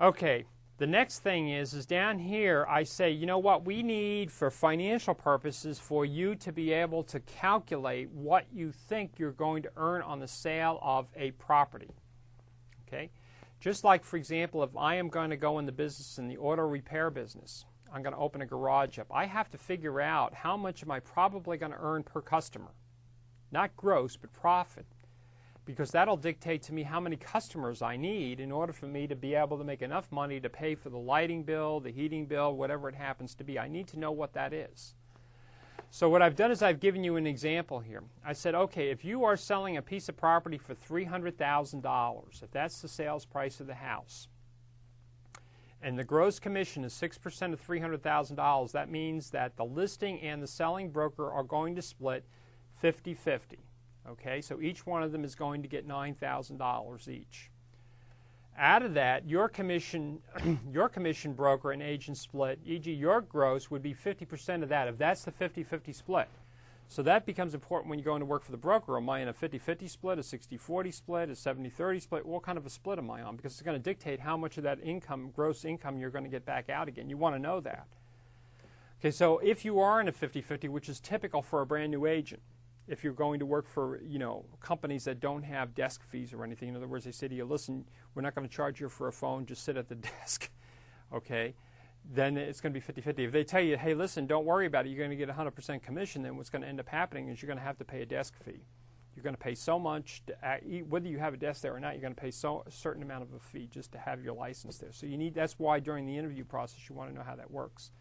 Okay. 0.00 0.44
The 0.76 0.86
next 0.88 1.20
thing 1.20 1.50
is, 1.50 1.72
is 1.72 1.86
down 1.86 2.18
here 2.18 2.66
I 2.68 2.82
say, 2.82 3.10
you 3.10 3.26
know 3.26 3.38
what, 3.38 3.64
we 3.64 3.80
need 3.84 4.32
for 4.32 4.50
financial 4.50 5.14
purposes 5.14 5.78
for 5.78 6.04
you 6.04 6.34
to 6.36 6.50
be 6.50 6.72
able 6.72 7.04
to 7.04 7.20
calculate 7.20 8.10
what 8.10 8.46
you 8.52 8.72
think 8.72 9.12
you're 9.16 9.30
going 9.30 9.62
to 9.62 9.70
earn 9.76 10.02
on 10.02 10.18
the 10.18 10.26
sale 10.26 10.80
of 10.82 11.06
a 11.14 11.30
property. 11.32 11.90
Okay? 12.88 13.10
Just 13.64 13.82
like, 13.82 14.04
for 14.04 14.18
example, 14.18 14.62
if 14.62 14.76
I 14.76 14.96
am 14.96 15.08
going 15.08 15.30
to 15.30 15.38
go 15.38 15.58
in 15.58 15.64
the 15.64 15.72
business 15.72 16.18
in 16.18 16.28
the 16.28 16.36
auto 16.36 16.60
repair 16.60 17.08
business, 17.08 17.64
I'm 17.90 18.02
going 18.02 18.12
to 18.12 18.20
open 18.20 18.42
a 18.42 18.46
garage 18.46 18.98
up, 18.98 19.06
I 19.10 19.24
have 19.24 19.50
to 19.52 19.56
figure 19.56 20.02
out 20.02 20.34
how 20.34 20.54
much 20.54 20.82
am 20.82 20.90
I 20.90 21.00
probably 21.00 21.56
going 21.56 21.72
to 21.72 21.78
earn 21.80 22.02
per 22.02 22.20
customer. 22.20 22.72
Not 23.50 23.74
gross, 23.74 24.18
but 24.18 24.34
profit 24.34 24.84
because 25.64 25.90
that'll 25.92 26.18
dictate 26.18 26.62
to 26.64 26.74
me 26.74 26.82
how 26.82 27.00
many 27.00 27.16
customers 27.16 27.80
I 27.80 27.96
need 27.96 28.38
in 28.38 28.52
order 28.52 28.74
for 28.74 28.84
me 28.84 29.06
to 29.06 29.16
be 29.16 29.34
able 29.34 29.56
to 29.56 29.64
make 29.64 29.80
enough 29.80 30.12
money 30.12 30.40
to 30.40 30.50
pay 30.50 30.74
for 30.74 30.90
the 30.90 30.98
lighting 30.98 31.42
bill, 31.42 31.80
the 31.80 31.90
heating 31.90 32.26
bill, 32.26 32.54
whatever 32.54 32.90
it 32.90 32.94
happens 32.94 33.34
to 33.36 33.44
be. 33.44 33.58
I 33.58 33.68
need 33.68 33.88
to 33.88 33.98
know 33.98 34.12
what 34.12 34.34
that 34.34 34.52
is. 34.52 34.94
So 35.94 36.08
what 36.08 36.22
I've 36.22 36.34
done 36.34 36.50
is 36.50 36.60
I've 36.60 36.80
given 36.80 37.04
you 37.04 37.14
an 37.14 37.24
example 37.24 37.78
here. 37.78 38.02
I 38.26 38.32
said, 38.32 38.56
okay, 38.56 38.90
if 38.90 39.04
you 39.04 39.22
are 39.22 39.36
selling 39.36 39.76
a 39.76 39.82
piece 39.82 40.08
of 40.08 40.16
property 40.16 40.58
for 40.58 40.74
$300,000, 40.74 42.42
if 42.42 42.50
that's 42.50 42.82
the 42.82 42.88
sales 42.88 43.24
price 43.24 43.60
of 43.60 43.68
the 43.68 43.74
house, 43.74 44.26
and 45.80 45.96
the 45.96 46.02
gross 46.02 46.40
commission 46.40 46.82
is 46.82 46.92
6% 46.94 47.52
of 47.52 47.64
$300,000, 47.64 48.72
that 48.72 48.90
means 48.90 49.30
that 49.30 49.56
the 49.56 49.64
listing 49.64 50.20
and 50.20 50.42
the 50.42 50.48
selling 50.48 50.90
broker 50.90 51.30
are 51.30 51.44
going 51.44 51.76
to 51.76 51.82
split 51.82 52.24
50 52.80 53.14
50. 53.14 53.58
Okay, 54.10 54.40
so 54.40 54.60
each 54.60 54.84
one 54.84 55.04
of 55.04 55.12
them 55.12 55.22
is 55.22 55.36
going 55.36 55.62
to 55.62 55.68
get 55.68 55.86
$9,000 55.86 57.08
each. 57.08 57.52
Out 58.56 58.82
of 58.82 58.94
that, 58.94 59.28
your 59.28 59.48
commission, 59.48 60.20
your 60.72 60.88
commission 60.88 61.32
broker 61.32 61.72
and 61.72 61.82
agent 61.82 62.16
split, 62.16 62.60
e.g., 62.64 62.90
your 62.90 63.20
gross 63.20 63.70
would 63.70 63.82
be 63.82 63.94
50% 63.94 64.62
of 64.62 64.68
that 64.68 64.86
if 64.86 64.96
that's 64.96 65.24
the 65.24 65.32
50-50 65.32 65.94
split. 65.94 66.28
So 66.86 67.02
that 67.02 67.26
becomes 67.26 67.54
important 67.54 67.90
when 67.90 67.98
you're 67.98 68.04
going 68.04 68.20
to 68.20 68.26
work 68.26 68.44
for 68.44 68.52
the 68.52 68.58
broker. 68.58 68.96
Am 68.96 69.08
I 69.10 69.20
in 69.20 69.28
a 69.28 69.32
50-50 69.32 69.90
split, 69.90 70.18
a 70.18 70.22
60-40 70.22 70.94
split, 70.94 71.28
a 71.30 71.32
70-30 71.32 72.02
split? 72.02 72.26
What 72.26 72.42
kind 72.42 72.56
of 72.56 72.66
a 72.66 72.70
split 72.70 72.98
am 72.98 73.10
I 73.10 73.22
on? 73.22 73.36
Because 73.36 73.52
it's 73.52 73.62
going 73.62 73.76
to 73.76 73.82
dictate 73.82 74.20
how 74.20 74.36
much 74.36 74.58
of 74.58 74.62
that 74.64 74.78
income, 74.82 75.30
gross 75.34 75.64
income, 75.64 75.98
you're 75.98 76.10
going 76.10 76.24
to 76.24 76.30
get 76.30 76.44
back 76.44 76.70
out 76.70 76.86
again. 76.86 77.10
You 77.10 77.16
want 77.16 77.34
to 77.34 77.40
know 77.40 77.58
that. 77.60 77.86
Okay, 79.00 79.10
so 79.10 79.38
if 79.38 79.64
you 79.64 79.80
are 79.80 80.00
in 80.00 80.08
a 80.08 80.12
50-50, 80.12 80.68
which 80.68 80.88
is 80.88 81.00
typical 81.00 81.42
for 81.42 81.60
a 81.60 81.66
brand 81.66 81.90
new 81.90 82.06
agent, 82.06 82.42
if 82.86 83.02
you're 83.02 83.12
going 83.12 83.38
to 83.38 83.46
work 83.46 83.66
for 83.66 84.00
you 84.02 84.18
know 84.18 84.44
companies 84.60 85.04
that 85.04 85.20
don't 85.20 85.42
have 85.42 85.74
desk 85.74 86.02
fees 86.02 86.32
or 86.32 86.44
anything, 86.44 86.68
in 86.68 86.76
other 86.76 86.86
words, 86.86 87.04
they 87.04 87.12
say 87.12 87.28
to 87.28 87.34
you, 87.34 87.44
"Listen, 87.44 87.84
we're 88.14 88.22
not 88.22 88.34
going 88.34 88.46
to 88.48 88.54
charge 88.54 88.80
you 88.80 88.88
for 88.88 89.08
a 89.08 89.12
phone. 89.12 89.46
Just 89.46 89.64
sit 89.64 89.76
at 89.76 89.88
the 89.88 89.94
desk." 90.20 90.50
okay, 91.12 91.54
then 92.12 92.36
it's 92.36 92.60
going 92.60 92.72
to 92.72 92.80
be 92.80 92.84
50-50. 92.84 93.18
If 93.20 93.32
they 93.32 93.44
tell 93.44 93.62
you, 93.62 93.76
"Hey, 93.76 93.94
listen, 93.94 94.26
don't 94.26 94.44
worry 94.44 94.66
about 94.66 94.86
it. 94.86 94.90
You're 94.90 94.98
going 94.98 95.10
to 95.10 95.16
get 95.16 95.28
100% 95.28 95.82
commission," 95.82 96.22
then 96.22 96.36
what's 96.36 96.50
going 96.50 96.62
to 96.62 96.68
end 96.68 96.80
up 96.80 96.88
happening 96.88 97.28
is 97.28 97.40
you're 97.40 97.48
going 97.48 97.58
to 97.58 97.64
have 97.64 97.78
to 97.78 97.84
pay 97.84 98.02
a 98.02 98.06
desk 98.06 98.34
fee. 98.44 98.64
You're 99.14 99.22
going 99.22 99.36
to 99.36 99.40
pay 99.40 99.54
so 99.54 99.78
much, 99.78 100.22
to, 100.26 100.34
uh, 100.46 100.56
whether 100.88 101.06
you 101.06 101.18
have 101.18 101.34
a 101.34 101.36
desk 101.36 101.62
there 101.62 101.74
or 101.74 101.78
not. 101.78 101.92
You're 101.92 102.02
going 102.02 102.14
to 102.14 102.20
pay 102.20 102.32
so 102.32 102.64
a 102.66 102.70
certain 102.70 103.02
amount 103.02 103.22
of 103.22 103.32
a 103.32 103.38
fee 103.38 103.68
just 103.70 103.92
to 103.92 103.98
have 103.98 104.24
your 104.24 104.34
license 104.34 104.78
there. 104.78 104.92
So 104.92 105.06
you 105.06 105.16
need. 105.16 105.34
That's 105.34 105.58
why 105.58 105.78
during 105.80 106.04
the 106.04 106.18
interview 106.18 106.44
process 106.44 106.88
you 106.88 106.96
want 106.96 107.10
to 107.10 107.16
know 107.16 107.22
how 107.22 107.36
that 107.36 107.50
works. 107.50 107.92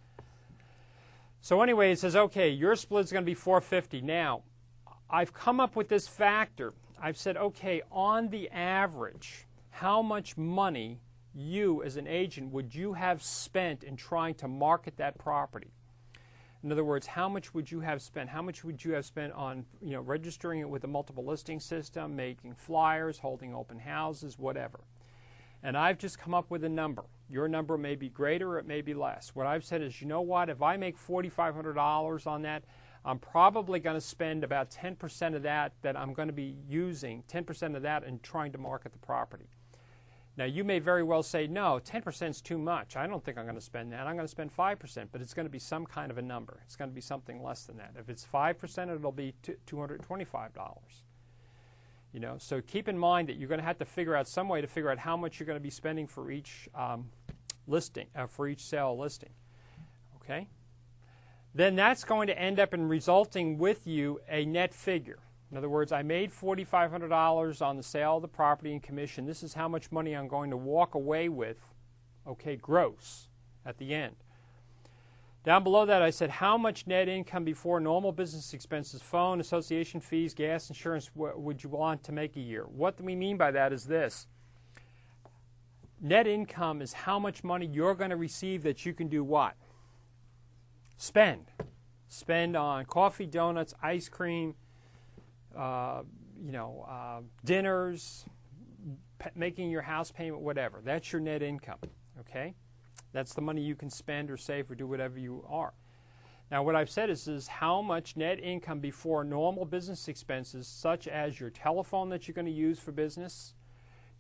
So 1.44 1.62
anyway, 1.62 1.92
it 1.92 2.00
says, 2.00 2.16
okay, 2.16 2.50
your 2.50 2.74
split 2.78 3.04
is 3.04 3.12
going 3.12 3.24
to 3.24 3.30
be 3.30 3.34
450. 3.34 4.00
Now, 4.00 4.44
I've 5.10 5.34
come 5.34 5.60
up 5.60 5.76
with 5.76 5.90
this 5.90 6.08
factor. 6.08 6.74
I've 7.02 7.18
said, 7.18 7.38
okay, 7.38 7.82
on 7.92 8.30
the 8.30 8.50
average, 8.50 9.46
how 9.70 10.02
much 10.02 10.38
money 10.38 11.00
you 11.36 11.84
as 11.84 11.98
an 11.98 12.08
agent 12.08 12.52
would 12.52 12.74
you 12.74 12.94
have 12.94 13.22
spent 13.22 13.84
in 13.84 13.96
trying 13.96 14.36
to 14.36 14.48
market 14.48 14.98
that 14.98 15.18
property? 15.18 15.72
In 16.64 16.72
other 16.72 16.86
words, 16.86 17.08
how 17.08 17.28
much 17.28 17.54
would 17.54 17.70
you 17.70 17.82
have 17.82 18.02
spent? 18.02 18.30
How 18.30 18.42
much 18.42 18.64
would 18.64 18.86
you 18.86 18.94
have 18.94 19.06
spent 19.06 19.34
on, 19.34 19.66
you 19.82 19.92
know, 19.92 20.00
registering 20.00 20.62
it 20.62 20.70
with 20.70 20.86
a 20.86 20.88
multiple 20.88 21.26
listing 21.26 21.60
system, 21.60 22.16
making 22.16 22.56
flyers, 22.56 23.20
holding 23.20 23.54
open 23.54 23.80
houses, 23.80 24.40
whatever? 24.40 24.80
And 25.62 25.78
I've 25.78 25.98
just 25.98 26.18
come 26.18 26.34
up 26.34 26.50
with 26.50 26.64
a 26.64 26.70
number. 26.70 27.04
Your 27.30 27.50
number 27.50 27.78
may 27.78 27.96
be 27.96 28.08
greater 28.08 28.58
it 28.60 28.66
may 28.66 28.82
be 28.82 28.94
less. 28.94 29.32
What 29.34 29.46
I've 29.46 29.66
said 29.66 29.82
is, 29.82 30.02
you 30.02 30.08
know 30.08 30.22
what? 30.22 30.50
If 30.50 30.62
I 30.62 30.78
make 30.78 30.98
$4,500 30.98 32.28
on 32.28 32.42
that, 32.44 32.64
I'm 33.06 33.20
probably 33.20 33.80
going 33.80 33.96
to 33.96 34.02
spend 34.02 34.44
about 34.44 34.72
10% 34.72 35.36
of 35.36 35.44
that 35.44 35.74
that 35.82 35.98
I'm 35.98 36.14
going 36.14 36.30
to 36.30 36.34
be 36.34 36.56
using, 36.68 37.24
10% 37.32 37.76
of 37.76 37.82
that 37.82 38.04
in 38.04 38.20
trying 38.20 38.52
to 38.54 38.58
market 38.58 38.94
the 38.94 39.00
property. 39.00 39.50
Now, 40.36 40.46
you 40.46 40.64
may 40.64 40.80
very 40.80 41.04
well 41.04 41.22
say, 41.22 41.46
no, 41.46 41.80
10% 41.84 42.30
is 42.30 42.42
too 42.42 42.58
much. 42.58 42.96
I 42.96 43.06
don't 43.06 43.24
think 43.24 43.38
I'm 43.38 43.46
going 43.46 43.56
to 43.56 43.62
spend 43.62 43.92
that. 43.92 44.08
I'm 44.08 44.16
going 44.16 44.26
to 44.26 44.32
spend 44.32 44.56
5%, 44.56 45.08
but 45.12 45.22
it's 45.22 45.34
going 45.34 45.46
to 45.46 45.52
be 45.52 45.60
some 45.60 45.86
kind 45.86 46.10
of 46.10 46.18
a 46.18 46.24
number. 46.24 46.62
It's 46.66 46.76
going 46.76 46.90
to 46.90 46.96
be 46.96 47.02
something 47.02 47.44
less 47.44 47.66
than 47.66 47.78
that. 47.78 47.92
If 48.00 48.10
it's 48.10 48.26
5%, 48.26 48.96
it'll 48.96 49.12
be 49.12 49.36
$225. 49.44 50.50
You 52.14 52.20
know, 52.20 52.36
so 52.40 52.62
keep 52.62 52.88
in 52.88 52.98
mind 52.98 53.30
that 53.30 53.38
you're 53.38 53.50
going 53.50 53.60
to 53.60 53.66
have 53.66 53.78
to 53.80 53.86
figure 53.86 54.16
out 54.16 54.28
some 54.28 54.48
way 54.48 54.62
to 54.62 54.68
figure 54.68 54.90
out 54.90 55.00
how 55.00 55.18
much 55.18 55.40
you're 55.40 55.48
going 55.48 55.58
to 55.58 55.64
be 55.64 55.70
spending 55.70 56.08
for 56.08 56.32
each 56.32 56.68
um, 56.74 57.10
listing, 57.68 58.08
uh, 58.16 58.26
for 58.26 58.48
each 58.48 58.64
sale 58.64 58.98
listing. 58.98 59.32
Okay? 60.16 60.48
Then 61.56 61.76
that's 61.76 62.04
going 62.04 62.28
to 62.28 62.40
end 62.40 62.60
up 62.60 62.74
in 62.74 62.88
resulting 62.88 63.58
with 63.58 63.86
you 63.86 64.20
a 64.30 64.46
net 64.46 64.74
figure. 64.74 65.20
In 65.52 65.58
other 65.58 65.70
words, 65.70 65.92
I 65.92 66.02
made 66.02 66.32
$4,500 66.32 67.62
on 67.62 67.78
the 67.78 67.84
sale 67.84 68.16
of 68.16 68.24
the 68.24 68.28
property 68.28 68.72
and 68.72 68.82
commission. 68.82 69.28
This 69.28 69.44
is 69.44 69.54
how 69.54 69.68
much 69.68 69.92
money 69.92 70.16
I'm 70.16 70.28
going 70.28 70.50
to 70.50 70.58
walk 70.58 70.96
away 70.96 71.30
with, 71.30 71.74
okay, 72.26 72.56
gross, 72.56 73.28
at 73.64 73.78
the 73.78 73.94
end. 73.94 74.16
Down 75.44 75.64
below 75.64 75.86
that, 75.86 76.02
I 76.02 76.10
said 76.10 76.30
how 76.30 76.58
much 76.58 76.88
net 76.88 77.08
income 77.08 77.44
before 77.44 77.80
normal 77.80 78.14
business 78.14 78.54
expenses, 78.54 79.02
phone, 79.02 79.42
association 79.42 80.00
fees, 80.00 80.34
gas, 80.34 80.70
insurance 80.70 81.12
would 81.14 81.64
you 81.64 81.70
want 81.70 82.04
to 82.06 82.12
make 82.12 82.36
a 82.38 82.40
year? 82.40 82.64
What 82.64 83.00
we 83.00 83.14
mean 83.14 83.38
by 83.38 83.52
that 83.52 83.74
is 83.74 83.84
this 83.84 84.26
net 86.02 86.28
income 86.28 86.82
is 86.82 86.94
how 86.94 87.20
much 87.20 87.44
money 87.44 87.66
you're 87.66 87.94
going 87.94 88.10
to 88.10 88.16
receive 88.16 88.64
that 88.64 88.86
you 88.86 88.94
can 88.94 89.08
do 89.08 89.24
what? 89.24 89.56
Spend. 90.98 91.52
Spend 92.08 92.56
on 92.56 92.86
coffee, 92.86 93.26
donuts, 93.26 93.74
ice 93.82 94.08
cream, 94.08 94.54
uh, 95.58 96.04
you 96.40 96.52
know, 96.52 96.86
uh, 96.88 97.22
dinners, 97.44 98.26
making 99.36 99.72
your 99.72 99.82
house 99.82 100.12
payment, 100.12 100.42
whatever. 100.42 100.82
That's 100.84 101.12
your 101.12 101.22
net 101.22 101.42
income. 101.42 101.80
Okay, 102.20 102.54
that's 103.14 103.34
the 103.34 103.42
money 103.42 103.62
you 103.62 103.76
can 103.76 103.90
spend 103.90 104.30
or 104.30 104.38
save 104.38 104.70
or 104.70 104.76
do 104.76 104.86
whatever 104.86 105.18
you 105.18 105.44
are. 105.50 105.74
Now, 106.52 106.62
what 106.62 106.76
I've 106.76 106.90
said 106.90 107.10
is, 107.10 107.28
is 107.28 107.48
how 107.48 107.82
much 107.82 108.16
net 108.16 108.40
income 108.40 108.80
before 108.80 109.24
normal 109.24 109.66
business 109.66 110.08
expenses, 110.08 110.68
such 110.68 111.08
as 111.08 111.40
your 111.40 111.50
telephone 111.50 112.10
that 112.10 112.28
you're 112.28 112.36
going 112.36 112.46
to 112.46 112.52
use 112.52 112.78
for 112.78 112.92
business, 112.92 113.56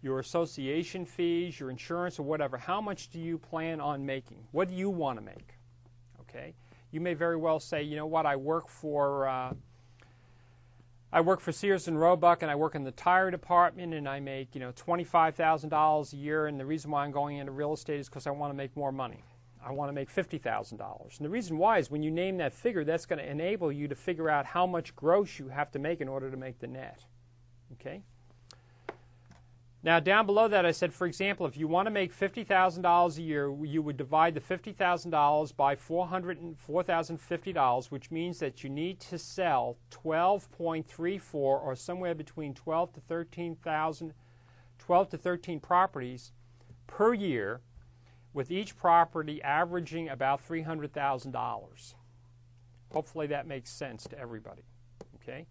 your 0.01 0.19
association 0.19 1.05
fees, 1.05 1.59
your 1.59 1.69
insurance, 1.69 2.17
or 2.17 2.23
whatever, 2.23 2.57
how 2.57 2.81
much 2.81 3.09
do 3.09 3.19
you 3.19 3.37
plan 3.37 3.79
on 3.79 4.03
making? 4.03 4.47
What 4.51 4.67
do 4.67 4.73
you 4.73 4.89
want 4.89 5.19
to 5.19 5.23
make? 5.23 5.53
Okay 6.21 6.55
you 6.93 7.01
may 7.01 7.15
very 7.15 7.35
well 7.35 7.59
say, 7.59 7.81
you 7.81 7.95
know 7.95 8.05
what, 8.05 8.25
I 8.25 8.35
work 8.35 8.69
for 8.69 9.27
uh, 9.27 9.53
I 11.11 11.21
work 11.21 11.41
for 11.41 11.51
Sears 11.51 11.87
and 11.87 11.99
Roebuck, 11.99 12.41
and 12.41 12.49
I 12.49 12.55
work 12.55 12.73
in 12.73 12.83
the 12.83 12.91
tire 12.91 13.29
department, 13.29 13.93
and 13.93 14.09
I 14.09 14.19
make 14.19 14.55
you 14.55 14.61
know 14.61 14.71
twenty 14.75 15.03
five 15.03 15.35
thousand 15.35 15.69
dollars 15.69 16.13
a 16.13 16.17
year. 16.17 16.47
And 16.47 16.59
the 16.59 16.65
reason 16.65 16.91
why 16.91 17.03
I'm 17.03 17.11
going 17.11 17.37
into 17.37 17.51
real 17.51 17.73
estate 17.73 17.99
is 17.99 18.09
because 18.09 18.25
I 18.25 18.31
want 18.31 18.51
to 18.51 18.57
make 18.57 18.75
more 18.75 18.91
money. 18.91 19.23
I 19.65 19.71
want 19.71 19.89
to 19.89 19.93
make 19.93 20.09
fifty 20.09 20.37
thousand 20.37 20.77
dollars. 20.77 21.15
And 21.17 21.25
the 21.25 21.29
reason 21.29 21.57
why 21.57 21.77
is 21.77 21.91
when 21.91 22.03
you 22.03 22.11
name 22.11 22.37
that 22.37 22.53
figure, 22.53 22.83
that's 22.83 23.05
going 23.05 23.19
to 23.19 23.29
enable 23.29 23.71
you 23.71 23.87
to 23.87 23.95
figure 23.95 24.29
out 24.29 24.45
how 24.45 24.65
much 24.65 24.95
gross 24.95 25.39
you 25.39 25.49
have 25.49 25.71
to 25.71 25.79
make 25.79 26.01
in 26.01 26.07
order 26.07 26.31
to 26.31 26.37
make 26.37 26.59
the 26.59 26.67
net. 26.67 27.05
Okay. 27.73 28.01
Now, 29.85 29.99
down 29.99 30.25
below 30.25 30.47
that, 30.47 30.65
I 30.65 30.71
said, 30.71 30.93
for 30.93 31.05
example, 31.05 31.45
if 31.45 31.57
you 31.57 31.67
want 31.67 31.87
to 31.87 31.91
make 31.91 32.17
$50,000 32.17 33.17
a 33.17 33.21
year, 33.21 33.53
you 33.65 33.81
would 33.81 33.97
divide 33.97 34.33
the 34.33 34.39
$50,000 34.39 35.55
by 35.57 35.75
$4,050, 35.75 37.91
which 37.91 38.09
means 38.09 38.39
that 38.39 38.63
you 38.63 38.69
need 38.69 39.01
to 39.01 39.17
sell 39.17 39.75
12.34 39.91 41.33
or 41.33 41.75
somewhere 41.75 42.15
between 42.15 42.53
12 42.53 42.93
to 42.93 43.01
13,000, 43.01 44.13
12 44.79 45.09
to 45.09 45.17
13 45.17 45.59
properties 45.59 46.31
per 46.87 47.13
year, 47.13 47.59
with 48.31 48.51
each 48.51 48.77
property 48.77 49.43
averaging 49.43 50.07
about 50.07 50.41
$300,000. 50.47 51.95
Hopefully 52.93 53.27
that 53.27 53.47
makes 53.47 53.69
sense 53.69 54.05
to 54.05 54.17
everybody. 54.17 54.63
Okay? 55.15 55.45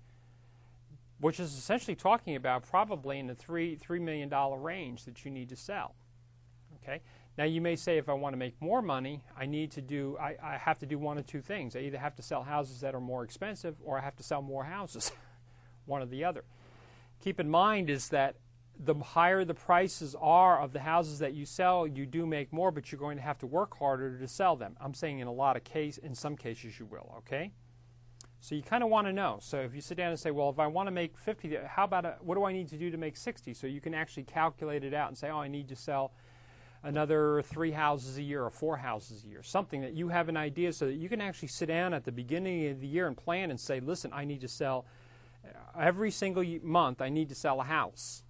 Which 1.23 1.39
is 1.39 1.57
essentially 1.57 1.95
talking 1.95 2.35
about 2.35 2.69
probably 2.69 3.21
in 3.21 3.29
the 3.29 3.35
three 3.35 3.77
three 3.77 4.01
million 4.01 4.29
dollar 4.29 4.59
range 4.59 5.05
that 5.05 5.25
you 5.25 5.31
need 5.31 5.49
to 5.49 5.57
sell. 5.57 5.95
Okay. 6.83 7.01
Now 7.39 7.45
you 7.45 7.61
may 7.61 7.77
say 7.77 7.97
if 7.97 8.09
I 8.09 8.13
want 8.13 8.33
to 8.33 8.37
make 8.37 8.61
more 8.61 8.83
money, 8.83 9.23
I 9.39 9.47
need 9.47 9.71
to 9.73 9.81
do 9.81 10.19
I, 10.21 10.35
I 10.43 10.57
have 10.57 10.81
to 10.81 10.87
do 10.87 10.99
one 10.99 11.19
of 11.19 11.27
two 11.27 11.41
things. 11.41 11.77
I 11.77 11.79
either 11.79 11.99
have 11.99 12.17
to 12.17 12.23
sell 12.23 12.43
houses 12.43 12.81
that 12.81 12.97
are 12.97 13.01
more 13.01 13.23
expensive 13.23 13.77
or 13.85 13.99
I 13.99 14.03
have 14.03 14.17
to 14.17 14.25
sell 14.25 14.43
more 14.43 14.65
houses. 14.65 15.13
one 15.87 16.03
or 16.03 16.07
the 16.07 16.25
other. 16.25 16.43
Keep 17.21 17.39
in 17.39 17.49
mind 17.49 17.89
is 17.89 18.09
that 18.09 18.35
the 18.77 18.97
higher 18.97 19.45
the 19.45 19.55
prices 19.55 20.17
are 20.21 20.61
of 20.61 20.73
the 20.73 20.81
houses 20.81 21.21
that 21.21 21.35
you 21.35 21.47
sell, 21.47 21.87
you 21.87 22.05
do 22.05 22.27
make 22.27 22.53
more, 22.53 22.73
but 22.73 22.91
you're 22.91 22.99
going 22.99 23.17
to 23.17 23.23
have 23.23 23.39
to 23.39 23.47
work 23.47 23.79
harder 23.79 24.19
to 24.19 24.27
sell 24.27 24.57
them. 24.57 24.77
I'm 24.81 24.95
saying 24.95 25.21
in 25.21 25.29
a 25.29 25.33
lot 25.33 25.57
of 25.57 25.63
case, 25.63 25.99
in 25.99 26.17
some 26.17 26.37
cases 26.37 26.81
you 26.81 26.87
will. 26.87 27.15
Okay. 27.19 27.53
So 28.43 28.57
you 28.57 28.63
kind 28.63 28.83
of 28.83 28.91
want 28.91 29.07
to 29.07 29.13
know. 29.13 29.39
So 29.41 29.61
if 29.61 29.73
you 29.73 29.81
sit 29.81 29.97
down 29.97 30.11
and 30.11 30.19
say, 30.19 30.33
well, 30.33 30.51
if 30.51 30.59
I 30.59 30.67
want 30.67 30.89
to 30.89 30.91
make 30.91 31.17
50, 31.17 31.59
how 31.65 31.85
about 31.85 32.05
a, 32.05 32.17
what 32.21 32.35
do 32.35 32.43
I 32.43 32.53
need 32.53 32.69
to 32.71 32.77
do 32.77 32.91
to 32.91 32.97
make 32.97 33.17
60? 33.17 33.55
So 33.55 33.69
you 33.69 33.81
can 33.81 33.95
actually 33.95 34.25
calculate 34.25 34.83
it 34.83 34.93
out 34.93 35.07
and 35.07 35.17
say, 35.17 35.31
oh, 35.31 35.39
I 35.39 35.47
need 35.47 35.69
to 35.69 35.77
sell 35.77 36.11
another 36.83 37.41
three 37.43 37.71
houses 37.71 38.19
a 38.19 38.23
year 38.23 38.43
or 38.43 38.51
four 38.51 38.79
houses 38.79 39.23
a 39.23 39.29
year, 39.29 39.45
something 39.45 39.81
that 39.83 39.93
you 39.93 40.09
have 40.09 40.29
an 40.29 40.37
idea 40.37 40.73
so 40.73 40.87
that 40.87 40.95
you 40.95 41.09
can 41.09 41.21
actually 41.21 41.47
sit 41.47 41.67
down 41.67 41.95
at 41.95 42.05
the 42.05 42.11
beginning 42.11 42.67
of 42.67 42.81
the 42.81 42.87
year 42.89 43.07
and 43.07 43.17
plan 43.17 43.49
and 43.49 43.61
say, 43.61 43.79
listen, 43.79 44.11
I 44.13 44.25
need 44.25 44.41
to 44.41 44.49
sell 44.49 44.87
uh, 45.47 45.79
every 45.81 46.11
single 46.11 46.45
month, 46.65 47.01
I 47.01 47.11
need 47.11 47.29
to 47.29 47.37
sell 47.37 47.61
a 47.61 47.65
house. 47.65 48.25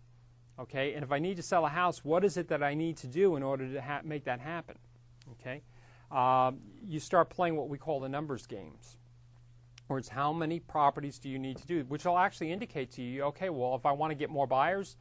Okay, 0.58 0.92
and 0.92 1.02
if 1.02 1.10
I 1.10 1.20
need 1.20 1.38
to 1.38 1.42
sell 1.42 1.64
a 1.64 1.70
house, 1.70 2.04
what 2.04 2.22
is 2.22 2.36
it 2.36 2.48
that 2.48 2.62
I 2.62 2.74
need 2.74 2.98
to 2.98 3.06
do 3.06 3.36
in 3.36 3.42
order 3.42 3.66
to 3.72 4.00
make 4.04 4.24
that 4.24 4.40
happen? 4.40 4.76
Okay, 5.40 5.62
uh, 6.10 6.52
you 6.86 7.00
start 7.00 7.30
playing 7.30 7.56
what 7.56 7.70
we 7.70 7.78
call 7.78 7.98
the 7.98 8.10
numbers 8.10 8.46
games 8.46 8.98
words, 9.92 10.08
how 10.08 10.32
many 10.32 10.58
properties 10.58 11.18
do 11.18 11.28
you 11.28 11.38
need 11.38 11.56
to 11.58 11.66
do? 11.66 11.84
Which 11.88 12.04
will 12.04 12.18
actually 12.18 12.52
indicate 12.52 12.90
to 12.92 13.02
you, 13.02 13.22
okay, 13.24 13.50
well, 13.50 13.74
if 13.74 13.86
I 13.86 13.92
want 13.92 14.10
to 14.10 14.14
get 14.14 14.30
more 14.30 14.46
buyers, 14.46 14.96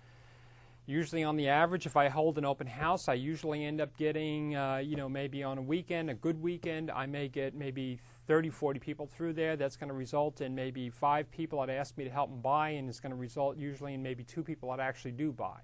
usually 0.86 1.24
on 1.24 1.38
the 1.38 1.48
average, 1.48 1.86
if 1.86 1.96
I 1.96 2.10
hold 2.10 2.38
an 2.38 2.46
open 2.46 2.68
house, 2.68 3.08
I 3.08 3.14
usually 3.14 3.66
end 3.66 3.80
up 3.82 3.96
getting, 3.98 4.56
uh, 4.56 4.78
you 4.78 4.96
know, 4.96 5.08
maybe 5.08 5.44
on 5.44 5.58
a 5.58 5.62
weekend, 5.62 6.10
a 6.10 6.14
good 6.14 6.42
weekend, 6.42 6.92
I 6.92 7.06
may 7.06 7.28
get 7.28 7.56
maybe 7.56 8.00
30, 8.28 8.50
40 8.50 8.80
people 8.80 9.08
through 9.08 9.34
there. 9.34 9.56
That's 9.56 9.78
going 9.78 9.90
to 9.90 9.96
result 9.96 10.42
in 10.42 10.54
maybe 10.54 10.90
five 10.90 11.32
people 11.32 11.60
that 11.62 11.70
ask 11.70 11.98
me 11.98 12.04
to 12.04 12.10
help 12.10 12.30
them 12.30 12.42
buy, 12.42 12.70
and 12.70 12.90
it's 12.90 13.00
going 13.00 13.12
to 13.12 13.16
result 13.16 13.58
usually 13.58 13.94
in 13.94 14.04
maybe 14.04 14.24
two 14.24 14.44
people 14.44 14.70
that 14.72 14.80
actually 14.80 15.12
do 15.12 15.32
buy. 15.32 15.60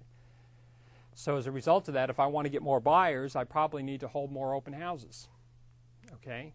So 1.14 1.36
as 1.36 1.46
a 1.46 1.52
result 1.52 1.88
of 1.88 1.94
that, 1.94 2.10
if 2.10 2.20
I 2.20 2.26
want 2.26 2.46
to 2.46 2.50
get 2.50 2.62
more 2.62 2.80
buyers, 2.80 3.34
I 3.34 3.44
probably 3.44 3.82
need 3.82 4.00
to 4.00 4.08
hold 4.08 4.30
more 4.30 4.54
open 4.54 4.72
houses. 4.72 5.28
Okay? 6.14 6.54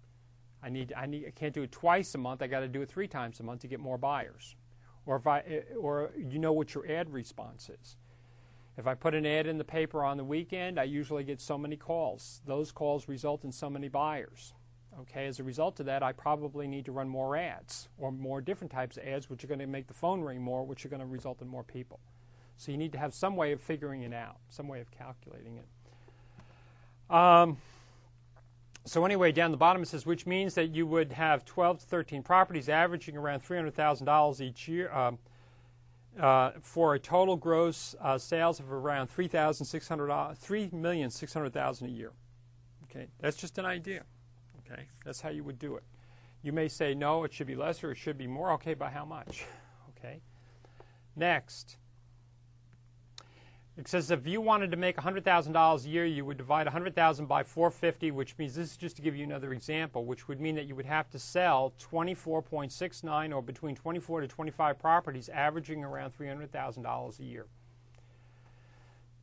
I 0.64 0.70
need 0.70 0.94
I 0.96 1.06
need 1.06 1.26
I 1.28 1.32
can't 1.32 1.54
do 1.54 1.64
it 1.64 1.72
twice 1.72 2.16
a 2.16 2.18
month. 2.18 2.42
I 2.42 2.48
got 2.48 2.62
to 2.62 2.68
do 2.68 2.82
it 2.82 2.90
three 2.90 3.08
times 3.08 3.40
a 3.40 3.44
month 3.44 3.62
to 3.62 3.68
get 3.68 3.80
more 3.80 3.98
buyers. 3.98 4.56
Or 5.06 5.18
if 5.18 5.28
I 5.28 5.64
or 5.80 6.12
you 6.18 6.40
know 6.40 6.54
what 6.54 6.74
your 6.74 6.90
ad 6.90 7.12
response 7.12 7.70
is. 7.70 7.98
If 8.76 8.88
I 8.88 8.96
put 8.96 9.14
an 9.14 9.26
ad 9.26 9.46
in 9.46 9.60
the 9.60 9.64
paper 9.64 10.04
on 10.04 10.18
the 10.18 10.24
weekend, 10.24 10.80
I 10.80 10.84
usually 10.84 11.24
get 11.24 11.40
so 11.40 11.58
many 11.58 11.76
calls. 11.76 12.42
Those 12.48 12.72
calls 12.72 13.08
result 13.08 13.44
in 13.44 13.52
so 13.52 13.70
many 13.70 13.88
buyers. 13.88 14.54
Okay, 15.02 15.28
as 15.28 15.40
a 15.40 15.44
result 15.44 15.80
of 15.80 15.88
that, 15.88 16.04
I 16.04 16.12
probably 16.12 16.68
need 16.68 16.86
to 16.86 16.92
run 16.92 17.08
more 17.08 17.36
ads 17.36 17.90
or 17.98 18.12
more 18.12 18.42
different 18.42 18.72
types 18.72 18.98
of 18.98 19.04
ads, 19.04 19.30
which 19.30 19.44
are 19.44 19.48
going 19.48 19.60
to 19.60 19.68
make 19.68 19.88
the 19.88 19.94
phone 19.94 20.22
ring 20.22 20.42
more, 20.42 20.64
which 20.64 20.86
are 20.86 20.90
going 20.90 21.02
to 21.02 21.06
result 21.06 21.42
in 21.42 21.48
more 21.48 21.64
people. 21.64 22.00
So 22.58 22.72
you 22.72 22.78
need 22.78 22.92
to 22.94 23.00
have 23.00 23.14
some 23.14 23.36
way 23.36 23.52
of 23.52 23.62
figuring 23.62 24.04
it 24.04 24.14
out, 24.14 24.38
some 24.50 24.68
way 24.68 24.82
of 24.82 24.92
calculating 24.92 25.58
it. 25.58 27.14
Um, 27.14 27.58
so 28.86 29.06
anyway, 29.06 29.32
down 29.32 29.52
the 29.52 29.58
bottom 29.58 29.82
it 29.82 29.88
says, 29.88 30.06
which 30.06 30.26
means 30.26 30.56
that 30.56 30.76
you 30.76 30.86
would 30.86 31.14
have 31.14 31.46
12 31.46 31.80
to 31.80 31.86
13 31.86 32.22
properties 32.24 32.68
averaging 32.68 33.16
around 33.16 33.42
$300,000 33.42 34.42
each 34.42 34.68
year 34.68 34.92
um, 34.92 35.18
uh, 36.20 36.52
for 36.62 36.94
a 36.96 37.00
total 37.00 37.36
gross 37.36 37.96
uh, 38.02 38.18
sales 38.18 38.60
of 38.60 38.72
around 38.72 39.08
$3,600, 39.08 40.08
3,600,000 40.38 41.82
a 41.82 41.90
year. 41.90 42.12
Okay, 42.84 43.08
that's 43.20 43.38
just 43.38 43.58
an 43.58 43.66
idea. 43.66 44.04
Okay, 44.60 44.84
that's 45.06 45.22
how 45.22 45.30
you 45.30 45.44
would 45.44 45.60
do 45.60 45.76
it. 45.76 45.84
You 46.42 46.52
may 46.52 46.68
say, 46.68 46.94
no, 46.94 47.24
it 47.24 47.34
should 47.34 47.48
be 47.48 47.56
less 47.56 47.84
or 47.84 47.92
it 47.92 47.98
should 47.98 48.18
be 48.18 48.28
more. 48.28 48.52
Okay, 48.54 48.74
by 48.74 48.90
how 48.90 49.06
much? 49.06 49.46
Okay. 50.06 50.22
Next, 51.16 51.78
it 53.76 53.88
says 53.88 54.12
if 54.12 54.28
you 54.28 54.40
wanted 54.40 54.70
to 54.72 54.78
make 54.78 54.98
$100,000 54.98 55.86
a 55.86 55.90
year, 55.90 56.06
you 56.06 56.24
would 56.26 56.38
divide 56.38 56.68
100,000 56.68 57.26
by 57.26 57.42
450, 57.42 58.12
which 58.12 58.38
means 58.38 58.54
this 58.54 58.72
is 58.72 58.78
just 58.78 58.96
to 58.98 59.02
give 59.02 59.16
you 59.16 59.24
another 59.24 59.52
example, 59.52 60.06
which 60.06 60.28
would 60.28 60.40
mean 60.40 60.56
that 60.56 60.66
you 60.66 60.76
would 60.76 60.86
have 60.86 61.10
to 61.10 61.18
sell 61.18 61.74
24.69 61.80 63.34
or 63.34 63.42
between 63.42 63.76
24 63.76 64.22
to 64.22 64.28
25 64.28 64.78
properties, 64.78 65.28
averaging 65.30 65.84
around 65.84 66.16
$300,000 66.16 67.20
a 67.20 67.24
year. 67.24 67.48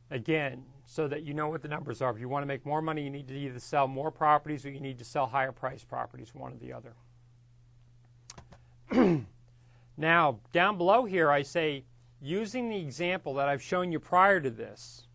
Again, 0.09 0.65
so 0.83 1.07
that 1.07 1.23
you 1.23 1.33
know 1.33 1.47
what 1.47 1.61
the 1.61 1.69
numbers 1.69 2.01
are. 2.01 2.11
If 2.11 2.19
you 2.19 2.27
want 2.27 2.43
to 2.43 2.47
make 2.47 2.65
more 2.65 2.81
money, 2.81 3.01
you 3.03 3.09
need 3.09 3.29
to 3.29 3.33
either 3.33 3.59
sell 3.59 3.87
more 3.87 4.11
properties 4.11 4.65
or 4.65 4.71
you 4.71 4.81
need 4.81 4.99
to 4.99 5.05
sell 5.05 5.27
higher 5.27 5.53
price 5.53 5.85
properties, 5.85 6.35
one 6.35 6.51
or 6.51 6.57
the 6.57 6.73
other. 6.73 6.93
now, 9.97 10.39
down 10.51 10.77
below 10.77 11.05
here, 11.05 11.31
I 11.31 11.43
say 11.43 11.85
using 12.21 12.69
the 12.69 12.77
example 12.77 13.33
that 13.35 13.49
I've 13.49 13.61
shown 13.61 13.91
you 13.91 13.99
prior 13.99 14.39
to 14.39 14.49
this, 14.49 15.07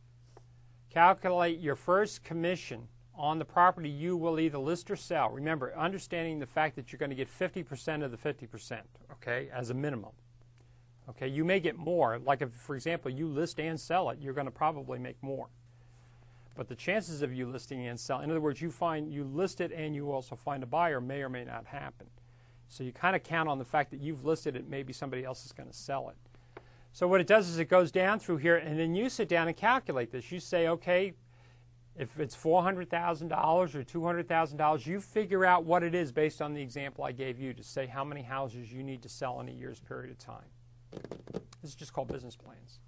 calculate 0.90 1.60
your 1.60 1.76
first 1.76 2.24
commission 2.24 2.88
on 3.14 3.38
the 3.38 3.44
property 3.44 3.88
you 3.88 4.16
will 4.16 4.38
either 4.38 4.58
list 4.58 4.90
or 4.90 4.96
sell. 4.96 5.30
Remember, 5.30 5.74
understanding 5.76 6.38
the 6.38 6.46
fact 6.46 6.76
that 6.76 6.92
you're 6.92 6.98
going 6.98 7.10
to 7.10 7.16
get 7.16 7.28
50% 7.28 8.04
of 8.04 8.10
the 8.10 8.16
50%, 8.16 8.80
okay, 9.12 9.48
as 9.54 9.70
a 9.70 9.74
minimum. 9.74 10.12
Okay, 11.08 11.28
you 11.28 11.44
may 11.44 11.60
get 11.60 11.76
more. 11.76 12.18
Like 12.18 12.42
if, 12.42 12.50
for 12.52 12.74
example, 12.74 13.10
you 13.10 13.28
list 13.28 13.60
and 13.60 13.78
sell 13.78 14.10
it, 14.10 14.18
you're 14.20 14.34
going 14.34 14.46
to 14.46 14.50
probably 14.50 14.98
make 14.98 15.22
more. 15.22 15.48
But 16.56 16.68
the 16.68 16.74
chances 16.74 17.22
of 17.22 17.32
you 17.32 17.46
listing 17.46 17.86
and 17.86 18.00
selling, 18.00 18.24
in 18.24 18.30
other 18.30 18.40
words, 18.40 18.60
you 18.60 18.70
find 18.70 19.12
you 19.12 19.24
list 19.24 19.60
it 19.60 19.70
and 19.72 19.94
you 19.94 20.10
also 20.10 20.34
find 20.34 20.62
a 20.62 20.66
buyer 20.66 21.00
may 21.00 21.22
or 21.22 21.28
may 21.28 21.44
not 21.44 21.66
happen. 21.66 22.06
So 22.68 22.82
you 22.82 22.92
kind 22.92 23.14
of 23.14 23.22
count 23.22 23.48
on 23.48 23.58
the 23.58 23.64
fact 23.64 23.90
that 23.92 24.00
you've 24.00 24.24
listed 24.24 24.56
it, 24.56 24.68
maybe 24.68 24.92
somebody 24.92 25.24
else 25.24 25.44
is 25.44 25.52
going 25.52 25.68
to 25.68 25.76
sell 25.76 26.08
it. 26.08 26.16
So 26.96 27.06
what 27.06 27.20
it 27.20 27.26
does 27.26 27.50
is 27.50 27.58
it 27.58 27.68
goes 27.68 27.92
down 27.92 28.20
through 28.20 28.38
here, 28.38 28.56
and 28.56 28.80
then 28.80 28.94
you 28.94 29.10
sit 29.10 29.28
down 29.28 29.48
and 29.48 29.54
calculate 29.54 30.10
this. 30.10 30.32
You 30.32 30.40
say, 30.40 30.68
okay, 30.68 31.12
if 31.94 32.18
it's 32.18 32.34
$400,000 32.34 33.74
or 33.74 33.84
$200,000, 33.84 34.86
you 34.86 35.02
figure 35.02 35.44
out 35.44 35.66
what 35.66 35.82
it 35.82 35.94
is 35.94 36.10
based 36.10 36.40
on 36.40 36.54
the 36.54 36.62
example 36.62 37.04
I 37.04 37.12
gave 37.12 37.38
you 37.38 37.52
to 37.52 37.62
say 37.62 37.84
how 37.84 38.02
many 38.02 38.22
houses 38.22 38.72
you 38.72 38.82
need 38.82 39.02
to 39.02 39.10
sell 39.10 39.40
in 39.40 39.48
a 39.50 39.52
year's 39.52 39.78
period 39.78 40.10
of 40.10 40.16
time. 40.16 40.46
This 41.60 41.72
is 41.72 41.74
just 41.74 41.92
called 41.92 42.08
business 42.08 42.34
plans. 42.34 42.78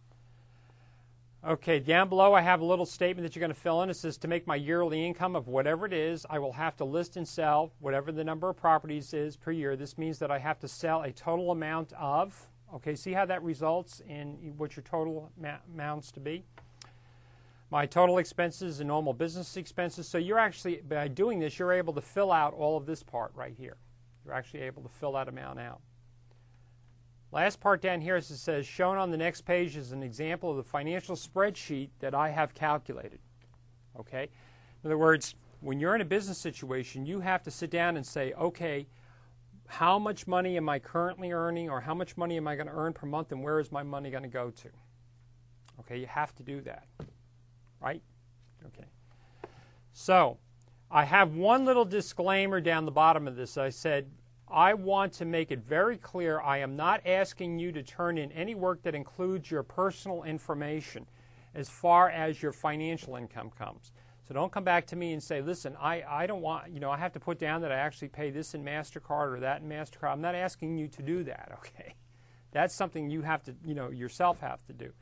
Okay, 1.47 1.79
down 1.79 2.09
below 2.09 2.33
I 2.33 2.40
have 2.40 2.62
a 2.62 2.64
little 2.64 2.87
statement 2.87 3.27
that 3.27 3.37
you're 3.37 3.42
going 3.42 3.55
to 3.55 3.61
fill 3.61 3.83
in. 3.83 3.90
It 3.90 3.97
says 3.97 4.16
to 4.18 4.27
make 4.27 4.47
my 4.47 4.57
yearly 4.57 5.05
income 5.05 5.37
of 5.37 5.49
whatever 5.49 5.85
it 5.85 5.92
is, 5.92 6.25
I 6.31 6.38
will 6.38 6.55
have 6.55 6.77
to 6.77 6.85
list 6.87 7.18
and 7.18 7.29
sell 7.29 7.73
whatever 7.79 8.11
the 8.11 8.25
number 8.25 8.49
of 8.49 8.57
properties 8.57 9.12
is 9.12 9.37
per 9.37 9.51
year. 9.51 9.77
This 9.77 9.99
means 9.99 10.18
that 10.21 10.31
I 10.31 10.38
have 10.38 10.59
to 10.61 10.68
sell 10.68 11.03
a 11.03 11.12
total 11.12 11.51
amount 11.51 11.92
of, 11.92 12.49
okay, 12.74 12.94
see 12.94 13.12
how 13.12 13.24
that 13.26 13.42
results 13.42 14.02
in 14.07 14.54
what 14.57 14.76
your 14.76 14.83
total 14.83 15.33
amounts 15.72 16.11
to 16.12 16.20
be? 16.20 16.44
My 17.70 17.87
total 17.87 18.18
expenses 18.18 18.81
and 18.81 18.88
normal 18.88 19.12
business 19.12 19.57
expenses. 19.57 20.09
So 20.09 20.18
you're 20.18 20.38
actually, 20.38 20.81
by 20.88 21.09
doing 21.09 21.38
this, 21.38 21.59
you're 21.59 21.72
able 21.72 21.92
to 21.94 22.00
fill 22.00 22.33
out 22.33 22.54
all 22.54 22.76
of 22.76 22.87
this 22.87 23.02
part 23.02 23.33
right 23.35 23.54
here. 23.59 23.76
You're 24.24 24.35
actually 24.35 24.61
able 24.61 24.83
to 24.83 24.88
fill 24.88 25.12
that 25.12 25.28
amount 25.28 25.61
out. 25.61 25.81
Last 27.31 27.61
part 27.61 27.83
down 27.83 28.00
here 28.00 28.16
is 28.16 28.31
it 28.31 28.38
says, 28.38 28.66
shown 28.66 28.96
on 28.96 29.11
the 29.11 29.18
next 29.18 29.42
page 29.42 29.76
is 29.76 29.92
an 29.92 30.02
example 30.02 30.50
of 30.50 30.57
the 30.57 30.62
financial 30.62 31.14
spreadsheet 31.14 31.90
that 32.00 32.14
I 32.14 32.31
have 32.31 32.54
calculated. 32.54 33.18
Okay? 34.00 34.28
In 34.83 34.88
other 34.88 34.96
words, 34.96 35.35
when 35.61 35.78
you're 35.78 35.94
in 35.94 36.00
a 36.00 36.07
business 36.07 36.38
situation, 36.38 37.04
you 37.04 37.20
have 37.20 37.42
to 37.42 37.50
sit 37.50 37.70
down 37.70 37.98
and 37.98 38.07
say, 38.07 38.33
okay, 38.35 38.87
how 39.68 39.98
much 39.98 40.26
money 40.26 40.57
am 40.57 40.68
I 40.68 40.78
currently 40.78 41.33
earning 41.33 41.70
or 41.70 41.81
how 41.81 41.94
much 41.94 42.16
money 42.16 42.37
am 42.37 42.48
I 42.48 42.57
going 42.57 42.66
to 42.66 42.72
earn 42.72 42.94
per 42.94 43.07
month 43.07 43.33
and 43.33 43.42
where 43.42 43.61
is 43.61 43.70
my 43.70 43.83
money 43.83 44.11
going 44.11 44.22
to 44.22 44.28
go 44.28 44.50
to? 44.50 44.68
Okay, 45.81 45.98
you 45.98 46.07
have 46.07 46.35
to 46.37 46.42
do 46.42 46.61
that. 46.62 46.87
Right? 47.81 48.02
Okay. 48.66 48.88
So, 49.92 50.38
I 50.90 51.04
have 51.04 51.35
one 51.35 51.66
little 51.66 51.85
disclaimer 51.85 52.61
down 52.61 52.87
the 52.87 52.90
bottom 52.90 53.28
of 53.28 53.37
this. 53.37 53.59
I 53.59 53.68
said 53.68 54.11
I 54.50 54.72
want 54.72 55.12
to 55.14 55.26
make 55.26 55.50
it 55.50 55.61
very 55.61 55.98
clear 55.98 56.40
I 56.40 56.59
am 56.59 56.74
not 56.74 57.07
asking 57.07 57.59
you 57.59 57.70
to 57.72 57.83
turn 57.83 58.16
in 58.16 58.33
any 58.33 58.54
work 58.54 58.83
that 58.83 58.94
includes 58.94 59.50
your 59.50 59.62
personal 59.62 60.22
information 60.22 61.07
as 61.54 61.68
far 61.68 62.09
as 62.09 62.42
your 62.42 62.52
financial 62.52 63.16
income 63.16 63.50
comes. 63.50 63.92
So 64.29 64.35
don't 64.35 64.53
come 64.53 64.64
back 64.64 64.87
to 64.88 64.97
me 64.97 65.14
and 65.14 65.23
say, 65.23 65.41
listen, 65.41 65.75
I, 65.81 66.03
I 66.07 66.27
don't 66.27 66.43
want, 66.43 66.71
you 66.71 66.81
know, 66.81 66.91
I 66.91 66.99
have 66.99 67.14
to 67.14 67.21
put 67.21 67.38
down 67.38 67.62
that 67.62 67.73
I 67.73 67.77
actually 67.77 68.09
pay 68.09 68.29
this 68.29 68.53
in 68.53 68.62
MasterCard 68.62 69.35
or 69.35 69.41
that 69.41 69.62
in 69.62 69.69
MasterCard. 69.71 70.12
I'm 70.12 70.21
not 70.21 70.35
asking 70.35 70.77
you 70.77 70.87
to 70.88 71.03
do 71.03 71.25
that, 71.25 71.51
okay? 71.59 71.95
That's 72.53 72.75
something 72.75 73.09
you 73.09 73.23
have 73.23 73.43
to, 73.45 73.55
you 73.64 73.75
know, 73.75 73.88
yourself 73.88 74.41
have 74.41 74.62
to 74.67 74.75
do. 74.75 74.93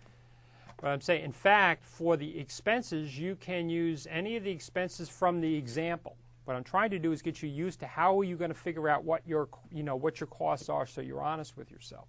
But 0.81 0.89
I'm 0.89 1.01
saying, 1.01 1.25
in 1.25 1.33
fact, 1.33 1.85
for 1.85 2.17
the 2.17 2.39
expenses, 2.39 3.19
you 3.19 3.35
can 3.35 3.69
use 3.69 4.07
any 4.09 4.37
of 4.37 4.45
the 4.45 4.51
expenses 4.53 5.09
from 5.09 5.41
the 5.41 5.57
example. 5.57 6.17
What 6.45 6.57
I'm 6.57 6.65
trying 6.65 6.91
to 6.91 6.99
do 7.01 7.11
is 7.11 7.21
get 7.21 7.43
you 7.43 7.49
used 7.49 7.81
to 7.81 7.87
how 7.89 8.21
are 8.21 8.25
you 8.25 8.37
going 8.37 8.53
to 8.53 8.57
figure 8.57 8.89
out 8.89 9.03
what 9.03 9.27
your, 9.27 9.49
you 9.73 9.83
know, 9.83 9.97
what 9.97 10.21
your 10.21 10.29
costs 10.29 10.69
are 10.69 10.87
so 10.87 11.01
you're 11.01 11.23
honest 11.23 11.57
with 11.57 11.73
yourself. 11.73 12.07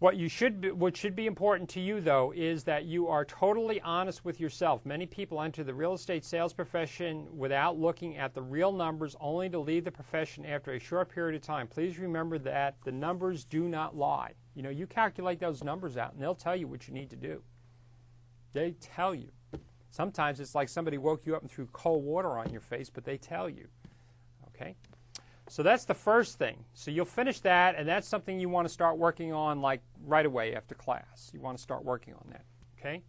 What 0.00 0.16
you 0.16 0.30
should 0.30 0.62
be, 0.62 0.70
what 0.70 0.96
should 0.96 1.14
be 1.14 1.26
important 1.26 1.68
to 1.70 1.80
you 1.80 2.00
though 2.00 2.32
is 2.34 2.64
that 2.64 2.86
you 2.86 3.08
are 3.08 3.22
totally 3.22 3.82
honest 3.82 4.24
with 4.24 4.40
yourself. 4.40 4.86
Many 4.86 5.04
people 5.04 5.42
enter 5.42 5.62
the 5.62 5.74
real 5.74 5.92
estate 5.92 6.24
sales 6.24 6.54
profession 6.54 7.26
without 7.36 7.78
looking 7.78 8.16
at 8.16 8.32
the 8.32 8.40
real 8.40 8.72
numbers 8.72 9.14
only 9.20 9.50
to 9.50 9.58
leave 9.58 9.84
the 9.84 9.90
profession 9.90 10.46
after 10.46 10.72
a 10.72 10.78
short 10.78 11.10
period 11.10 11.36
of 11.36 11.42
time. 11.42 11.66
Please 11.66 11.98
remember 11.98 12.38
that 12.38 12.76
the 12.82 12.90
numbers 12.90 13.44
do 13.44 13.68
not 13.68 13.94
lie. 13.94 14.32
You 14.54 14.62
know, 14.62 14.70
you 14.70 14.86
calculate 14.86 15.38
those 15.38 15.62
numbers 15.62 15.98
out 15.98 16.14
and 16.14 16.22
they'll 16.22 16.34
tell 16.34 16.56
you 16.56 16.66
what 16.66 16.88
you 16.88 16.94
need 16.94 17.10
to 17.10 17.16
do. 17.16 17.42
They 18.54 18.70
tell 18.80 19.14
you. 19.14 19.28
Sometimes 19.90 20.40
it's 20.40 20.54
like 20.54 20.70
somebody 20.70 20.96
woke 20.96 21.26
you 21.26 21.36
up 21.36 21.42
and 21.42 21.50
threw 21.50 21.66
cold 21.74 22.04
water 22.04 22.38
on 22.38 22.50
your 22.50 22.62
face, 22.62 22.88
but 22.88 23.04
they 23.04 23.18
tell 23.18 23.50
you. 23.50 23.68
Okay? 24.48 24.76
So 25.50 25.64
that's 25.64 25.84
the 25.84 25.94
first 25.94 26.38
thing. 26.38 26.64
So 26.74 26.92
you'll 26.92 27.04
finish 27.04 27.40
that, 27.40 27.74
and 27.74 27.88
that's 27.88 28.06
something 28.06 28.38
you 28.38 28.48
want 28.48 28.68
to 28.68 28.72
start 28.72 28.98
working 28.98 29.32
on 29.32 29.60
like 29.60 29.80
right 30.06 30.24
away 30.24 30.54
after 30.54 30.76
class. 30.76 31.32
You 31.34 31.40
want 31.40 31.58
to 31.58 31.62
start 31.62 31.84
working 31.84 32.14
on 32.14 32.24
that. 32.30 32.44
Okay? 32.78 33.02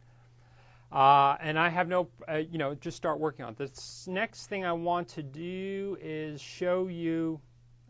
Uh, 0.92 1.38
and 1.40 1.60
I 1.60 1.70
have 1.70 1.88
no, 1.88 2.10
uh, 2.28 2.38
you 2.38 2.58
know, 2.58 2.74
just 2.74 2.98
start 2.98 3.20
working 3.20 3.46
on 3.46 3.52
it. 3.52 3.58
The 3.60 4.12
next 4.12 4.48
thing 4.48 4.66
I 4.66 4.74
want 4.74 5.08
to 5.10 5.22
do 5.22 6.00
is 6.02 6.42
show 6.42 6.88
you, 6.88 7.40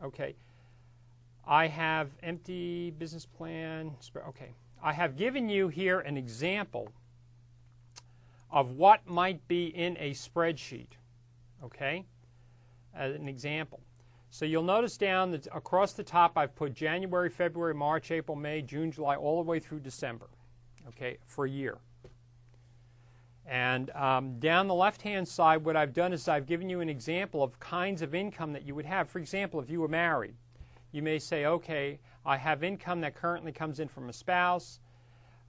okay, 0.04 0.36
I 1.47 1.68
have 1.68 2.10
empty 2.22 2.91
business 2.91 3.26
plan. 3.26 3.95
Okay, 4.28 4.54
I 4.84 4.91
have 4.91 5.16
given 5.16 5.47
you 5.47 5.70
here 5.70 6.02
an 6.02 6.18
example 6.18 6.91
of 8.52 8.72
what 8.72 9.08
might 9.08 9.47
be 9.47 9.68
in 9.68 9.95
a 9.97 10.12
spreadsheet. 10.12 10.89
Okay? 11.64 12.04
As 12.93 13.16
an 13.16 13.30
example. 13.30 13.80
So 14.34 14.45
you'll 14.45 14.63
notice 14.63 14.95
down 14.95 15.32
that 15.32 15.45
across 15.53 15.91
the 15.91 16.05
top 16.05 16.38
I've 16.38 16.55
put 16.55 16.73
January, 16.73 17.29
February, 17.29 17.73
March, 17.73 18.11
April, 18.11 18.38
May, 18.38 18.61
June, 18.61 18.89
July, 18.89 19.17
all 19.17 19.43
the 19.43 19.49
way 19.49 19.59
through 19.59 19.82
December. 19.82 20.29
Okay, 20.88 21.17
for 21.25 21.45
a 21.45 21.49
year. 21.49 21.77
And 23.45 23.89
um, 23.91 24.39
down 24.39 24.67
the 24.67 24.73
left 24.73 25.01
hand 25.01 25.27
side, 25.27 25.65
what 25.65 25.75
I've 25.75 25.91
done 25.91 26.13
is 26.13 26.29
I've 26.29 26.45
given 26.45 26.69
you 26.69 26.79
an 26.79 26.88
example 26.88 27.43
of 27.43 27.59
kinds 27.59 28.01
of 28.01 28.15
income 28.15 28.53
that 28.53 28.65
you 28.65 28.73
would 28.73 28.86
have. 28.86 29.09
For 29.09 29.19
example, 29.19 29.59
if 29.59 29.69
you 29.69 29.82
were 29.82 29.89
married, 29.89 30.36
you 30.93 31.01
may 31.01 31.19
say, 31.19 31.45
okay, 31.45 31.99
I 32.25 32.38
have 32.38 32.63
income 32.63 33.01
that 33.01 33.15
currently 33.15 33.51
comes 33.51 33.82
in 33.82 33.89
from 33.89 34.07
a 34.07 34.13
spouse 34.13 34.79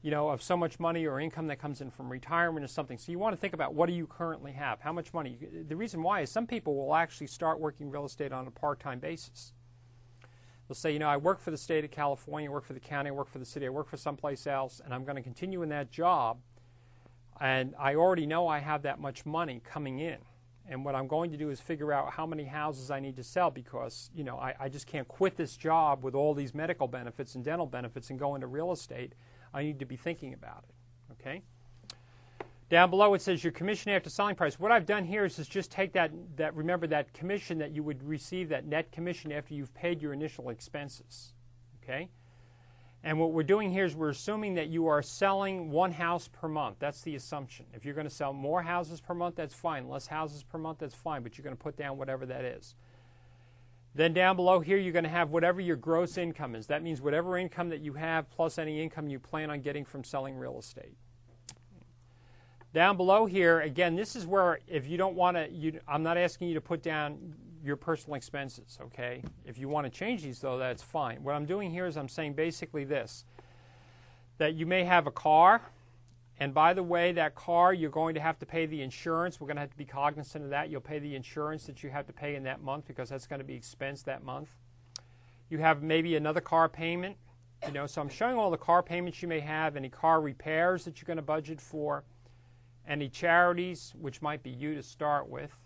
you 0.02 0.10
know, 0.10 0.28
of 0.30 0.42
so 0.42 0.56
much 0.56 0.80
money 0.80 1.06
or 1.06 1.20
income 1.20 1.46
that 1.46 1.60
comes 1.60 1.80
in 1.80 1.90
from 1.90 2.10
retirement 2.10 2.64
or 2.64 2.68
something. 2.68 2.98
So 2.98 3.12
you 3.12 3.18
want 3.18 3.34
to 3.34 3.40
think 3.40 3.54
about 3.54 3.74
what 3.74 3.86
do 3.86 3.92
you 3.92 4.06
currently 4.06 4.52
have? 4.52 4.80
How 4.80 4.92
much 4.92 5.14
money? 5.14 5.38
The 5.68 5.76
reason 5.76 6.02
why 6.02 6.22
is 6.22 6.30
some 6.30 6.46
people 6.46 6.74
will 6.74 6.94
actually 6.94 7.28
start 7.28 7.60
working 7.60 7.88
real 7.88 8.04
estate 8.04 8.32
on 8.32 8.46
a 8.48 8.50
part-time 8.50 8.98
basis. 8.98 9.52
They'll 10.68 10.74
say, 10.74 10.92
you 10.92 10.98
know, 10.98 11.08
I 11.08 11.16
work 11.16 11.40
for 11.40 11.50
the 11.50 11.56
state 11.56 11.84
of 11.84 11.90
California, 11.90 12.48
I 12.48 12.52
work 12.52 12.64
for 12.64 12.72
the 12.72 12.80
county, 12.80 13.10
I 13.10 13.12
work 13.12 13.28
for 13.28 13.38
the 13.38 13.44
city, 13.44 13.66
I 13.66 13.68
work 13.68 13.88
for 13.88 13.96
someplace 13.96 14.46
else, 14.46 14.80
and 14.84 14.92
I'm 14.92 15.04
going 15.04 15.16
to 15.16 15.22
continue 15.22 15.62
in 15.62 15.68
that 15.68 15.90
job. 15.90 16.38
And 17.40 17.74
I 17.78 17.94
already 17.94 18.26
know 18.26 18.48
I 18.48 18.58
have 18.58 18.82
that 18.82 19.00
much 19.00 19.26
money 19.26 19.60
coming 19.64 19.98
in. 19.98 20.18
And 20.68 20.84
what 20.84 20.94
I'm 20.94 21.08
going 21.08 21.30
to 21.32 21.36
do 21.36 21.50
is 21.50 21.60
figure 21.60 21.92
out 21.92 22.12
how 22.12 22.24
many 22.24 22.44
houses 22.44 22.90
I 22.90 23.00
need 23.00 23.16
to 23.16 23.24
sell 23.24 23.50
because, 23.50 24.10
you 24.14 24.22
know, 24.22 24.36
I, 24.36 24.54
I 24.60 24.68
just 24.68 24.86
can't 24.86 25.08
quit 25.08 25.36
this 25.36 25.56
job 25.56 26.04
with 26.04 26.14
all 26.14 26.34
these 26.34 26.54
medical 26.54 26.86
benefits 26.86 27.34
and 27.34 27.44
dental 27.44 27.66
benefits 27.66 28.10
and 28.10 28.18
go 28.18 28.34
into 28.36 28.46
real 28.46 28.70
estate. 28.70 29.14
I 29.54 29.62
need 29.62 29.78
to 29.80 29.86
be 29.86 29.96
thinking 29.96 30.34
about 30.34 30.64
it. 30.68 31.12
Okay? 31.12 31.42
Down 32.68 32.88
below 32.88 33.12
it 33.12 33.20
says 33.20 33.44
your 33.44 33.52
commission 33.52 33.90
after 33.90 34.08
selling 34.08 34.34
price. 34.34 34.58
What 34.58 34.72
I've 34.72 34.86
done 34.86 35.04
here 35.04 35.26
is, 35.26 35.38
is 35.38 35.46
just 35.46 35.70
take 35.70 35.92
that, 35.92 36.10
that, 36.36 36.54
remember 36.54 36.86
that 36.86 37.12
commission 37.12 37.58
that 37.58 37.72
you 37.72 37.82
would 37.82 38.02
receive, 38.02 38.48
that 38.48 38.64
net 38.64 38.90
commission 38.92 39.30
after 39.30 39.52
you've 39.52 39.74
paid 39.74 40.00
your 40.00 40.14
initial 40.14 40.48
expenses. 40.48 41.34
Okay? 41.82 42.08
And 43.04 43.18
what 43.18 43.32
we're 43.32 43.42
doing 43.42 43.70
here 43.70 43.84
is 43.84 43.96
we're 43.96 44.10
assuming 44.10 44.54
that 44.54 44.68
you 44.68 44.86
are 44.86 45.02
selling 45.02 45.70
one 45.70 45.90
house 45.90 46.28
per 46.28 46.48
month. 46.48 46.76
That's 46.78 47.02
the 47.02 47.16
assumption. 47.16 47.66
If 47.74 47.84
you're 47.84 47.94
going 47.94 48.08
to 48.08 48.14
sell 48.14 48.32
more 48.32 48.62
houses 48.62 49.00
per 49.00 49.12
month, 49.12 49.34
that's 49.34 49.54
fine. 49.54 49.88
Less 49.88 50.06
houses 50.06 50.44
per 50.44 50.56
month, 50.56 50.78
that's 50.78 50.94
fine, 50.94 51.22
but 51.22 51.36
you're 51.36 51.42
going 51.42 51.56
to 51.56 51.62
put 51.62 51.76
down 51.76 51.98
whatever 51.98 52.24
that 52.26 52.44
is. 52.44 52.76
Then 53.94 54.14
down 54.14 54.36
below 54.36 54.60
here, 54.60 54.78
you're 54.78 54.92
going 54.92 55.04
to 55.04 55.10
have 55.10 55.30
whatever 55.30 55.60
your 55.60 55.76
gross 55.76 56.16
income 56.16 56.54
is. 56.54 56.66
That 56.68 56.82
means 56.82 57.02
whatever 57.02 57.36
income 57.36 57.68
that 57.68 57.80
you 57.80 57.92
have 57.94 58.30
plus 58.30 58.58
any 58.58 58.82
income 58.82 59.08
you 59.08 59.18
plan 59.18 59.50
on 59.50 59.60
getting 59.60 59.84
from 59.84 60.02
selling 60.02 60.36
real 60.36 60.58
estate. 60.58 60.96
Down 62.72 62.96
below 62.96 63.26
here, 63.26 63.60
again, 63.60 63.96
this 63.96 64.16
is 64.16 64.26
where 64.26 64.60
if 64.66 64.88
you 64.88 64.96
don't 64.96 65.14
want 65.14 65.36
to, 65.36 65.80
I'm 65.86 66.02
not 66.02 66.16
asking 66.16 66.48
you 66.48 66.54
to 66.54 66.60
put 66.62 66.82
down 66.82 67.34
your 67.62 67.76
personal 67.76 68.16
expenses, 68.16 68.78
okay? 68.82 69.22
If 69.44 69.58
you 69.58 69.68
want 69.68 69.84
to 69.84 69.90
change 69.90 70.22
these, 70.22 70.40
though, 70.40 70.56
that's 70.56 70.82
fine. 70.82 71.22
What 71.22 71.34
I'm 71.34 71.44
doing 71.44 71.70
here 71.70 71.86
is 71.86 71.98
I'm 71.98 72.08
saying 72.08 72.32
basically 72.32 72.84
this 72.84 73.24
that 74.38 74.54
you 74.54 74.66
may 74.66 74.82
have 74.82 75.06
a 75.06 75.10
car, 75.10 75.60
and 76.42 76.52
by 76.52 76.74
the 76.74 76.82
way, 76.82 77.12
that 77.12 77.36
car, 77.36 77.72
you're 77.72 77.88
going 77.88 78.16
to 78.16 78.20
have 78.20 78.36
to 78.40 78.46
pay 78.46 78.66
the 78.66 78.82
insurance. 78.82 79.40
We're 79.40 79.46
going 79.46 79.58
to 79.58 79.60
have 79.60 79.70
to 79.70 79.76
be 79.76 79.84
cognizant 79.84 80.42
of 80.42 80.50
that. 80.50 80.70
You'll 80.70 80.80
pay 80.80 80.98
the 80.98 81.14
insurance 81.14 81.66
that 81.66 81.84
you 81.84 81.90
have 81.90 82.04
to 82.08 82.12
pay 82.12 82.34
in 82.34 82.42
that 82.42 82.60
month 82.60 82.84
because 82.84 83.10
that's 83.10 83.28
going 83.28 83.38
to 83.38 83.44
be 83.44 83.54
expense 83.54 84.02
that 84.02 84.24
month. 84.24 84.48
You 85.50 85.58
have 85.58 85.84
maybe 85.84 86.16
another 86.16 86.40
car 86.40 86.68
payment, 86.68 87.16
you 87.64 87.72
know, 87.72 87.86
so 87.86 88.02
I'm 88.02 88.08
showing 88.08 88.36
all 88.36 88.50
the 88.50 88.56
car 88.56 88.82
payments 88.82 89.22
you 89.22 89.28
may 89.28 89.38
have, 89.38 89.76
any 89.76 89.88
car 89.88 90.20
repairs 90.20 90.84
that 90.84 91.00
you're 91.00 91.06
going 91.06 91.18
to 91.18 91.22
budget 91.22 91.60
for, 91.60 92.02
any 92.88 93.08
charities, 93.08 93.94
which 94.00 94.20
might 94.20 94.42
be 94.42 94.50
you 94.50 94.74
to 94.74 94.82
start 94.82 95.28
with 95.28 95.56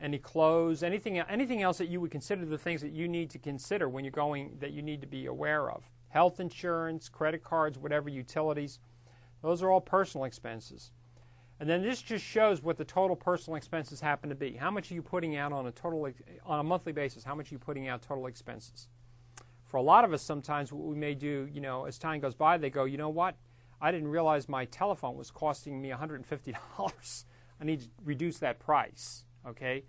any 0.00 0.18
clothes, 0.18 0.84
anything, 0.84 1.18
anything 1.18 1.60
else 1.62 1.78
that 1.78 1.88
you 1.88 2.00
would 2.00 2.12
consider 2.12 2.44
the 2.44 2.58
things 2.58 2.82
that 2.82 2.92
you 2.92 3.08
need 3.08 3.30
to 3.30 3.38
consider 3.40 3.88
when 3.88 4.04
you're 4.04 4.12
going 4.12 4.58
that 4.60 4.70
you 4.70 4.80
need 4.80 5.00
to 5.00 5.08
be 5.08 5.26
aware 5.26 5.68
of. 5.72 5.90
Health 6.10 6.38
insurance, 6.38 7.08
credit 7.08 7.42
cards, 7.42 7.78
whatever 7.78 8.08
utilities, 8.08 8.78
those 9.44 9.62
are 9.62 9.70
all 9.70 9.80
personal 9.80 10.24
expenses. 10.24 10.90
And 11.60 11.68
then 11.68 11.82
this 11.82 12.02
just 12.02 12.24
shows 12.24 12.62
what 12.62 12.78
the 12.78 12.84
total 12.84 13.14
personal 13.14 13.56
expenses 13.56 14.00
happen 14.00 14.28
to 14.30 14.34
be. 14.34 14.54
How 14.54 14.70
much 14.70 14.90
are 14.90 14.94
you 14.94 15.02
putting 15.02 15.36
out 15.36 15.52
on 15.52 15.66
a 15.66 15.70
total 15.70 16.08
on 16.44 16.60
a 16.60 16.62
monthly 16.62 16.92
basis? 16.92 17.24
How 17.24 17.34
much 17.34 17.52
are 17.52 17.54
you 17.54 17.58
putting 17.58 17.86
out 17.86 18.02
total 18.02 18.26
expenses? 18.26 18.88
For 19.62 19.76
a 19.76 19.82
lot 19.82 20.04
of 20.04 20.12
us, 20.12 20.22
sometimes 20.22 20.72
what 20.72 20.86
we 20.86 20.96
may 20.96 21.14
do, 21.14 21.48
you 21.52 21.60
know, 21.60 21.84
as 21.84 21.98
time 21.98 22.20
goes 22.20 22.34
by, 22.34 22.58
they 22.58 22.70
go, 22.70 22.84
you 22.84 22.96
know 22.96 23.08
what? 23.08 23.36
I 23.80 23.92
didn't 23.92 24.08
realize 24.08 24.48
my 24.48 24.64
telephone 24.64 25.16
was 25.16 25.30
costing 25.30 25.80
me 25.80 25.90
$150. 25.90 26.54
I 27.60 27.64
need 27.64 27.80
to 27.82 27.88
reduce 28.04 28.38
that 28.38 28.58
price. 28.58 29.24
Okay, 29.46 29.84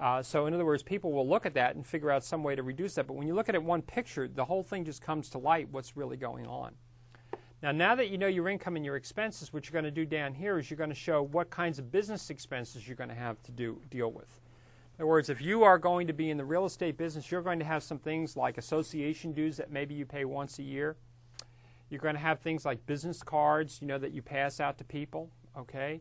uh, 0.00 0.22
so, 0.22 0.46
in 0.46 0.54
other 0.54 0.64
words, 0.64 0.82
people 0.82 1.12
will 1.12 1.28
look 1.28 1.44
at 1.44 1.54
that 1.54 1.74
and 1.74 1.86
figure 1.86 2.10
out 2.10 2.24
some 2.24 2.42
way 2.42 2.54
to 2.54 2.62
reduce 2.62 2.94
that. 2.94 3.06
But 3.06 3.14
when 3.14 3.26
you 3.26 3.34
look 3.34 3.48
at 3.48 3.54
it 3.54 3.62
one 3.62 3.82
picture, 3.82 4.26
the 4.26 4.46
whole 4.46 4.62
thing 4.62 4.84
just 4.84 5.02
comes 5.02 5.28
to 5.30 5.38
light 5.38 5.68
what's 5.70 5.96
really 5.96 6.16
going 6.16 6.46
on. 6.46 6.74
Now, 7.62 7.72
now 7.72 7.94
that 7.94 8.08
you 8.08 8.16
know 8.16 8.26
your 8.26 8.48
income 8.48 8.76
and 8.76 8.84
your 8.84 8.96
expenses, 8.96 9.52
what 9.52 9.66
you're 9.66 9.74
going 9.74 9.84
to 9.84 9.90
do 9.90 10.06
down 10.06 10.32
here 10.32 10.58
is 10.58 10.70
you're 10.70 10.78
going 10.78 10.90
to 10.90 10.96
show 10.96 11.22
what 11.22 11.50
kinds 11.50 11.78
of 11.78 11.92
business 11.92 12.30
expenses 12.30 12.86
you're 12.86 12.96
going 12.96 13.10
to 13.10 13.14
have 13.14 13.42
to 13.42 13.52
do 13.52 13.82
deal 13.90 14.10
with. 14.10 14.40
In 14.96 15.02
other 15.02 15.06
words, 15.06 15.28
if 15.28 15.42
you 15.42 15.62
are 15.62 15.78
going 15.78 16.06
to 16.06 16.14
be 16.14 16.30
in 16.30 16.38
the 16.38 16.44
real 16.44 16.64
estate 16.64 16.96
business, 16.96 17.30
you're 17.30 17.42
going 17.42 17.58
to 17.58 17.64
have 17.66 17.82
some 17.82 17.98
things 17.98 18.34
like 18.34 18.56
association 18.56 19.32
dues 19.32 19.58
that 19.58 19.70
maybe 19.70 19.94
you 19.94 20.06
pay 20.06 20.24
once 20.24 20.58
a 20.58 20.62
year. 20.62 20.96
You're 21.90 22.00
going 22.00 22.14
to 22.14 22.20
have 22.20 22.40
things 22.40 22.64
like 22.64 22.86
business 22.86 23.22
cards, 23.22 23.78
you 23.82 23.88
know, 23.88 23.98
that 23.98 24.12
you 24.12 24.22
pass 24.22 24.58
out 24.58 24.78
to 24.78 24.84
people. 24.84 25.28
Okay. 25.58 26.00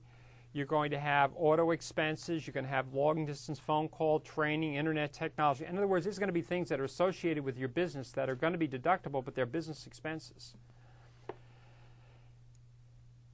You're 0.53 0.66
going 0.66 0.91
to 0.91 0.99
have 0.99 1.32
auto 1.36 1.72
expenses. 1.72 2.47
You're 2.47 2.53
going 2.53 2.66
to 2.66 2.70
have 2.70 2.93
long 2.93 3.26
distance 3.26 3.60
phone 3.60 3.89
call, 3.89 4.20
training, 4.20 4.76
internet 4.76 5.12
technology. 5.12 5.66
In 5.66 5.78
other 5.78 5.88
words, 5.88 6.05
these 6.05 6.18
are 6.18 6.22
going 6.22 6.30
to 6.30 6.34
be 6.34 6.41
things 6.41 6.70
that 6.70 6.80
are 6.80 6.86
associated 6.86 7.43
with 7.43 7.57
your 7.57 7.68
business 7.68 8.12
that 8.14 8.30
are 8.30 8.36
going 8.36 8.53
to 8.53 8.60
be 8.60 8.68
deductible, 8.68 9.24
but 9.24 9.36
they're 9.36 9.45
business 9.45 9.86
expenses. 9.86 10.55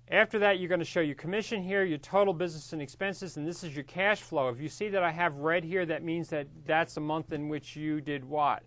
After 0.10 0.38
that, 0.40 0.60
you're 0.60 0.70
going 0.70 0.80
to 0.80 0.86
show 0.86 1.00
your 1.00 1.16
commission 1.16 1.64
here, 1.64 1.84
your 1.84 1.98
total 1.98 2.34
business 2.34 2.74
and 2.74 2.82
expenses, 2.82 3.38
and 3.38 3.48
this 3.48 3.64
is 3.64 3.74
your 3.74 3.84
cash 3.86 4.22
flow. 4.22 4.50
If 4.50 4.60
you 4.62 4.70
see 4.70 4.88
that 4.90 5.02
I 5.02 5.12
have 5.12 5.38
red 5.38 5.64
here, 5.64 5.84
that 5.88 6.04
means 6.04 6.30
that 6.30 6.48
that's 6.66 6.96
a 6.98 7.00
month 7.00 7.32
in 7.32 7.50
which 7.50 7.76
you 7.76 8.02
did 8.02 8.24
what? 8.24 8.62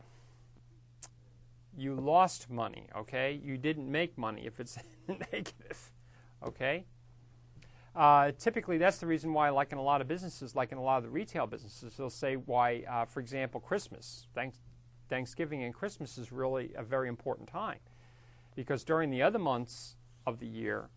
You 1.77 1.95
lost 1.95 2.51
money, 2.51 2.89
okay? 2.97 3.41
You 3.41 3.57
didn't 3.57 3.89
make 3.89 4.19
money 4.19 4.47
if 4.47 4.59
it's 4.59 4.79
negative, 5.09 5.93
okay? 6.45 6.87
Uh, 7.95 8.33
typically, 8.37 8.77
that's 8.77 8.99
the 8.99 9.07
reason 9.07 9.33
why, 9.33 9.51
like 9.51 9.71
in 9.71 9.79
a 9.79 9.83
lot 9.83 10.01
of 10.01 10.09
businesses, 10.09 10.57
like 10.57 10.73
in 10.73 10.79
a 10.79 10.83
lot 10.83 10.99
of 10.99 11.05
the 11.05 11.11
retail 11.11 11.47
businesses, 11.47 11.97
they'll 11.97 12.11
say 12.11 12.35
why, 12.35 12.83
uh, 12.91 13.05
for 13.05 13.21
example, 13.21 13.61
Christmas, 13.61 14.27
thanks, 14.35 14.59
Thanksgiving 15.09 15.63
and 15.63 15.73
Christmas 15.73 16.19
is 16.19 16.33
really 16.33 16.73
a 16.77 16.83
very 16.83 17.09
important 17.09 17.49
time. 17.49 17.79
Because 18.57 18.83
during 18.83 19.11
the 19.11 19.23
other 19.23 19.39
months 19.39 19.95
of 20.27 20.41
the 20.41 20.47
year, 20.47 20.91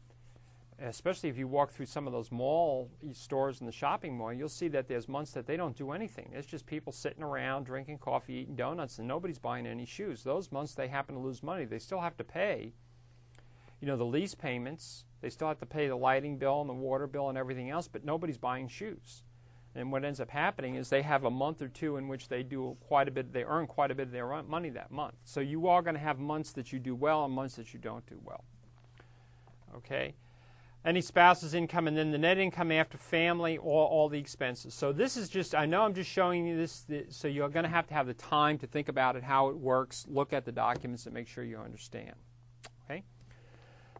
especially 0.80 1.30
if 1.30 1.38
you 1.38 1.48
walk 1.48 1.72
through 1.72 1.86
some 1.86 2.08
of 2.08 2.14
those 2.14 2.32
mall 2.32 2.90
stores 3.12 3.60
in 3.60 3.66
the 3.66 3.72
shopping 3.72 4.18
mall, 4.18 4.34
you'll 4.34 4.50
see 4.50 4.68
that 4.70 4.88
there's 4.88 5.08
months 5.08 5.32
that 5.32 5.46
they 5.46 5.58
don't 5.58 5.76
do 5.76 5.92
anything. 5.92 6.32
It's 6.34 6.48
just 6.48 6.66
people 6.66 6.92
sitting 6.92 7.24
around 7.24 7.66
drinking 7.66 8.00
coffee, 8.00 8.34
eating 8.34 8.56
donuts, 8.56 9.00
and 9.00 9.08
nobody's 9.08 9.40
buying 9.40 9.68
any 9.68 9.86
shoes. 9.86 10.24
Those 10.24 10.52
months 10.52 10.74
they 10.74 10.88
happen 10.88 11.16
to 11.16 11.22
lose 11.22 11.44
money. 11.44 11.66
They 11.66 11.80
still 11.80 12.02
have 12.02 12.18
to 12.18 12.24
pay, 12.24 12.74
you 13.80 13.88
know, 13.88 13.98
the 13.98 14.06
lease 14.06 14.36
payments 14.36 15.06
they 15.22 15.30
still 15.30 15.48
have 15.48 15.60
to 15.60 15.66
pay 15.66 15.88
the 15.88 15.96
lighting 15.96 16.38
bill 16.38 16.62
and 16.62 16.70
the 16.70 16.74
water 16.74 17.08
bill 17.08 17.30
and 17.30 17.38
everything 17.38 17.70
else, 17.70 17.88
but 17.88 18.04
nobody's 18.04 18.40
buying 18.40 18.68
shoes. 18.68 19.24
And 19.74 19.92
what 19.92 20.04
ends 20.04 20.20
up 20.20 20.32
happening 20.32 20.76
is 20.76 20.90
they 20.90 21.04
have 21.04 21.24
a 21.24 21.30
month 21.30 21.62
or 21.62 21.70
two 21.70 21.96
in 21.96 22.10
which 22.10 22.28
they 22.28 22.44
do 22.44 22.76
quite 22.82 23.08
a 23.08 23.12
bit, 23.12 23.32
they 23.32 23.44
earn 23.44 23.68
quite 23.68 23.92
a 23.92 23.96
bit 23.96 24.08
of 24.08 24.12
their 24.12 24.44
money 24.44 24.70
that 24.72 24.92
month. 24.92 25.16
So 25.24 25.40
you 25.40 25.68
are 25.68 25.82
going 25.82 25.94
to 25.94 26.02
have 26.02 26.20
months 26.20 26.52
that 26.54 26.74
you 26.74 26.80
do 26.80 26.94
well 26.94 27.24
and 27.24 27.34
months 27.34 27.56
that 27.56 27.74
you 27.74 27.80
don't 27.80 28.06
do 28.06 28.20
well. 28.24 28.44
Okay? 29.78 30.16
Any 30.84 31.02
spouse's 31.02 31.54
income 31.54 31.88
and 31.88 31.96
then 31.96 32.10
the 32.10 32.18
net 32.18 32.40
income 32.40 32.72
after 32.72 32.98
family, 32.98 33.60
all, 33.60 33.86
all 33.86 34.10
the 34.10 34.18
expenses. 34.18 34.74
So 34.74 34.92
this 34.92 35.16
is 35.16 35.30
just, 35.30 35.54
I 35.54 35.68
know 35.68 35.84
I'm 35.84 35.94
just 35.94 36.10
showing 36.10 36.48
you 36.48 36.58
this, 36.58 36.86
so 37.10 37.28
you're 37.28 37.50
going 37.50 37.66
to 37.66 37.70
have 37.70 37.86
to 37.88 37.94
have 37.94 38.08
the 38.08 38.16
time 38.16 38.58
to 38.58 38.68
think 38.68 38.90
about 38.90 39.16
it, 39.16 39.24
how 39.24 39.50
it 39.50 39.58
works, 39.58 40.06
look 40.10 40.34
at 40.34 40.44
the 40.44 40.52
documents 40.52 41.06
and 41.06 41.14
make 41.14 41.28
sure 41.28 41.44
you 41.44 41.60
understand. 41.60 42.16
Okay? 42.84 43.04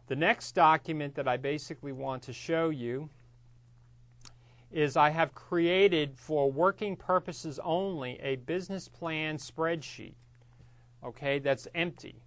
The 0.08 0.16
next 0.16 0.52
document 0.52 1.14
that 1.14 1.28
I 1.28 1.36
basically 1.36 1.92
want 1.92 2.24
to 2.24 2.32
show 2.32 2.70
you 2.70 3.10
is 4.72 4.96
I 4.96 5.10
have 5.10 5.34
created 5.34 6.16
for 6.16 6.50
working 6.50 6.96
purposes 6.96 7.60
only 7.62 8.18
a 8.20 8.36
business 8.36 8.88
plan 8.88 9.36
spreadsheet. 9.36 10.14
Okay, 11.04 11.38
that's 11.38 11.68
empty. 11.74 12.22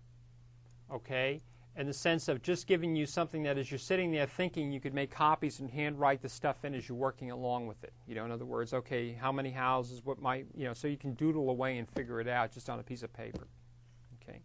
Okay, 0.93 1.41
in 1.77 1.87
the 1.87 1.93
sense 1.93 2.29
of 2.29 2.41
just 2.41 2.67
giving 2.67 2.95
you 2.95 3.05
something 3.05 3.43
that 3.43 3.57
as 3.57 3.69
you're 3.69 3.77
sitting 3.77 4.11
there 4.11 4.25
thinking, 4.25 4.71
you 4.71 4.79
could 4.79 4.93
make 4.93 5.11
copies 5.11 5.59
and 5.59 5.69
handwrite 5.69 6.21
the 6.21 6.29
stuff 6.29 6.63
in 6.63 6.73
as 6.73 6.87
you're 6.87 6.97
working 6.97 7.31
along 7.31 7.67
with 7.67 7.83
it. 7.83 7.91
You 8.07 8.15
know, 8.15 8.23
in 8.23 8.31
other 8.31 8.45
words, 8.45 8.73
okay, 8.73 9.11
how 9.11 9.31
many 9.31 9.51
houses, 9.51 10.01
what 10.05 10.21
might, 10.21 10.45
you 10.55 10.65
know, 10.65 10.73
so 10.73 10.87
you 10.87 10.97
can 10.97 11.13
doodle 11.15 11.49
away 11.49 11.77
and 11.77 11.89
figure 11.89 12.21
it 12.21 12.29
out 12.29 12.53
just 12.53 12.69
on 12.69 12.79
a 12.79 12.83
piece 12.83 13.03
of 13.03 13.11
paper. 13.13 13.47
Okay, 14.21 14.39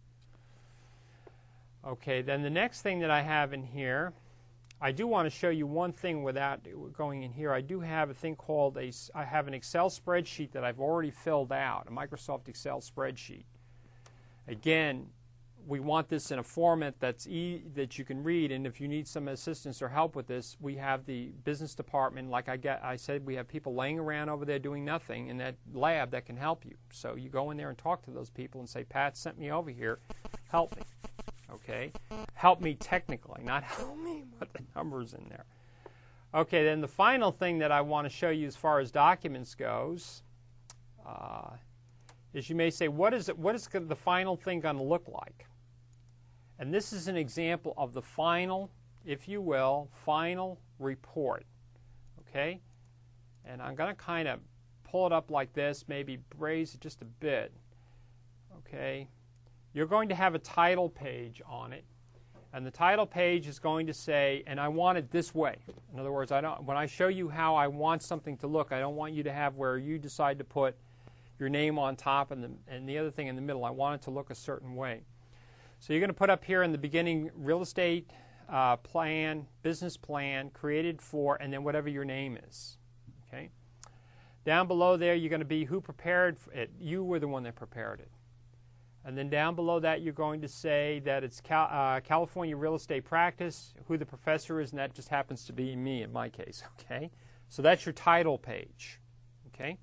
Okay, 1.85 2.21
then 2.21 2.41
the 2.41 2.49
next 2.49 2.81
thing 2.81 2.99
that 2.99 3.09
I 3.09 3.21
have 3.21 3.53
in 3.53 3.63
here, 3.63 4.11
I 4.81 4.91
do 4.91 5.07
want 5.07 5.25
to 5.25 5.29
show 5.29 5.49
you 5.49 5.65
one 5.65 5.93
thing 5.93 6.23
without 6.23 6.59
going 6.97 7.23
in 7.23 7.31
here. 7.31 7.53
I 7.53 7.61
do 7.61 7.79
have 7.79 8.09
a 8.09 8.13
thing 8.13 8.35
called 8.35 8.77
a, 8.77 8.91
I 9.15 9.23
have 9.23 9.47
an 9.47 9.53
Excel 9.53 9.89
spreadsheet 9.89 10.51
that 10.51 10.65
I've 10.65 10.81
already 10.81 11.11
filled 11.11 11.53
out, 11.53 11.87
a 11.87 11.91
Microsoft 11.91 12.49
Excel 12.49 12.81
spreadsheet. 12.81 13.45
Again, 14.49 15.07
we 15.67 15.79
want 15.79 16.09
this 16.09 16.31
in 16.31 16.39
a 16.39 16.43
format 16.43 16.99
that's 16.99 17.27
e 17.27 17.63
that 17.75 17.97
you 17.97 18.05
can 18.05 18.23
read, 18.23 18.51
and 18.51 18.65
if 18.65 18.81
you 18.81 18.87
need 18.87 19.07
some 19.07 19.27
assistance 19.27 19.81
or 19.81 19.89
help 19.89 20.15
with 20.15 20.27
this, 20.27 20.57
we 20.59 20.75
have 20.75 21.05
the 21.05 21.31
business 21.43 21.75
department. 21.75 22.29
Like 22.29 22.49
I 22.49 22.57
get, 22.57 22.83
I 22.83 22.95
said, 22.95 23.25
we 23.25 23.35
have 23.35 23.47
people 23.47 23.73
laying 23.75 23.99
around 23.99 24.29
over 24.29 24.45
there 24.45 24.59
doing 24.59 24.83
nothing 24.83 25.27
in 25.27 25.37
that 25.37 25.55
lab 25.73 26.11
that 26.11 26.25
can 26.25 26.37
help 26.37 26.65
you. 26.65 26.75
So 26.91 27.15
you 27.15 27.29
go 27.29 27.51
in 27.51 27.57
there 27.57 27.69
and 27.69 27.77
talk 27.77 28.03
to 28.03 28.11
those 28.11 28.29
people 28.29 28.59
and 28.59 28.69
say, 28.69 28.83
"Pat 28.83 29.17
sent 29.17 29.37
me 29.37 29.51
over 29.51 29.69
here, 29.69 29.99
help 30.49 30.75
me." 30.75 30.83
Okay? 31.53 31.91
Help 32.33 32.61
me 32.61 32.75
technically, 32.75 33.43
not 33.43 33.63
help 33.63 33.97
me 33.97 34.23
put 34.39 34.51
the 34.53 34.63
numbers 34.75 35.13
in 35.13 35.25
there. 35.29 35.45
Okay, 36.33 36.63
then 36.63 36.79
the 36.79 36.87
final 36.87 37.31
thing 37.31 37.59
that 37.59 37.71
I 37.71 37.81
want 37.81 38.05
to 38.05 38.09
show 38.09 38.29
you 38.29 38.47
as 38.47 38.55
far 38.55 38.79
as 38.79 38.89
documents 38.89 39.53
goes 39.53 40.23
uh, 41.05 41.49
is 42.33 42.49
you 42.49 42.55
may 42.55 42.69
say, 42.69 42.87
what 42.87 43.13
is, 43.13 43.27
it, 43.27 43.37
what 43.37 43.53
is 43.53 43.67
the 43.69 43.95
final 43.95 44.37
thing 44.37 44.61
going 44.61 44.77
to 44.77 44.83
look 44.83 45.09
like? 45.09 45.45
And 46.61 46.71
this 46.71 46.93
is 46.93 47.07
an 47.07 47.17
example 47.17 47.73
of 47.75 47.93
the 47.93 48.03
final, 48.03 48.69
if 49.03 49.27
you 49.27 49.41
will, 49.41 49.89
final 50.05 50.59
report. 50.77 51.43
Okay? 52.19 52.61
And 53.43 53.63
I'm 53.63 53.73
going 53.73 53.89
to 53.89 53.99
kind 53.99 54.27
of 54.27 54.39
pull 54.83 55.07
it 55.07 55.11
up 55.11 55.31
like 55.31 55.53
this, 55.53 55.85
maybe 55.87 56.19
raise 56.37 56.75
it 56.75 56.79
just 56.79 57.01
a 57.01 57.05
bit. 57.05 57.51
Okay? 58.59 59.07
You're 59.73 59.87
going 59.87 60.07
to 60.09 60.15
have 60.15 60.35
a 60.35 60.39
title 60.39 60.87
page 60.87 61.41
on 61.49 61.73
it. 61.73 61.83
And 62.53 62.63
the 62.63 62.71
title 62.71 63.07
page 63.07 63.47
is 63.47 63.57
going 63.57 63.87
to 63.87 63.93
say, 63.93 64.43
and 64.45 64.59
I 64.59 64.67
want 64.67 64.99
it 64.99 65.09
this 65.09 65.33
way. 65.33 65.55
In 65.91 65.99
other 65.99 66.11
words, 66.11 66.31
I 66.31 66.41
don't, 66.41 66.65
when 66.65 66.77
I 66.77 66.85
show 66.85 67.07
you 67.07 67.27
how 67.27 67.55
I 67.55 67.65
want 67.65 68.03
something 68.03 68.37
to 68.37 68.45
look, 68.45 68.71
I 68.71 68.79
don't 68.79 68.95
want 68.95 69.13
you 69.13 69.23
to 69.23 69.33
have 69.33 69.55
where 69.55 69.79
you 69.79 69.97
decide 69.97 70.37
to 70.37 70.43
put 70.43 70.75
your 71.39 71.49
name 71.49 71.79
on 71.79 71.95
top 71.95 72.29
and 72.29 72.43
the, 72.43 72.51
and 72.67 72.87
the 72.87 72.99
other 72.99 73.09
thing 73.09 73.25
in 73.25 73.35
the 73.35 73.41
middle. 73.41 73.65
I 73.65 73.71
want 73.71 73.99
it 73.99 74.05
to 74.05 74.11
look 74.11 74.29
a 74.29 74.35
certain 74.35 74.75
way. 74.75 75.01
So 75.81 75.93
you're 75.93 75.99
going 75.99 76.11
to 76.11 76.13
put 76.13 76.29
up 76.29 76.45
here 76.45 76.61
in 76.61 76.71
the 76.71 76.77
beginning 76.77 77.31
real 77.33 77.63
estate 77.63 78.11
uh, 78.47 78.75
plan, 78.75 79.47
business 79.63 79.97
plan, 79.97 80.51
created 80.51 81.01
for, 81.01 81.37
and 81.41 81.51
then 81.51 81.63
whatever 81.63 81.89
your 81.89 82.05
name 82.05 82.37
is. 82.47 82.77
Okay. 83.27 83.49
Down 84.45 84.67
below 84.67 84.95
there, 84.95 85.15
you're 85.15 85.31
going 85.31 85.39
to 85.39 85.45
be 85.45 85.65
who 85.65 85.81
prepared 85.81 86.37
it. 86.53 86.69
You 86.79 87.03
were 87.03 87.17
the 87.17 87.27
one 87.27 87.41
that 87.43 87.55
prepared 87.55 87.99
it. 87.99 88.11
And 89.03 89.17
then 89.17 89.27
down 89.31 89.55
below 89.55 89.79
that, 89.79 90.03
you're 90.03 90.13
going 90.13 90.41
to 90.41 90.47
say 90.47 91.01
that 91.05 91.23
it's 91.23 91.41
Cal, 91.41 91.67
uh, 91.71 91.99
California 92.01 92.55
Real 92.55 92.75
Estate 92.75 93.03
Practice, 93.03 93.73
who 93.87 93.97
the 93.97 94.05
professor 94.05 94.61
is, 94.61 94.69
and 94.69 94.77
that 94.77 94.93
just 94.93 95.09
happens 95.09 95.45
to 95.45 95.53
be 95.53 95.75
me 95.75 96.03
in 96.03 96.13
my 96.13 96.29
case. 96.29 96.61
Okay. 96.79 97.09
So 97.49 97.63
that's 97.63 97.87
your 97.87 97.93
title 97.93 98.37
page. 98.37 98.99
Okay. 99.47 99.77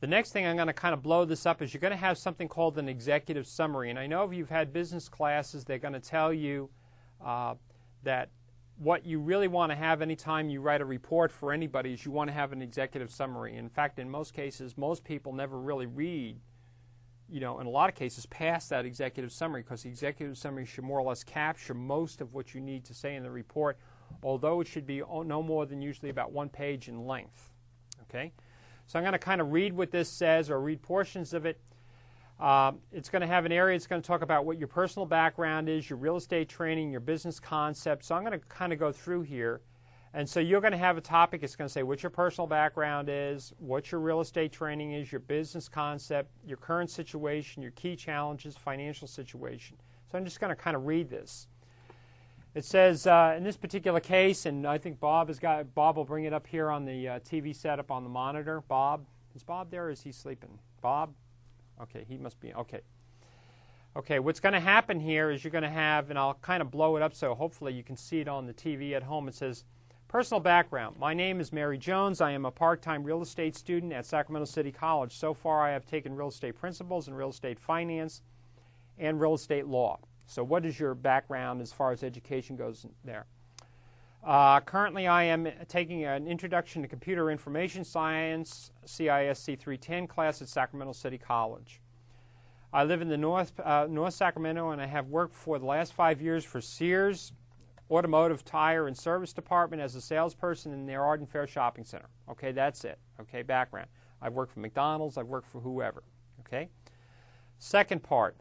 The 0.00 0.06
next 0.06 0.32
thing 0.32 0.46
I'm 0.46 0.54
going 0.54 0.68
to 0.68 0.72
kind 0.72 0.94
of 0.94 1.02
blow 1.02 1.24
this 1.24 1.44
up 1.44 1.60
is 1.60 1.74
you're 1.74 1.80
going 1.80 1.90
to 1.90 1.96
have 1.96 2.18
something 2.18 2.46
called 2.46 2.78
an 2.78 2.88
executive 2.88 3.46
summary. 3.46 3.90
And 3.90 3.98
I 3.98 4.06
know 4.06 4.24
if 4.24 4.32
you've 4.32 4.48
had 4.48 4.72
business 4.72 5.08
classes, 5.08 5.64
they're 5.64 5.78
going 5.78 5.94
to 5.94 6.00
tell 6.00 6.32
you 6.32 6.70
uh, 7.24 7.54
that 8.04 8.30
what 8.76 9.04
you 9.04 9.18
really 9.18 9.48
want 9.48 9.72
to 9.72 9.76
have 9.76 10.00
anytime 10.00 10.48
you 10.48 10.60
write 10.60 10.80
a 10.80 10.84
report 10.84 11.32
for 11.32 11.52
anybody 11.52 11.92
is 11.92 12.04
you 12.04 12.12
want 12.12 12.28
to 12.28 12.34
have 12.34 12.52
an 12.52 12.62
executive 12.62 13.10
summary. 13.10 13.56
In 13.56 13.68
fact, 13.68 13.98
in 13.98 14.08
most 14.08 14.34
cases, 14.34 14.78
most 14.78 15.02
people 15.02 15.32
never 15.32 15.58
really 15.58 15.86
read, 15.86 16.38
you 17.28 17.40
know, 17.40 17.58
in 17.58 17.66
a 17.66 17.70
lot 17.70 17.88
of 17.88 17.96
cases, 17.96 18.24
past 18.26 18.70
that 18.70 18.84
executive 18.84 19.32
summary 19.32 19.62
because 19.62 19.82
the 19.82 19.88
executive 19.88 20.38
summary 20.38 20.64
should 20.64 20.84
more 20.84 21.00
or 21.00 21.08
less 21.08 21.24
capture 21.24 21.74
most 21.74 22.20
of 22.20 22.34
what 22.34 22.54
you 22.54 22.60
need 22.60 22.84
to 22.84 22.94
say 22.94 23.16
in 23.16 23.24
the 23.24 23.30
report, 23.32 23.76
although 24.22 24.60
it 24.60 24.68
should 24.68 24.86
be 24.86 25.02
no 25.24 25.42
more 25.42 25.66
than 25.66 25.82
usually 25.82 26.10
about 26.10 26.30
one 26.30 26.48
page 26.48 26.86
in 26.86 27.04
length. 27.04 27.50
Okay? 28.02 28.32
So 28.88 28.98
I'm 28.98 29.02
going 29.02 29.12
to 29.12 29.18
kind 29.18 29.42
of 29.42 29.52
read 29.52 29.74
what 29.74 29.90
this 29.90 30.08
says 30.08 30.48
or 30.48 30.58
read 30.60 30.80
portions 30.80 31.34
of 31.34 31.44
it. 31.44 31.60
Um, 32.40 32.78
it's 32.90 33.10
going 33.10 33.20
to 33.20 33.28
have 33.28 33.44
an 33.44 33.52
area 33.52 33.76
it's 33.76 33.86
going 33.86 34.00
to 34.00 34.06
talk 34.06 34.22
about 34.22 34.46
what 34.46 34.58
your 34.58 34.68
personal 34.68 35.04
background 35.04 35.68
is, 35.68 35.90
your 35.90 35.98
real 35.98 36.16
estate 36.16 36.48
training, 36.48 36.90
your 36.90 37.00
business 37.00 37.38
concept. 37.38 38.02
So 38.04 38.14
I'm 38.14 38.24
going 38.24 38.38
to 38.38 38.46
kind 38.46 38.72
of 38.72 38.78
go 38.78 38.90
through 38.90 39.22
here. 39.22 39.60
And 40.14 40.26
so 40.26 40.40
you're 40.40 40.62
going 40.62 40.72
to 40.72 40.78
have 40.78 40.96
a 40.96 41.02
topic. 41.02 41.42
It's 41.42 41.54
going 41.54 41.68
to 41.68 41.72
say 41.72 41.82
what 41.82 42.02
your 42.02 42.08
personal 42.08 42.46
background 42.46 43.10
is, 43.10 43.52
what 43.58 43.92
your 43.92 44.00
real 44.00 44.22
estate 44.22 44.52
training 44.52 44.92
is, 44.92 45.12
your 45.12 45.20
business 45.20 45.68
concept, 45.68 46.30
your 46.46 46.56
current 46.56 46.88
situation, 46.88 47.60
your 47.60 47.72
key 47.72 47.94
challenges, 47.94 48.56
financial 48.56 49.06
situation. 49.06 49.76
So 50.10 50.16
I'm 50.16 50.24
just 50.24 50.40
going 50.40 50.48
to 50.48 50.56
kind 50.56 50.74
of 50.74 50.86
read 50.86 51.10
this. 51.10 51.46
It 52.54 52.64
says 52.64 53.06
uh, 53.06 53.34
in 53.36 53.44
this 53.44 53.56
particular 53.56 54.00
case, 54.00 54.46
and 54.46 54.66
I 54.66 54.78
think 54.78 54.98
Bob 54.98 55.28
has 55.28 55.38
got 55.38 55.74
Bob 55.74 55.96
will 55.96 56.04
bring 56.04 56.24
it 56.24 56.32
up 56.32 56.46
here 56.46 56.70
on 56.70 56.84
the 56.84 57.08
uh, 57.08 57.18
TV 57.20 57.54
setup 57.54 57.90
on 57.90 58.04
the 58.04 58.10
monitor. 58.10 58.62
Bob, 58.66 59.04
is 59.36 59.42
Bob 59.42 59.70
there? 59.70 59.90
is 59.90 60.02
he 60.02 60.12
sleeping? 60.12 60.58
Bob, 60.80 61.12
okay, 61.82 62.04
he 62.08 62.16
must 62.16 62.40
be 62.40 62.54
okay. 62.54 62.80
Okay, 63.96 64.18
what's 64.18 64.40
going 64.40 64.52
to 64.52 64.60
happen 64.60 65.00
here 65.00 65.30
is 65.30 65.42
you're 65.42 65.50
going 65.50 65.62
to 65.62 65.70
have, 65.70 66.10
and 66.10 66.18
I'll 66.18 66.34
kind 66.34 66.62
of 66.62 66.70
blow 66.70 66.96
it 66.96 67.02
up 67.02 67.14
so 67.14 67.34
hopefully 67.34 67.72
you 67.72 67.82
can 67.82 67.96
see 67.96 68.20
it 68.20 68.28
on 68.28 68.46
the 68.46 68.54
TV 68.54 68.92
at 68.92 69.02
home. 69.02 69.28
It 69.28 69.34
says, 69.34 69.64
Personal 70.08 70.40
background. 70.40 70.96
My 70.98 71.12
name 71.12 71.38
is 71.38 71.52
Mary 71.52 71.76
Jones. 71.76 72.22
I 72.22 72.30
am 72.30 72.46
a 72.46 72.50
part 72.50 72.80
time 72.80 73.04
real 73.04 73.20
estate 73.20 73.54
student 73.54 73.92
at 73.92 74.06
Sacramento 74.06 74.46
City 74.46 74.72
College. 74.72 75.14
So 75.14 75.34
far, 75.34 75.62
I 75.62 75.72
have 75.72 75.84
taken 75.84 76.16
real 76.16 76.28
estate 76.28 76.56
principles 76.58 77.08
and 77.08 77.16
real 77.16 77.28
estate 77.28 77.60
finance 77.60 78.22
and 78.96 79.20
real 79.20 79.34
estate 79.34 79.66
law. 79.66 79.98
So, 80.28 80.44
what 80.44 80.66
is 80.66 80.78
your 80.78 80.94
background 80.94 81.62
as 81.62 81.72
far 81.72 81.90
as 81.90 82.02
education 82.02 82.54
goes 82.54 82.84
there? 83.02 83.24
Uh, 84.22 84.60
currently, 84.60 85.06
I 85.06 85.24
am 85.24 85.48
taking 85.68 86.04
an 86.04 86.28
Introduction 86.28 86.82
to 86.82 86.88
Computer 86.88 87.30
Information 87.30 87.82
Science 87.82 88.70
CISC 88.84 89.58
310 89.58 90.06
class 90.06 90.42
at 90.42 90.48
Sacramento 90.48 90.92
City 90.92 91.16
College. 91.16 91.80
I 92.74 92.84
live 92.84 93.00
in 93.00 93.08
the 93.08 93.16
North, 93.16 93.58
uh, 93.58 93.86
North 93.88 94.12
Sacramento 94.12 94.70
and 94.70 94.82
I 94.82 94.86
have 94.86 95.08
worked 95.08 95.34
for 95.34 95.58
the 95.58 95.64
last 95.64 95.94
five 95.94 96.20
years 96.20 96.44
for 96.44 96.60
Sears 96.60 97.32
Automotive 97.90 98.44
Tire 98.44 98.86
and 98.86 98.94
Service 98.94 99.32
Department 99.32 99.80
as 99.80 99.94
a 99.94 100.00
salesperson 100.02 100.74
in 100.74 100.84
their 100.84 101.02
Arden 101.02 101.26
Fair 101.26 101.46
Shopping 101.46 101.84
Center. 101.84 102.10
Okay, 102.30 102.52
that's 102.52 102.84
it. 102.84 102.98
Okay, 103.18 103.40
background. 103.40 103.88
I've 104.20 104.34
worked 104.34 104.52
for 104.52 104.60
McDonald's, 104.60 105.16
I've 105.16 105.28
worked 105.28 105.48
for 105.48 105.62
whoever. 105.62 106.02
Okay? 106.40 106.68
Second 107.58 108.02
part 108.02 108.36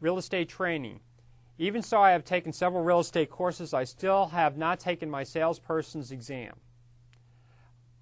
real 0.00 0.18
estate 0.18 0.48
training. 0.48 1.00
Even 1.58 1.82
so, 1.82 2.00
I 2.00 2.10
have 2.10 2.24
taken 2.24 2.52
several 2.52 2.82
real 2.82 3.00
estate 3.00 3.30
courses. 3.30 3.72
I 3.72 3.84
still 3.84 4.26
have 4.26 4.56
not 4.58 4.78
taken 4.78 5.10
my 5.10 5.24
salesperson's 5.24 6.12
exam. 6.12 6.54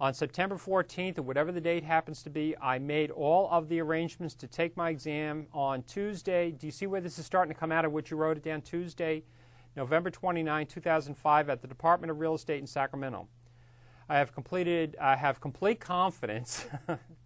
On 0.01 0.13
September 0.13 0.57
14th, 0.57 1.19
or 1.19 1.23
whatever 1.23 1.53
the 1.53 1.61
date 1.61 1.85
happens 1.85 2.23
to 2.25 2.31
be, 2.31 2.57
I 2.61 2.81
made 2.81 3.13
all 3.13 3.49
of 3.51 3.69
the 3.69 3.81
arrangements 3.81 4.35
to 4.35 4.49
take 4.49 4.77
my 4.77 4.91
exam 4.91 5.47
on 5.53 5.85
Tuesday. 5.85 6.51
Do 6.51 6.67
you 6.67 6.73
see 6.73 6.89
where 6.89 7.01
this 7.01 7.19
is 7.19 7.27
starting 7.27 7.55
to 7.55 7.59
come 7.59 7.71
out 7.71 7.85
of 7.85 7.93
what 7.93 8.11
you 8.11 8.17
wrote 8.17 8.37
it 8.37 8.43
down? 8.43 8.61
Tuesday, 8.63 9.23
November 9.77 10.11
29, 10.11 10.67
2005, 10.67 11.49
at 11.49 11.63
the 11.63 11.69
Department 11.69 12.11
of 12.11 12.19
Real 12.19 12.35
Estate 12.35 12.61
in 12.61 12.67
Sacramento. 12.67 13.29
I 14.09 14.19
have 14.19 14.35
completed, 14.35 14.97
I 15.01 15.15
have 15.15 15.41
complete 15.41 15.79
confidence 15.79 16.67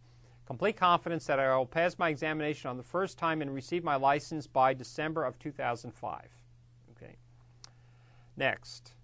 complete 0.48 0.78
confidence 0.78 1.26
that 1.26 1.38
I 1.38 1.54
will 1.54 1.66
pass 1.66 1.98
my 1.98 2.08
examination 2.08 2.70
on 2.70 2.78
the 2.78 2.82
first 2.82 3.18
time 3.18 3.42
and 3.42 3.54
receive 3.54 3.84
my 3.84 3.96
license 3.96 4.46
by 4.46 4.72
December 4.72 5.26
of 5.26 5.38
2005. 5.38 6.22
Okay. 6.92 7.16
Next, 8.34 8.94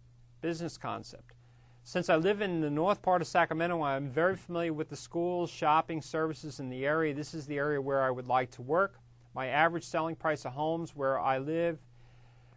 business 0.40 0.78
concept. 0.78 1.34
Since 1.82 2.08
I 2.08 2.16
live 2.16 2.40
in 2.40 2.62
the 2.62 2.70
north 2.70 3.02
part 3.02 3.20
of 3.20 3.28
Sacramento, 3.28 3.82
I'm 3.82 4.08
very 4.08 4.36
familiar 4.36 4.72
with 4.72 4.88
the 4.88 4.96
schools, 4.96 5.50
shopping, 5.50 6.00
services 6.00 6.60
in 6.60 6.70
the 6.70 6.86
area. 6.86 7.12
This 7.12 7.34
is 7.34 7.44
the 7.44 7.58
area 7.58 7.78
where 7.78 8.02
I 8.02 8.10
would 8.10 8.26
like 8.26 8.50
to 8.52 8.62
work. 8.62 8.98
My 9.34 9.48
average 9.48 9.84
selling 9.84 10.16
price 10.16 10.46
of 10.46 10.52
homes 10.52 10.96
where 10.96 11.20
I 11.20 11.36
live 11.36 11.78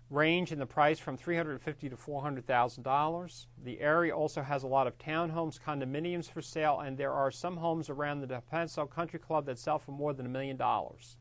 range 0.10 0.52
in 0.52 0.60
the 0.60 0.66
price 0.66 1.00
from 1.00 1.18
$350 1.18 1.90
to 1.90 1.98
$400,000. 1.98 3.46
The 3.64 3.82
area 3.82 4.16
also 4.16 4.42
has 4.42 4.64
a 4.64 4.68
lot 4.68 4.88
of 4.88 4.98
townhomes, 4.98 5.60
condominiums 5.60 6.32
for 6.32 6.42
sale, 6.42 6.80
and 6.80 6.98
there 6.98 7.12
are 7.12 7.32
some 7.32 7.58
homes 7.58 7.90
around 7.90 8.22
the 8.22 8.28
Del 8.28 8.42
Paso 8.42 8.86
Country 8.86 9.20
Club 9.20 9.46
that 9.46 9.60
sell 9.60 9.80
for 9.80 9.92
more 9.92 10.14
than 10.14 10.26
a 10.26 10.30
million 10.30 10.56
dollars. 10.56 11.18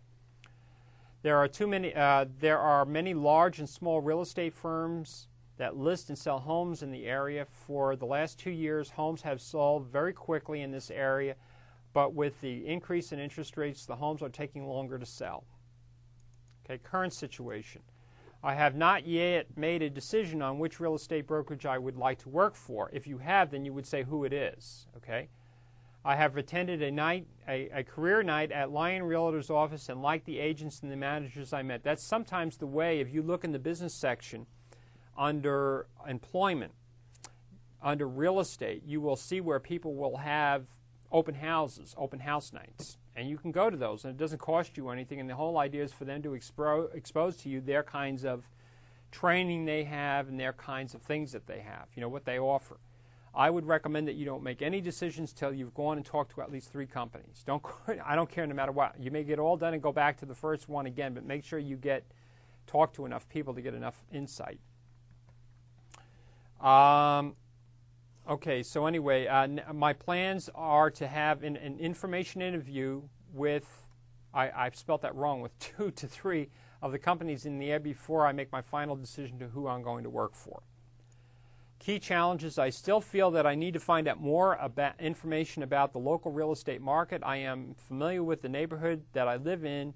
There 1.22 1.36
are 1.38 1.48
too 1.48 1.66
many. 1.66 1.92
Uh, 1.92 2.26
there 2.38 2.60
are 2.60 2.84
many 2.84 3.12
large 3.12 3.58
and 3.58 3.68
small 3.68 4.00
real 4.00 4.20
estate 4.20 4.54
firms 4.54 5.26
that 5.56 5.76
list 5.76 6.08
and 6.08 6.16
sell 6.16 6.38
homes 6.38 6.82
in 6.82 6.92
the 6.92 7.06
area. 7.06 7.44
For 7.44 7.96
the 7.96 8.06
last 8.06 8.38
two 8.38 8.50
years, 8.50 8.90
homes 8.90 9.22
have 9.22 9.40
sold 9.40 9.88
very 9.88 10.12
quickly 10.12 10.60
in 10.60 10.70
this 10.70 10.88
area, 10.88 11.34
but 11.92 12.14
with 12.14 12.40
the 12.40 12.64
increase 12.66 13.10
in 13.10 13.18
interest 13.18 13.56
rates, 13.56 13.86
the 13.86 13.96
homes 13.96 14.22
are 14.22 14.28
taking 14.28 14.68
longer 14.68 14.98
to 14.98 15.06
sell. 15.06 15.44
Okay, 16.64 16.78
current 16.78 17.12
situation. 17.12 17.82
I 18.46 18.54
have 18.54 18.76
not 18.76 19.08
yet 19.08 19.56
made 19.56 19.82
a 19.82 19.90
decision 19.90 20.40
on 20.40 20.60
which 20.60 20.78
real 20.78 20.94
estate 20.94 21.26
brokerage 21.26 21.66
I 21.66 21.78
would 21.78 21.96
like 21.96 22.20
to 22.20 22.28
work 22.28 22.54
for. 22.54 22.88
If 22.92 23.08
you 23.08 23.18
have, 23.18 23.50
then 23.50 23.64
you 23.64 23.72
would 23.72 23.88
say 23.88 24.04
who 24.04 24.22
it 24.22 24.32
is. 24.32 24.86
Okay. 24.96 25.30
I 26.04 26.14
have 26.14 26.36
attended 26.36 26.80
a 26.80 26.92
night, 26.92 27.26
a, 27.48 27.68
a 27.70 27.82
career 27.82 28.22
night 28.22 28.52
at 28.52 28.70
Lyon 28.70 29.02
Realtor's 29.02 29.50
office 29.50 29.88
and 29.88 30.00
liked 30.00 30.26
the 30.26 30.38
agents 30.38 30.78
and 30.82 30.92
the 30.92 30.96
managers 30.96 31.52
I 31.52 31.62
met. 31.62 31.82
That's 31.82 32.04
sometimes 32.04 32.56
the 32.56 32.68
way. 32.68 33.00
If 33.00 33.12
you 33.12 33.20
look 33.20 33.42
in 33.42 33.50
the 33.50 33.58
business 33.58 33.92
section 33.92 34.46
under 35.18 35.88
employment, 36.08 36.74
under 37.82 38.06
real 38.06 38.38
estate, 38.38 38.84
you 38.86 39.00
will 39.00 39.16
see 39.16 39.40
where 39.40 39.58
people 39.58 39.96
will 39.96 40.18
have 40.18 40.68
open 41.10 41.34
houses, 41.34 41.96
open 41.98 42.20
house 42.20 42.52
nights. 42.52 42.96
And 43.16 43.28
you 43.30 43.38
can 43.38 43.50
go 43.50 43.70
to 43.70 43.76
those, 43.76 44.04
and 44.04 44.12
it 44.12 44.18
doesn't 44.18 44.38
cost 44.38 44.76
you 44.76 44.90
anything. 44.90 45.18
And 45.20 45.28
the 45.28 45.34
whole 45.34 45.58
idea 45.58 45.82
is 45.82 45.92
for 45.92 46.04
them 46.04 46.22
to 46.22 46.30
expro- 46.30 46.94
expose 46.94 47.38
to 47.38 47.48
you 47.48 47.62
their 47.62 47.82
kinds 47.82 48.24
of 48.24 48.50
training 49.10 49.64
they 49.64 49.84
have 49.84 50.28
and 50.28 50.38
their 50.38 50.52
kinds 50.52 50.94
of 50.94 51.00
things 51.00 51.32
that 51.32 51.46
they 51.46 51.60
have, 51.60 51.88
you 51.94 52.02
know, 52.02 52.08
what 52.08 52.26
they 52.26 52.38
offer. 52.38 52.76
I 53.34 53.50
would 53.50 53.66
recommend 53.66 54.08
that 54.08 54.14
you 54.14 54.24
don't 54.24 54.42
make 54.42 54.62
any 54.62 54.80
decisions 54.80 55.32
till 55.32 55.52
you've 55.52 55.74
gone 55.74 55.98
and 55.98 56.06
talked 56.06 56.32
to 56.34 56.42
at 56.42 56.50
least 56.50 56.70
three 56.72 56.86
companies. 56.86 57.42
Don't 57.46 57.62
I 58.04 58.14
don't 58.14 58.30
care 58.30 58.46
no 58.46 58.54
matter 58.54 58.72
what. 58.72 58.94
You 58.98 59.10
may 59.10 59.24
get 59.24 59.38
all 59.38 59.56
done 59.56 59.74
and 59.74 59.82
go 59.82 59.92
back 59.92 60.18
to 60.18 60.26
the 60.26 60.34
first 60.34 60.68
one 60.68 60.86
again, 60.86 61.14
but 61.14 61.24
make 61.24 61.44
sure 61.44 61.58
you 61.58 61.76
get 61.76 62.04
talk 62.66 62.92
to 62.94 63.04
enough 63.04 63.28
people 63.28 63.54
to 63.54 63.60
get 63.60 63.74
enough 63.74 64.04
insight. 64.12 64.58
Um, 66.60 67.36
okay, 68.28 68.62
so 68.62 68.86
anyway, 68.86 69.26
uh, 69.26 69.48
my 69.72 69.92
plans 69.92 70.50
are 70.54 70.90
to 70.92 71.06
have 71.06 71.42
an, 71.42 71.56
an 71.56 71.78
information 71.78 72.42
interview 72.42 73.02
with, 73.32 73.88
I, 74.34 74.50
I've 74.50 74.76
spelt 74.76 75.02
that 75.02 75.14
wrong, 75.14 75.40
with 75.40 75.58
two 75.58 75.90
to 75.92 76.06
three 76.06 76.48
of 76.82 76.92
the 76.92 76.98
companies 76.98 77.46
in 77.46 77.58
the 77.58 77.70
air 77.70 77.80
before 77.80 78.26
I 78.26 78.32
make 78.32 78.52
my 78.52 78.62
final 78.62 78.96
decision 78.96 79.38
to 79.38 79.48
who 79.48 79.66
I'm 79.66 79.82
going 79.82 80.04
to 80.04 80.10
work 80.10 80.34
for. 80.34 80.62
Key 81.78 81.98
challenges 81.98 82.58
I 82.58 82.70
still 82.70 83.00
feel 83.00 83.30
that 83.32 83.46
I 83.46 83.54
need 83.54 83.74
to 83.74 83.80
find 83.80 84.08
out 84.08 84.20
more 84.20 84.54
about 84.54 84.98
information 84.98 85.62
about 85.62 85.92
the 85.92 85.98
local 85.98 86.32
real 86.32 86.52
estate 86.52 86.80
market. 86.80 87.22
I 87.24 87.36
am 87.36 87.74
familiar 87.76 88.22
with 88.22 88.42
the 88.42 88.48
neighborhood 88.48 89.04
that 89.12 89.28
I 89.28 89.36
live 89.36 89.64
in. 89.64 89.94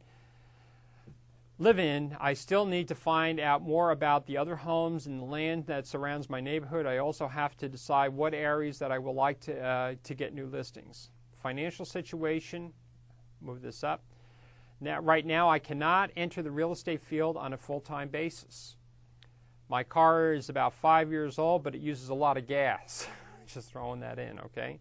Live 1.61 1.79
in. 1.79 2.17
I 2.19 2.33
still 2.33 2.65
need 2.65 2.89
to 2.89 2.95
find 2.95 3.39
out 3.39 3.61
more 3.61 3.91
about 3.91 4.25
the 4.25 4.39
other 4.39 4.57
homes 4.57 5.07
and 5.07 5.21
the 5.21 5.27
land 5.27 5.67
that 5.67 5.87
surrounds 5.87 6.31
my 6.31 6.41
neighborhood. 6.41 6.87
I 6.87 6.97
also 6.97 7.29
have 7.29 7.55
to 7.59 7.69
decide 7.69 8.15
what 8.15 8.33
areas 8.33 8.79
that 8.79 8.91
I 8.91 8.99
would 8.99 9.15
like 9.15 9.41
to 9.41 9.61
uh, 9.61 9.95
to 10.05 10.15
get 10.15 10.33
new 10.33 10.47
listings. 10.47 11.11
Financial 11.37 11.85
situation. 11.85 12.73
Move 13.43 13.61
this 13.61 13.85
up. 13.85 14.03
Now, 14.81 15.01
right 15.01 15.27
now, 15.27 15.51
I 15.51 15.59
cannot 15.59 16.11
enter 16.17 16.41
the 16.41 16.51
real 16.51 16.73
estate 16.73 17.03
field 17.03 17.37
on 17.37 17.53
a 17.53 17.59
full-time 17.59 18.09
basis. 18.09 18.77
My 19.69 19.83
car 19.83 20.33
is 20.33 20.49
about 20.49 20.73
five 20.73 21.11
years 21.11 21.39
old, 21.39 21.63
but 21.63 21.75
it 21.75 21.83
uses 21.83 22.09
a 22.09 22.15
lot 22.15 22.39
of 22.39 22.47
gas. 22.47 23.07
Just 23.47 23.71
throwing 23.71 24.01
that 24.01 24.19
in, 24.19 24.41
okay? 24.41 24.81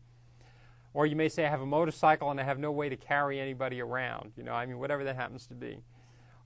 Or 0.93 1.05
you 1.05 1.17
may 1.17 1.27
say 1.27 1.45
I 1.45 1.49
have 1.49 1.59
a 1.59 1.65
motorcycle 1.65 2.31
and 2.31 2.39
I 2.39 2.43
have 2.43 2.57
no 2.57 2.71
way 2.71 2.87
to 2.87 2.95
carry 2.95 3.37
anybody 3.37 3.81
around. 3.81 4.31
You 4.37 4.43
know, 4.43 4.53
I 4.53 4.65
mean, 4.65 4.79
whatever 4.79 5.03
that 5.03 5.17
happens 5.17 5.45
to 5.47 5.55
be. 5.55 5.79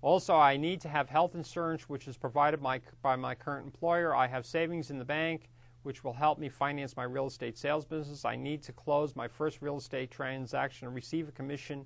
Also, 0.03 0.35
I 0.35 0.57
need 0.57 0.81
to 0.81 0.89
have 0.89 1.07
health 1.07 1.33
insurance, 1.33 1.87
which 1.87 2.09
is 2.09 2.17
provided 2.17 2.61
my, 2.61 2.81
by 3.01 3.15
my 3.15 3.33
current 3.33 3.65
employer. 3.65 4.13
I 4.13 4.27
have 4.27 4.45
savings 4.45 4.91
in 4.91 4.99
the 4.99 5.05
bank, 5.05 5.49
which 5.83 6.03
will 6.03 6.11
help 6.11 6.37
me 6.37 6.49
finance 6.49 6.97
my 6.97 7.05
real 7.05 7.27
estate 7.27 7.57
sales 7.57 7.85
business. 7.85 8.25
I 8.25 8.35
need 8.35 8.61
to 8.63 8.73
close 8.73 9.15
my 9.15 9.29
first 9.29 9.61
real 9.61 9.77
estate 9.77 10.11
transaction 10.11 10.87
and 10.87 10.93
receive 10.93 11.29
a 11.29 11.31
commission 11.31 11.85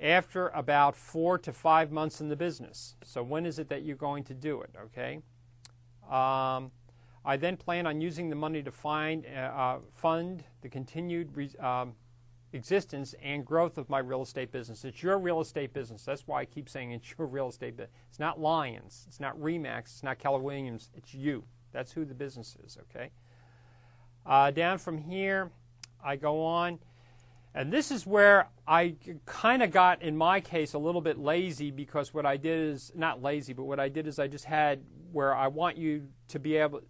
after 0.00 0.48
about 0.48 0.96
four 0.96 1.36
to 1.36 1.52
five 1.52 1.92
months 1.92 2.22
in 2.22 2.30
the 2.30 2.36
business. 2.36 2.96
So, 3.04 3.22
when 3.22 3.44
is 3.44 3.58
it 3.58 3.68
that 3.68 3.82
you're 3.82 3.96
going 3.96 4.24
to 4.24 4.34
do 4.34 4.62
it? 4.62 4.70
Okay. 4.86 5.20
Um, 6.10 6.70
I 7.26 7.36
then 7.36 7.58
plan 7.58 7.86
on 7.86 8.00
using 8.00 8.30
the 8.30 8.36
money 8.36 8.62
to 8.62 8.72
find, 8.72 9.26
uh, 9.26 9.38
uh, 9.38 9.78
fund 9.92 10.44
the 10.62 10.70
continued 10.70 11.54
um, 11.60 11.92
existence 12.52 13.14
and 13.22 13.44
growth 13.44 13.78
of 13.78 13.88
my 13.88 13.98
real 13.98 14.22
estate 14.22 14.50
business. 14.50 14.84
It's 14.84 15.02
your 15.02 15.18
real 15.18 15.40
estate 15.40 15.72
business. 15.72 16.04
That's 16.04 16.26
why 16.26 16.40
I 16.40 16.44
keep 16.44 16.68
saying 16.68 16.92
it's 16.92 17.14
your 17.18 17.26
real 17.26 17.48
estate 17.48 17.76
business. 17.76 17.94
It's 18.08 18.18
not 18.18 18.40
Lyons. 18.40 19.04
It's 19.06 19.20
not 19.20 19.38
Remax. 19.38 19.80
It's 19.80 20.02
not 20.02 20.18
Keller 20.18 20.40
Williams. 20.40 20.90
It's 20.94 21.14
you. 21.14 21.44
That's 21.72 21.92
who 21.92 22.04
the 22.04 22.14
business 22.14 22.56
is, 22.64 22.78
okay? 22.90 23.10
Uh, 24.24 24.50
down 24.50 24.78
from 24.78 24.98
here, 24.98 25.50
I 26.02 26.16
go 26.16 26.42
on. 26.44 26.78
And 27.54 27.72
this 27.72 27.90
is 27.90 28.06
where 28.06 28.48
I 28.66 28.94
kind 29.26 29.62
of 29.62 29.70
got, 29.70 30.02
in 30.02 30.16
my 30.16 30.40
case, 30.40 30.74
a 30.74 30.78
little 30.78 31.00
bit 31.00 31.18
lazy 31.18 31.70
because 31.70 32.14
what 32.14 32.24
I 32.24 32.36
did 32.36 32.72
is 32.72 32.92
not 32.94 33.22
lazy, 33.22 33.52
but 33.52 33.64
what 33.64 33.80
I 33.80 33.88
did 33.88 34.06
is 34.06 34.18
I 34.18 34.28
just 34.28 34.44
had 34.44 34.82
where 35.12 35.34
I 35.34 35.48
want 35.48 35.76
you 35.76 36.08
to 36.28 36.38
be 36.38 36.56
able, 36.56 36.82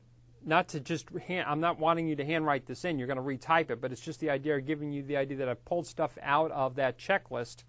not 0.48 0.68
to 0.68 0.80
just 0.80 1.10
hand, 1.26 1.46
I'm 1.48 1.60
not 1.60 1.78
wanting 1.78 2.08
you 2.08 2.16
to 2.16 2.24
handwrite 2.24 2.66
this 2.66 2.84
in, 2.84 2.98
you're 2.98 3.06
going 3.06 3.18
to 3.18 3.22
retype 3.22 3.70
it, 3.70 3.80
but 3.80 3.92
it's 3.92 4.00
just 4.00 4.18
the 4.18 4.30
idea 4.30 4.56
of 4.56 4.66
giving 4.66 4.90
you 4.90 5.02
the 5.02 5.16
idea 5.16 5.36
that 5.36 5.48
I've 5.48 5.64
pulled 5.64 5.86
stuff 5.86 6.16
out 6.22 6.50
of 6.52 6.74
that 6.76 6.98
checklist 6.98 7.64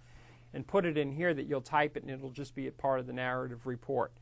and 0.54 0.66
put 0.66 0.86
it 0.86 0.98
in 0.98 1.12
here 1.12 1.34
that 1.34 1.46
you'll 1.46 1.62
type 1.62 1.98
it 1.98 2.04
and 2.04 2.12
it'll 2.12 2.32
just 2.32 2.56
be 2.56 2.68
a 2.68 2.72
part 2.72 3.00
of 3.00 3.08
the 3.08 3.14
narrative 3.14 3.68
report. 3.68 4.14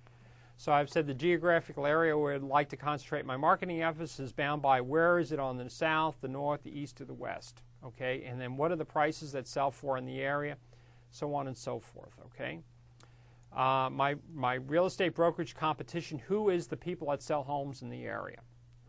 So 0.57 0.73
I've 0.73 0.89
said 0.89 1.05
the 1.05 1.13
geographical 1.13 1.85
area 1.85 2.17
where 2.17 2.33
I'd 2.33 2.41
like 2.41 2.69
to 2.69 2.77
concentrate 2.77 3.25
my 3.25 3.37
marketing 3.37 3.83
efforts 3.83 4.19
is 4.19 4.33
bound 4.33 4.63
by 4.63 4.81
where 4.81 5.19
is 5.19 5.31
it 5.31 5.39
on 5.39 5.57
the 5.57 5.69
south, 5.69 6.17
the 6.19 6.27
north, 6.27 6.63
the 6.63 6.77
east, 6.77 6.99
or 6.99 7.05
the 7.05 7.13
west. 7.13 7.61
Okay, 7.85 8.23
and 8.25 8.41
then 8.41 8.57
what 8.57 8.71
are 8.71 8.75
the 8.75 8.83
prices 8.83 9.31
that 9.33 9.47
sell 9.47 9.69
for 9.69 9.97
in 9.97 10.05
the 10.05 10.19
area, 10.19 10.57
so 11.11 11.35
on 11.35 11.45
and 11.45 11.55
so 11.55 11.79
forth. 11.79 12.13
Okay. 12.25 12.59
Uh, 13.55 13.89
my, 13.91 14.15
my 14.33 14.55
real 14.55 14.87
estate 14.87 15.15
brokerage 15.15 15.55
competition, 15.55 16.19
who 16.27 16.49
is 16.49 16.67
the 16.67 16.77
people 16.77 17.09
that 17.09 17.21
sell 17.21 17.43
homes 17.43 17.83
in 17.83 17.89
the 17.89 18.03
area? 18.05 18.39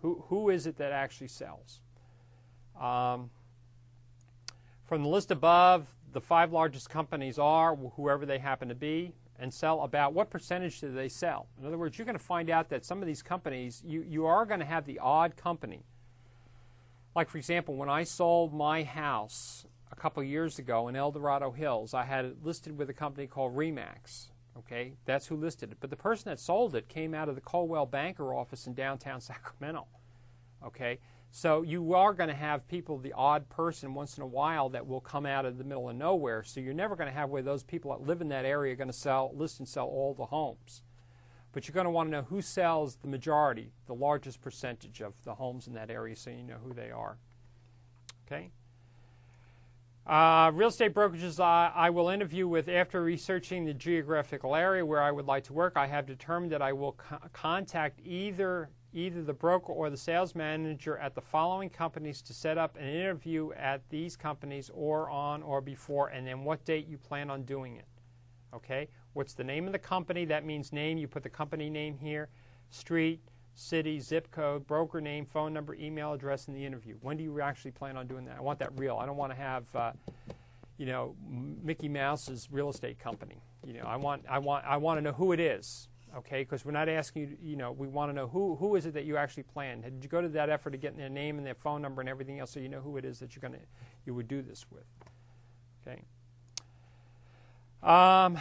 Who, 0.02 0.24
who 0.28 0.50
is 0.50 0.66
it 0.66 0.76
that 0.78 0.92
actually 0.92 1.28
sells? 1.28 1.80
Um, 2.80 3.30
from 4.84 5.02
the 5.02 5.08
list 5.08 5.30
above, 5.30 5.86
the 6.12 6.20
five 6.20 6.52
largest 6.52 6.88
companies 6.88 7.38
are 7.38 7.76
whoever 7.76 8.24
they 8.24 8.38
happen 8.38 8.68
to 8.68 8.74
be 8.74 9.12
and 9.38 9.52
sell 9.52 9.82
about 9.82 10.12
what 10.12 10.30
percentage 10.30 10.80
do 10.80 10.92
they 10.92 11.08
sell? 11.08 11.46
In 11.60 11.66
other 11.66 11.78
words, 11.78 11.96
you're 11.96 12.06
going 12.06 12.18
to 12.18 12.24
find 12.24 12.50
out 12.50 12.70
that 12.70 12.84
some 12.84 13.00
of 13.00 13.06
these 13.06 13.22
companies, 13.22 13.82
you, 13.86 14.02
you 14.02 14.26
are 14.26 14.44
going 14.44 14.60
to 14.60 14.66
have 14.66 14.84
the 14.84 14.98
odd 14.98 15.36
company. 15.36 15.84
Like, 17.14 17.28
for 17.28 17.38
example, 17.38 17.76
when 17.76 17.88
I 17.88 18.04
sold 18.04 18.52
my 18.52 18.82
house 18.82 19.66
a 19.92 19.96
couple 19.96 20.22
years 20.22 20.58
ago 20.58 20.88
in 20.88 20.96
El 20.96 21.12
Dorado 21.12 21.50
Hills, 21.50 21.94
I 21.94 22.04
had 22.04 22.24
it 22.24 22.44
listed 22.44 22.76
with 22.76 22.90
a 22.90 22.94
company 22.94 23.26
called 23.26 23.56
Remax. 23.56 24.30
Okay, 24.58 24.94
that's 25.04 25.26
who 25.26 25.36
listed 25.36 25.70
it. 25.72 25.78
But 25.80 25.90
the 25.90 25.96
person 25.96 26.30
that 26.30 26.40
sold 26.40 26.74
it 26.74 26.88
came 26.88 27.14
out 27.14 27.28
of 27.28 27.34
the 27.34 27.40
Coldwell 27.40 27.86
Banker 27.86 28.34
office 28.34 28.66
in 28.66 28.74
downtown 28.74 29.20
Sacramento. 29.20 29.86
Okay, 30.64 30.98
so 31.30 31.62
you 31.62 31.94
are 31.94 32.14
going 32.14 32.28
to 32.28 32.34
have 32.34 32.66
people, 32.66 32.98
the 32.98 33.12
odd 33.12 33.48
person 33.48 33.94
once 33.94 34.16
in 34.16 34.22
a 34.22 34.26
while 34.26 34.68
that 34.70 34.86
will 34.86 35.00
come 35.00 35.26
out 35.26 35.44
of 35.44 35.58
the 35.58 35.64
middle 35.64 35.88
of 35.88 35.94
nowhere. 35.94 36.42
So 36.42 36.60
you're 36.60 36.74
never 36.74 36.96
going 36.96 37.08
to 37.08 37.14
have 37.14 37.30
where 37.30 37.42
those 37.42 37.62
people 37.62 37.92
that 37.92 38.06
live 38.06 38.20
in 38.20 38.28
that 38.28 38.44
area 38.44 38.72
are 38.72 38.76
going 38.76 38.88
to 38.88 38.94
sell, 38.94 39.30
list 39.34 39.60
and 39.60 39.68
sell 39.68 39.86
all 39.86 40.14
the 40.14 40.26
homes. 40.26 40.82
But 41.52 41.66
you're 41.66 41.74
going 41.74 41.84
to 41.84 41.90
want 41.90 42.08
to 42.08 42.12
know 42.12 42.22
who 42.22 42.42
sells 42.42 42.96
the 42.96 43.08
majority, 43.08 43.72
the 43.86 43.94
largest 43.94 44.40
percentage 44.40 45.00
of 45.00 45.22
the 45.24 45.34
homes 45.34 45.66
in 45.66 45.74
that 45.74 45.90
area 45.90 46.16
so 46.16 46.30
you 46.30 46.42
know 46.42 46.58
who 46.62 46.74
they 46.74 46.90
are. 46.90 47.18
Okay? 48.26 48.50
Uh, 50.08 50.50
real 50.54 50.68
estate 50.68 50.94
brokerages 50.94 51.38
I, 51.38 51.70
I, 51.74 51.90
will 51.90 52.08
interview 52.08 52.48
with 52.48 52.66
after 52.70 53.02
researching 53.02 53.66
the 53.66 53.74
geographical 53.74 54.56
area 54.56 54.84
where 54.84 55.02
I 55.02 55.10
would 55.10 55.26
like 55.26 55.44
to 55.44 55.52
work. 55.52 55.74
I 55.76 55.86
have 55.86 56.06
determined 56.06 56.50
that 56.52 56.62
I 56.62 56.72
will 56.72 56.92
co- 56.92 57.18
contact 57.34 58.00
either 58.02 58.70
either 58.94 59.22
the 59.22 59.34
broker 59.34 59.70
or 59.70 59.90
the 59.90 59.98
sales 59.98 60.34
manager 60.34 60.96
at 60.96 61.14
the 61.14 61.20
following 61.20 61.68
companies 61.68 62.22
to 62.22 62.32
set 62.32 62.56
up 62.56 62.74
an 62.76 62.88
interview 62.88 63.52
at 63.52 63.82
these 63.90 64.16
companies 64.16 64.70
or 64.72 65.10
on 65.10 65.42
or 65.42 65.60
before, 65.60 66.08
and 66.08 66.26
then 66.26 66.42
what 66.42 66.64
date 66.64 66.88
you 66.88 66.96
plan 66.96 67.28
on 67.28 67.42
doing 67.42 67.76
it. 67.76 67.84
Okay? 68.54 68.88
What's 69.12 69.34
the 69.34 69.44
name 69.44 69.66
of 69.66 69.72
the 69.72 69.78
company? 69.78 70.24
That 70.24 70.46
means 70.46 70.72
name. 70.72 70.96
You 70.96 71.06
put 71.06 71.22
the 71.22 71.28
company 71.28 71.68
name 71.68 71.98
here, 71.98 72.30
street, 72.70 73.20
city, 73.58 73.98
zip 73.98 74.30
code, 74.30 74.66
broker 74.66 75.00
name, 75.00 75.26
phone 75.26 75.52
number, 75.52 75.74
email 75.74 76.12
address, 76.12 76.46
in 76.46 76.54
the 76.54 76.64
interview. 76.64 76.96
When 77.00 77.16
do 77.16 77.24
you 77.24 77.40
actually 77.40 77.72
plan 77.72 77.96
on 77.96 78.06
doing 78.06 78.24
that? 78.26 78.36
I 78.38 78.40
want 78.40 78.60
that 78.60 78.70
real. 78.76 78.96
I 78.96 79.06
don't 79.06 79.16
want 79.16 79.32
to 79.32 79.38
have, 79.38 79.64
uh, 79.74 79.92
you 80.76 80.86
know, 80.86 81.16
Mickey 81.28 81.88
Mouse's 81.88 82.48
real 82.52 82.70
estate 82.70 82.98
company. 83.00 83.42
You 83.66 83.74
know, 83.74 83.84
I 83.84 83.96
want, 83.96 84.22
I 84.30 84.38
want, 84.38 84.64
I 84.64 84.76
want 84.76 84.98
to 84.98 85.02
know 85.02 85.12
who 85.12 85.32
it 85.32 85.40
is. 85.40 85.88
Okay, 86.16 86.40
because 86.40 86.64
we're 86.64 86.72
not 86.72 86.88
asking 86.88 87.22
you. 87.22 87.50
You 87.50 87.56
know, 87.56 87.70
we 87.70 87.86
want 87.86 88.08
to 88.08 88.14
know 88.14 88.26
who 88.26 88.56
who 88.56 88.76
is 88.76 88.86
it 88.86 88.94
that 88.94 89.04
you 89.04 89.18
actually 89.18 89.42
planned. 89.42 89.82
Did 89.82 90.02
you 90.02 90.08
go 90.08 90.22
to 90.22 90.28
that 90.30 90.48
effort 90.48 90.70
to 90.70 90.78
get 90.78 90.96
their 90.96 91.10
name 91.10 91.36
and 91.36 91.46
their 91.46 91.54
phone 91.54 91.82
number 91.82 92.00
and 92.00 92.08
everything 92.08 92.40
else, 92.40 92.50
so 92.50 92.60
you 92.60 92.70
know 92.70 92.80
who 92.80 92.96
it 92.96 93.04
is 93.04 93.18
that 93.18 93.36
you're 93.36 93.42
gonna 93.42 93.62
you 94.06 94.14
would 94.14 94.26
do 94.26 94.40
this 94.40 94.64
with. 94.70 94.86
Okay. 95.86 96.02
Um, 97.82 98.38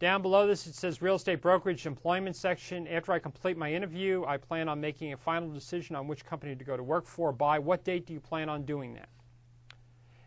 down 0.00 0.22
below 0.22 0.46
this, 0.46 0.66
it 0.66 0.74
says 0.74 1.02
real 1.02 1.16
estate 1.16 1.42
brokerage 1.42 1.86
employment 1.86 2.34
section. 2.34 2.88
After 2.88 3.12
I 3.12 3.18
complete 3.18 3.56
my 3.56 3.72
interview, 3.72 4.24
I 4.26 4.38
plan 4.38 4.66
on 4.66 4.80
making 4.80 5.12
a 5.12 5.16
final 5.16 5.50
decision 5.50 5.94
on 5.94 6.08
which 6.08 6.24
company 6.24 6.56
to 6.56 6.64
go 6.64 6.76
to 6.76 6.82
work 6.82 7.06
for. 7.06 7.32
By 7.32 7.58
what 7.58 7.84
date 7.84 8.06
do 8.06 8.14
you 8.14 8.20
plan 8.20 8.48
on 8.48 8.64
doing 8.64 8.94
that? 8.94 9.10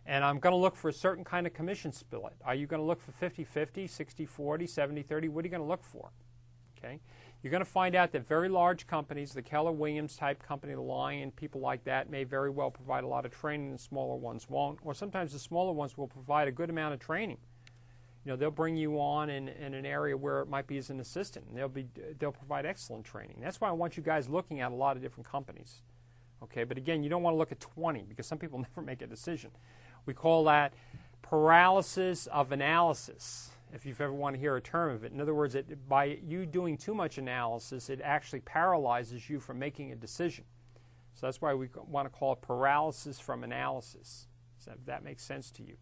And 0.06 0.24
I'm 0.24 0.38
going 0.38 0.54
to 0.54 0.58
look 0.58 0.76
for 0.76 0.90
a 0.90 0.94
certain 0.94 1.24
kind 1.24 1.48
of 1.48 1.54
commission 1.54 1.92
split. 1.92 2.34
Are 2.46 2.54
you 2.54 2.68
going 2.68 2.82
to 2.82 2.86
look 2.86 3.02
for 3.02 3.14
50 3.14 3.44
50, 3.44 3.88
60 3.88 4.26
40, 4.26 4.68
70 4.68 5.02
30? 5.02 5.28
What 5.30 5.44
are 5.44 5.48
you 5.48 5.52
going 5.52 5.64
to 5.64 5.68
look 5.68 5.84
for? 5.84 6.12
Okay. 6.78 7.00
You're 7.42 7.52
going 7.52 7.64
to 7.64 7.70
find 7.70 7.96
out 7.96 8.12
that 8.12 8.28
very 8.28 8.50
large 8.50 8.86
companies, 8.86 9.34
the 9.34 9.42
Keller 9.42 9.72
Williams 9.72 10.16
type 10.16 10.42
company, 10.42 10.74
the 10.74 10.82
Lyon, 10.82 11.32
people 11.32 11.60
like 11.60 11.84
that, 11.86 12.10
may 12.10 12.24
very 12.24 12.50
well 12.50 12.70
provide 12.70 13.04
a 13.04 13.08
lot 13.08 13.26
of 13.26 13.32
training, 13.32 13.72
and 13.72 13.80
smaller 13.80 14.16
ones 14.16 14.50
won't. 14.50 14.80
Or 14.84 14.94
sometimes 14.94 15.34
the 15.34 15.40
smaller 15.40 15.74
ones 15.74 15.98
will 15.98 16.08
provide 16.08 16.48
a 16.48 16.52
good 16.52 16.70
amount 16.70 16.94
of 16.94 17.00
training 17.00 17.38
you 18.26 18.32
know, 18.32 18.38
they'll 18.38 18.52
bring 18.52 18.78
you 18.78 19.00
on 19.00 19.30
in, 19.30 19.50
in 19.50 19.74
an 19.74 19.86
area 19.86 20.16
where 20.16 20.40
it 20.40 20.48
might 20.48 20.66
be 20.66 20.78
as 20.78 20.90
an 20.90 21.00
assistant, 21.00 21.54
they'll 21.54 21.68
be 21.68 21.88
they'll 22.20 22.32
provide 22.32 22.66
excellent 22.66 23.06
training. 23.06 23.38
That's 23.42 23.60
why 23.60 23.68
I 23.68 23.74
want 23.74 23.98
you 23.98 24.04
guys 24.04 24.30
looking 24.30 24.62
at 24.62 24.72
a 24.72 24.76
lot 24.76 24.96
of 24.96 25.02
different 25.02 25.28
companies. 25.28 25.82
Okay, 26.44 26.64
but 26.64 26.78
again, 26.78 27.04
you 27.04 27.10
don't 27.10 27.24
want 27.24 27.34
to 27.34 27.38
look 27.38 27.52
at 27.52 27.60
20 27.60 28.04
because 28.04 28.28
some 28.28 28.38
people 28.38 28.60
never 28.76 28.82
make 28.82 29.02
a 29.02 29.08
decision. 29.08 29.52
We 30.06 30.14
call 30.14 30.46
that 30.46 30.74
paralysis 31.22 32.28
of 32.28 32.52
analysis. 32.52 33.50
If 33.74 33.86
you've 33.88 34.02
ever 34.02 34.14
want 34.14 34.36
to 34.36 34.40
hear 34.40 34.56
a 34.56 34.62
term 34.62 34.92
of 34.94 35.04
it, 35.04 35.12
in 35.12 35.20
other 35.20 35.34
words, 35.34 35.56
it, 35.56 35.90
by 35.90 36.20
you 36.24 36.46
doing 36.46 36.78
too 36.78 36.94
much 36.94 37.18
analysis, 37.18 37.90
it 37.90 38.02
actually 38.04 38.42
paralyzes 38.42 39.30
you 39.30 39.40
from 39.40 39.58
making 39.58 39.92
a 39.92 39.96
decision. 39.96 40.46
So 41.16 41.26
that's 41.26 41.42
why 41.42 41.54
we 41.56 41.70
want 41.88 42.06
to 42.06 42.10
call 42.16 42.34
it 42.34 42.42
paralysis 42.42 43.20
from 43.20 43.44
analysis. 43.44 44.28
So 44.60 44.72
if 44.72 44.86
that 44.86 45.04
makes 45.04 45.24
sense 45.24 45.50
to 45.52 45.64
you. 45.64 45.78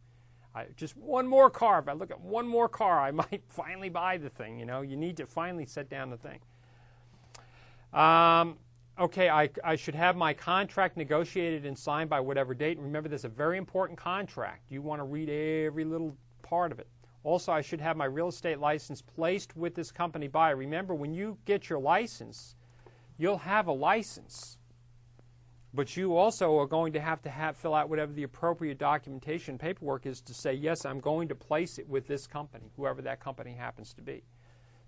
I, 0.54 0.66
just 0.76 0.98
one 0.98 1.28
more 1.28 1.50
car. 1.50 1.80
If 1.80 1.88
I 1.88 1.94
look 1.94 2.12
at 2.12 2.20
one 2.20 2.48
more 2.48 2.68
car, 2.68 3.00
I 3.00 3.12
might 3.22 3.44
finally 3.48 3.90
buy 3.90 4.18
the 4.18 4.30
thing. 4.30 4.60
You 4.60 4.66
know, 4.66 4.82
you 4.82 4.98
need 4.98 5.18
to 5.18 5.26
finally 5.26 5.66
set 5.66 5.90
down 5.90 6.10
the 6.10 6.18
thing. 6.18 6.40
Um, 7.94 8.58
okay, 9.00 9.30
I, 9.30 9.50
I 9.64 9.76
should 9.76 9.96
have 9.96 10.16
my 10.16 10.34
contract 10.34 10.98
negotiated 10.98 11.66
and 11.66 11.78
signed 11.78 12.10
by 12.10 12.20
whatever 12.20 12.54
date. 12.54 12.80
Remember, 12.80 13.10
this 13.10 13.22
is 13.22 13.26
a 13.26 13.30
very 13.30 13.58
important 13.58 14.00
contract. 14.00 14.64
You 14.70 14.82
want 14.82 15.00
to 15.00 15.06
read 15.06 15.30
every 15.30 15.86
little 15.86 16.16
part 16.42 16.72
of 16.72 16.80
it. 16.80 16.88
Also, 17.24 17.52
I 17.52 17.62
should 17.62 17.82
have 17.82 17.98
my 17.98 18.06
real 18.06 18.30
estate 18.30 18.60
license 18.60 19.02
placed 19.02 19.56
with 19.56 19.76
this 19.76 19.92
company 19.92 20.28
by. 20.28 20.52
Remember, 20.52 20.96
when 20.96 21.14
you 21.14 21.38
get 21.46 21.70
your 21.70 21.80
license, 21.80 22.56
you'll 23.18 23.38
have 23.38 23.68
a 23.68 23.72
license. 23.72 24.58
But 25.74 25.96
you 25.96 26.18
also 26.18 26.58
are 26.60 26.68
going 26.68 26.94
to 26.94 27.00
have 27.00 27.22
to 27.22 27.30
have, 27.30 27.56
fill 27.56 27.74
out 27.74 27.90
whatever 27.90 28.12
the 28.12 28.24
appropriate 28.24 28.78
documentation 28.78 29.58
paperwork 29.58 30.06
is 30.06 30.20
to 30.22 30.34
say, 30.34 30.54
yes, 30.54 30.86
I'm 30.86 31.00
going 31.00 31.30
to 31.30 31.36
place 31.36 31.78
it 31.78 31.88
with 31.88 32.08
this 32.08 32.28
company, 32.28 32.72
whoever 32.76 33.02
that 33.04 33.22
company 33.22 33.54
happens 33.54 33.94
to 33.94 34.02
be. 34.02 34.24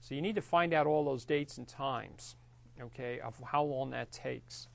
So 0.01 0.13
you 0.13 0.21
need 0.21 0.35
to 0.35 0.41
find 0.41 0.73
out 0.73 0.85
all 0.85 1.05
those 1.05 1.23
dates 1.23 1.57
and 1.57 1.65
times, 1.65 2.35
okay, 2.81 3.21
of 3.21 3.41
how 3.45 3.63
long 3.63 3.91
that 3.91 4.11
takes. 4.11 4.67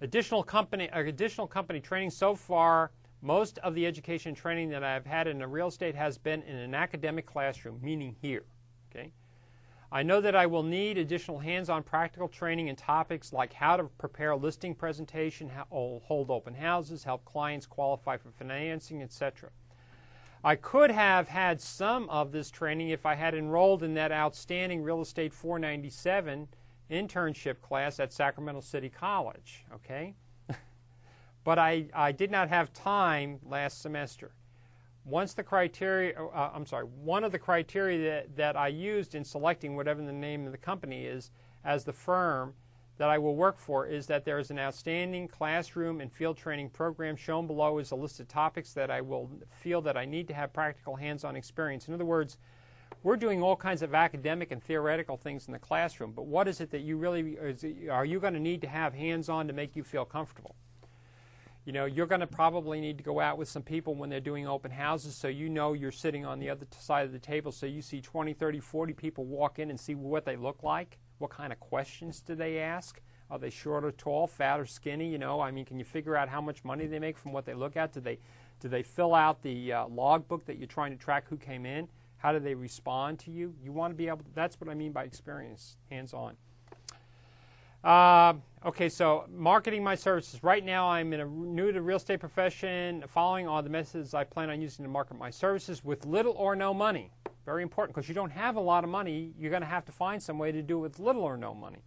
Additional 0.00 0.44
company, 0.44 0.88
uh, 0.90 1.00
additional 1.00 1.48
company 1.48 1.80
training 1.80 2.10
so 2.10 2.36
far. 2.36 2.92
Most 3.22 3.58
of 3.58 3.74
the 3.74 3.84
education 3.84 4.34
training 4.34 4.70
that 4.70 4.82
I've 4.82 5.04
had 5.04 5.26
in 5.26 5.38
the 5.38 5.46
real 5.46 5.68
estate 5.68 5.94
has 5.94 6.16
been 6.16 6.42
in 6.42 6.56
an 6.56 6.74
academic 6.74 7.26
classroom, 7.26 7.80
meaning 7.82 8.16
here. 8.22 8.44
Okay. 8.90 9.10
I 9.92 10.04
know 10.04 10.20
that 10.20 10.36
I 10.36 10.46
will 10.46 10.62
need 10.62 10.98
additional 10.98 11.40
hands-on 11.40 11.82
practical 11.82 12.28
training 12.28 12.68
in 12.68 12.76
topics 12.76 13.32
like 13.32 13.52
how 13.52 13.76
to 13.76 13.84
prepare 13.84 14.30
a 14.30 14.36
listing 14.36 14.72
presentation, 14.72 15.48
how, 15.48 15.66
oh, 15.72 15.98
hold 15.98 16.30
open 16.30 16.54
houses, 16.54 17.02
help 17.02 17.24
clients 17.24 17.66
qualify 17.66 18.16
for 18.16 18.30
financing, 18.30 19.02
etc. 19.02 19.50
I 20.44 20.54
could 20.54 20.92
have 20.92 21.28
had 21.28 21.60
some 21.60 22.08
of 22.08 22.30
this 22.30 22.52
training 22.52 22.90
if 22.90 23.04
I 23.04 23.16
had 23.16 23.34
enrolled 23.34 23.82
in 23.82 23.94
that 23.94 24.12
outstanding 24.12 24.82
Real 24.82 25.00
Estate 25.00 25.34
497 25.34 26.46
internship 26.88 27.60
class 27.60 27.98
at 27.98 28.12
Sacramento 28.12 28.60
City 28.60 28.88
College, 28.88 29.64
okay? 29.74 30.14
but 31.44 31.58
I, 31.58 31.88
I 31.92 32.12
did 32.12 32.30
not 32.30 32.48
have 32.48 32.72
time 32.72 33.40
last 33.44 33.82
semester 33.82 34.30
once 35.04 35.34
the 35.34 35.42
criteria, 35.42 36.20
uh, 36.20 36.26
uh, 36.26 36.50
I'm 36.54 36.66
sorry, 36.66 36.84
one 36.84 37.24
of 37.24 37.32
the 37.32 37.38
criteria 37.38 38.10
that, 38.10 38.36
that 38.36 38.56
I 38.56 38.68
used 38.68 39.14
in 39.14 39.24
selecting 39.24 39.76
whatever 39.76 40.02
the 40.02 40.12
name 40.12 40.46
of 40.46 40.52
the 40.52 40.58
company 40.58 41.06
is 41.06 41.30
as 41.64 41.84
the 41.84 41.92
firm 41.92 42.54
that 42.98 43.08
I 43.08 43.16
will 43.16 43.34
work 43.34 43.56
for 43.56 43.86
is 43.86 44.06
that 44.08 44.26
there 44.26 44.38
is 44.38 44.50
an 44.50 44.58
outstanding 44.58 45.26
classroom 45.26 46.02
and 46.02 46.12
field 46.12 46.36
training 46.36 46.68
program. 46.68 47.16
Shown 47.16 47.46
below 47.46 47.78
is 47.78 47.92
a 47.92 47.96
list 47.96 48.20
of 48.20 48.28
topics 48.28 48.74
that 48.74 48.90
I 48.90 49.00
will 49.00 49.30
feel 49.48 49.80
that 49.82 49.96
I 49.96 50.04
need 50.04 50.28
to 50.28 50.34
have 50.34 50.52
practical 50.52 50.96
hands-on 50.96 51.34
experience. 51.34 51.88
In 51.88 51.94
other 51.94 52.04
words, 52.04 52.36
we're 53.02 53.16
doing 53.16 53.42
all 53.42 53.56
kinds 53.56 53.80
of 53.80 53.94
academic 53.94 54.50
and 54.50 54.62
theoretical 54.62 55.16
things 55.16 55.46
in 55.46 55.52
the 55.52 55.58
classroom, 55.58 56.12
but 56.12 56.26
what 56.26 56.46
is 56.46 56.60
it 56.60 56.70
that 56.72 56.82
you 56.82 56.98
really, 56.98 57.38
are 57.90 58.04
you 58.04 58.20
going 58.20 58.34
to 58.34 58.40
need 58.40 58.60
to 58.60 58.68
have 58.68 58.92
hands-on 58.92 59.46
to 59.46 59.54
make 59.54 59.76
you 59.76 59.82
feel 59.82 60.04
comfortable? 60.04 60.54
You 61.64 61.72
know, 61.72 61.84
you're 61.84 62.06
going 62.06 62.20
to 62.20 62.26
probably 62.26 62.80
need 62.80 62.98
to 62.98 63.04
go 63.04 63.20
out 63.20 63.36
with 63.36 63.48
some 63.48 63.62
people 63.62 63.94
when 63.94 64.08
they're 64.08 64.20
doing 64.20 64.46
open 64.46 64.70
houses 64.70 65.14
so 65.14 65.28
you 65.28 65.48
know 65.48 65.74
you're 65.74 65.92
sitting 65.92 66.24
on 66.24 66.38
the 66.38 66.48
other 66.48 66.66
side 66.78 67.04
of 67.04 67.12
the 67.12 67.18
table 67.18 67.52
so 67.52 67.66
you 67.66 67.82
see 67.82 68.00
20, 68.00 68.32
30, 68.32 68.60
40 68.60 68.92
people 68.94 69.24
walk 69.24 69.58
in 69.58 69.70
and 69.70 69.78
see 69.78 69.94
what 69.94 70.24
they 70.24 70.36
look 70.36 70.62
like. 70.62 70.98
What 71.18 71.30
kind 71.30 71.52
of 71.52 71.60
questions 71.60 72.20
do 72.20 72.34
they 72.34 72.58
ask? 72.58 73.00
Are 73.30 73.38
they 73.38 73.50
short 73.50 73.84
or 73.84 73.92
tall, 73.92 74.26
fat 74.26 74.58
or 74.58 74.66
skinny? 74.66 75.08
You 75.08 75.18
know, 75.18 75.40
I 75.40 75.50
mean, 75.50 75.64
can 75.64 75.78
you 75.78 75.84
figure 75.84 76.16
out 76.16 76.28
how 76.28 76.40
much 76.40 76.64
money 76.64 76.86
they 76.86 76.98
make 76.98 77.16
from 77.16 77.32
what 77.32 77.44
they 77.44 77.54
look 77.54 77.76
at? 77.76 77.92
Do 77.92 78.00
they, 78.00 78.18
do 78.58 78.68
they 78.68 78.82
fill 78.82 79.14
out 79.14 79.42
the 79.42 79.72
uh, 79.72 79.86
logbook 79.86 80.46
that 80.46 80.58
you're 80.58 80.66
trying 80.66 80.90
to 80.92 80.98
track 80.98 81.28
who 81.28 81.36
came 81.36 81.66
in? 81.66 81.88
How 82.16 82.32
do 82.32 82.40
they 82.40 82.54
respond 82.54 83.18
to 83.20 83.30
you? 83.30 83.54
You 83.62 83.72
want 83.72 83.92
to 83.92 83.96
be 83.96 84.08
able 84.08 84.18
to, 84.18 84.34
that's 84.34 84.60
what 84.60 84.68
I 84.68 84.74
mean 84.74 84.92
by 84.92 85.04
experience, 85.04 85.76
hands 85.90 86.12
on. 86.12 86.36
Uh, 87.82 88.34
okay, 88.64 88.88
so 88.88 89.24
marketing 89.30 89.82
my 89.82 89.94
services. 89.94 90.42
Right 90.42 90.64
now, 90.64 90.88
I'm 90.88 91.12
in 91.12 91.20
a 91.20 91.24
new 91.24 91.72
to 91.72 91.80
real 91.80 91.96
estate 91.96 92.20
profession. 92.20 93.02
Following 93.08 93.48
all 93.48 93.62
the 93.62 93.70
methods 93.70 94.12
I 94.12 94.24
plan 94.24 94.50
on 94.50 94.60
using 94.60 94.84
to 94.84 94.90
market 94.90 95.18
my 95.18 95.30
services 95.30 95.82
with 95.82 96.04
little 96.04 96.34
or 96.34 96.54
no 96.54 96.74
money. 96.74 97.10
Very 97.46 97.62
important 97.62 97.94
because 97.94 98.08
you 98.08 98.14
don't 98.14 98.30
have 98.30 98.56
a 98.56 98.60
lot 98.60 98.84
of 98.84 98.90
money. 98.90 99.32
You're 99.38 99.50
going 99.50 99.62
to 99.62 99.68
have 99.68 99.86
to 99.86 99.92
find 99.92 100.22
some 100.22 100.38
way 100.38 100.52
to 100.52 100.62
do 100.62 100.76
it 100.78 100.80
with 100.80 100.98
little 100.98 101.22
or 101.22 101.38
no 101.38 101.54
money. 101.54 101.82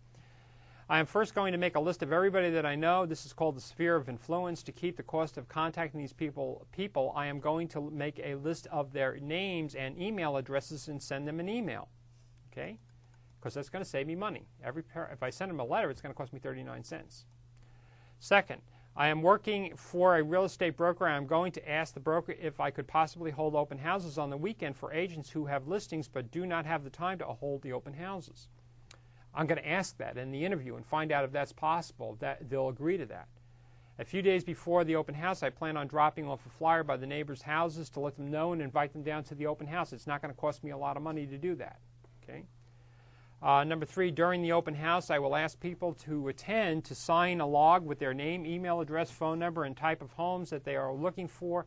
I 0.89 0.99
am 0.99 1.05
first 1.05 1.33
going 1.33 1.53
to 1.53 1.57
make 1.57 1.75
a 1.75 1.79
list 1.79 2.03
of 2.03 2.11
everybody 2.11 2.49
that 2.49 2.65
I 2.65 2.75
know. 2.75 3.05
This 3.05 3.25
is 3.25 3.31
called 3.31 3.55
the 3.55 3.61
sphere 3.61 3.95
of 3.95 4.09
influence. 4.09 4.63
To 4.63 4.71
keep 4.71 4.97
the 4.97 5.03
cost 5.03 5.37
of 5.37 5.47
contacting 5.47 5.99
these 5.99 6.11
people, 6.11 6.67
people, 6.71 7.13
I 7.15 7.27
am 7.27 7.39
going 7.39 7.67
to 7.69 7.89
make 7.91 8.19
a 8.21 8.35
list 8.35 8.67
of 8.71 8.91
their 8.93 9.17
names 9.21 9.75
and 9.75 9.97
email 10.01 10.37
addresses 10.37 10.87
and 10.87 11.01
send 11.01 11.27
them 11.27 11.39
an 11.39 11.47
email. 11.47 11.87
Okay? 12.51 12.79
Because 13.43 13.55
that's 13.55 13.67
going 13.67 13.83
to 13.83 13.89
save 13.89 14.07
me 14.07 14.15
money. 14.15 14.47
Every 14.63 14.83
if 15.11 15.21
I 15.21 15.29
send 15.29 15.51
them 15.51 15.59
a 15.59 15.65
letter, 15.65 15.89
it's 15.89 16.01
going 16.01 16.13
to 16.13 16.17
cost 16.17 16.31
me 16.31 16.39
39 16.39 16.85
cents. 16.85 17.25
Second, 18.17 18.61
I 18.95 19.09
am 19.09 19.21
working 19.21 19.75
for 19.75 20.17
a 20.17 20.23
real 20.23 20.45
estate 20.45 20.77
broker. 20.77 21.05
I'm 21.05 21.27
going 21.27 21.51
to 21.53 21.69
ask 21.69 21.93
the 21.93 21.99
broker 21.99 22.33
if 22.39 22.61
I 22.61 22.71
could 22.71 22.87
possibly 22.87 23.31
hold 23.31 23.53
open 23.53 23.79
houses 23.79 24.17
on 24.17 24.29
the 24.29 24.37
weekend 24.37 24.77
for 24.77 24.93
agents 24.93 25.31
who 25.31 25.47
have 25.47 25.67
listings 25.67 26.07
but 26.07 26.31
do 26.31 26.45
not 26.45 26.65
have 26.65 26.85
the 26.85 26.89
time 26.89 27.17
to 27.17 27.25
hold 27.25 27.63
the 27.63 27.73
open 27.73 27.95
houses. 27.95 28.47
I'm 29.35 29.45
going 29.45 29.61
to 29.61 29.69
ask 29.69 29.97
that 29.97 30.17
in 30.17 30.31
the 30.31 30.45
interview 30.45 30.77
and 30.77 30.85
find 30.85 31.11
out 31.11 31.25
if 31.25 31.33
that's 31.33 31.51
possible. 31.51 32.15
That 32.21 32.49
they'll 32.49 32.69
agree 32.69 32.97
to 32.97 33.05
that. 33.07 33.27
A 33.99 34.05
few 34.05 34.21
days 34.21 34.45
before 34.45 34.85
the 34.85 34.95
open 34.95 35.15
house, 35.15 35.43
I 35.43 35.49
plan 35.49 35.75
on 35.75 35.87
dropping 35.87 36.29
off 36.29 36.45
a 36.45 36.49
flyer 36.49 36.83
by 36.83 36.95
the 36.95 37.07
neighbors' 37.07 37.41
houses 37.41 37.89
to 37.89 37.99
let 37.99 38.15
them 38.15 38.31
know 38.31 38.53
and 38.53 38.61
invite 38.61 38.93
them 38.93 39.03
down 39.03 39.25
to 39.25 39.35
the 39.35 39.47
open 39.47 39.67
house. 39.67 39.91
It's 39.91 40.07
not 40.07 40.21
going 40.21 40.33
to 40.33 40.39
cost 40.39 40.63
me 40.63 40.71
a 40.71 40.77
lot 40.77 40.95
of 40.95 41.03
money 41.03 41.25
to 41.25 41.37
do 41.37 41.55
that. 41.55 41.79
Okay. 42.23 42.45
Uh, 43.43 43.61
number 43.65 43.85
three, 43.85 44.09
during 44.09 44.41
the 44.41 44.53
open 44.53 44.73
house, 44.73 45.09
I 45.09 45.19
will 45.19 45.35
ask 45.35 45.59
people 45.59 45.93
to 46.05 46.29
attend 46.29 46.85
to 46.85 46.95
sign 46.95 47.41
a 47.41 47.45
log 47.45 47.85
with 47.85 47.99
their 47.99 48.13
name, 48.13 48.45
email 48.45 48.79
address, 48.79 49.11
phone 49.11 49.37
number, 49.37 49.65
and 49.65 49.75
type 49.75 50.01
of 50.01 50.13
homes 50.13 50.49
that 50.51 50.63
they 50.63 50.77
are 50.77 50.93
looking 50.93 51.27
for. 51.27 51.65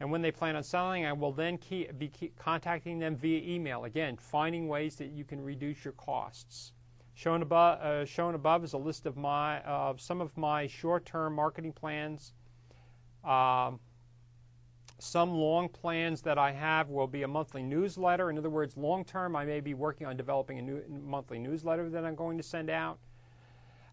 And 0.00 0.10
when 0.10 0.22
they 0.22 0.30
plan 0.32 0.56
on 0.56 0.62
selling, 0.62 1.04
I 1.04 1.12
will 1.12 1.32
then 1.32 1.58
keep, 1.58 1.98
be 1.98 2.08
keep 2.08 2.38
contacting 2.38 2.98
them 2.98 3.16
via 3.16 3.38
email. 3.44 3.84
Again, 3.84 4.16
finding 4.16 4.66
ways 4.66 4.96
that 4.96 5.10
you 5.10 5.24
can 5.24 5.42
reduce 5.42 5.84
your 5.84 5.92
costs. 5.92 6.72
Shown 7.12 7.42
above, 7.42 7.80
uh, 7.80 8.06
shown 8.06 8.34
above 8.34 8.64
is 8.64 8.72
a 8.72 8.78
list 8.78 9.04
of 9.04 9.14
my 9.14 9.60
of 9.60 10.00
some 10.00 10.22
of 10.22 10.34
my 10.38 10.66
short-term 10.66 11.34
marketing 11.34 11.72
plans. 11.74 12.32
Um, 13.22 13.78
some 14.98 15.34
long 15.34 15.68
plans 15.68 16.22
that 16.22 16.38
I 16.38 16.52
have 16.52 16.88
will 16.88 17.06
be 17.06 17.22
a 17.22 17.28
monthly 17.28 17.62
newsletter. 17.62 18.30
In 18.30 18.38
other 18.38 18.50
words, 18.50 18.76
long 18.76 19.04
term, 19.04 19.34
I 19.36 19.44
may 19.44 19.60
be 19.60 19.74
working 19.74 20.06
on 20.06 20.16
developing 20.16 20.58
a 20.58 20.62
new 20.62 20.82
monthly 20.88 21.38
newsletter 21.38 21.90
that 21.90 22.04
I'm 22.04 22.14
going 22.14 22.36
to 22.38 22.42
send 22.42 22.70
out. 22.70 22.98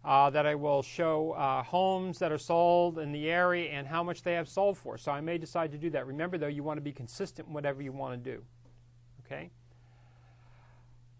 Uh, 0.04 0.28
that 0.30 0.46
I 0.46 0.56
will 0.56 0.82
show 0.82 1.30
uh, 1.32 1.62
homes 1.62 2.18
that 2.18 2.32
are 2.32 2.38
sold 2.38 2.98
in 2.98 3.12
the 3.12 3.30
area 3.30 3.70
and 3.70 3.86
how 3.86 4.02
much 4.02 4.24
they 4.24 4.32
have 4.32 4.48
sold 4.48 4.76
for. 4.76 4.98
So 4.98 5.12
I 5.12 5.20
may 5.20 5.38
decide 5.38 5.70
to 5.70 5.78
do 5.78 5.90
that. 5.90 6.08
Remember, 6.08 6.38
though, 6.38 6.48
you 6.48 6.64
want 6.64 6.78
to 6.78 6.82
be 6.82 6.90
consistent 6.90 7.46
in 7.46 7.54
whatever 7.54 7.82
you 7.82 7.92
want 7.92 8.24
to 8.24 8.30
do. 8.30 8.42
Okay? 9.24 9.50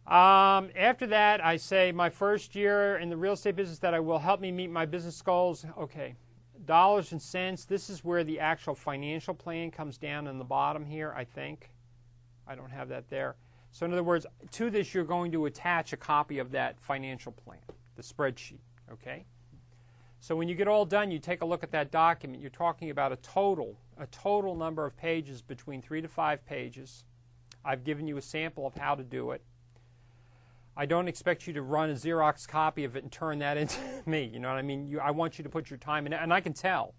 Um, 0.06 0.70
after 0.74 1.06
that, 1.06 1.44
I 1.44 1.56
say 1.58 1.92
my 1.92 2.10
first 2.10 2.56
year 2.56 2.96
in 2.96 3.08
the 3.08 3.16
real 3.16 3.34
estate 3.34 3.54
business 3.54 3.78
that 3.78 3.94
I 3.94 4.00
will 4.00 4.18
help 4.18 4.40
me 4.40 4.50
meet 4.50 4.68
my 4.68 4.84
business 4.84 5.22
goals. 5.22 5.64
Okay, 5.78 6.16
dollars 6.66 7.12
and 7.12 7.20
cents, 7.20 7.64
this 7.64 7.90
is 7.90 8.04
where 8.04 8.24
the 8.24 8.40
actual 8.40 8.74
financial 8.74 9.34
plan 9.34 9.70
comes 9.70 9.98
down 9.98 10.26
in 10.26 10.38
the 10.38 10.44
bottom 10.44 10.84
here, 10.84 11.12
I 11.16 11.24
think. 11.24 11.70
I 12.46 12.54
don't 12.54 12.70
have 12.70 12.88
that 12.88 13.08
there. 13.08 13.36
So 13.70 13.86
in 13.86 13.92
other 13.92 14.02
words, 14.02 14.26
to 14.52 14.70
this 14.70 14.94
you're 14.94 15.04
going 15.04 15.32
to 15.32 15.46
attach 15.46 15.92
a 15.92 15.96
copy 15.96 16.38
of 16.38 16.50
that 16.52 16.80
financial 16.80 17.32
plan, 17.32 17.60
the 17.96 18.02
spreadsheet, 18.02 18.60
okay? 18.92 19.24
So 20.20 20.36
when 20.36 20.48
you 20.48 20.54
get 20.54 20.68
all 20.68 20.84
done, 20.84 21.10
you 21.10 21.18
take 21.18 21.40
a 21.40 21.44
look 21.44 21.64
at 21.64 21.72
that 21.72 21.90
document. 21.90 22.40
You're 22.40 22.50
talking 22.50 22.90
about 22.90 23.12
a 23.12 23.16
total, 23.16 23.76
a 23.98 24.06
total 24.06 24.54
number 24.54 24.84
of 24.84 24.96
pages 24.96 25.42
between 25.42 25.82
3 25.82 26.02
to 26.02 26.08
5 26.08 26.46
pages. 26.46 27.04
I've 27.64 27.82
given 27.82 28.06
you 28.06 28.18
a 28.18 28.22
sample 28.22 28.66
of 28.66 28.74
how 28.76 28.94
to 28.94 29.02
do 29.02 29.32
it. 29.32 29.42
I 30.76 30.86
don't 30.86 31.08
expect 31.08 31.46
you 31.46 31.52
to 31.54 31.62
run 31.62 31.90
a 31.90 31.94
Xerox 31.94 32.48
copy 32.48 32.84
of 32.84 32.96
it 32.96 33.02
and 33.02 33.12
turn 33.12 33.40
that 33.40 33.56
into 33.56 33.78
me. 34.06 34.30
You 34.32 34.40
know 34.40 34.48
what 34.48 34.58
I 34.58 34.62
mean? 34.62 34.86
You, 34.86 35.00
I 35.00 35.10
want 35.10 35.38
you 35.38 35.44
to 35.44 35.50
put 35.50 35.70
your 35.70 35.78
time 35.78 36.06
in, 36.06 36.12
and 36.12 36.32
I 36.32 36.40
can 36.40 36.54
tell 36.54 36.94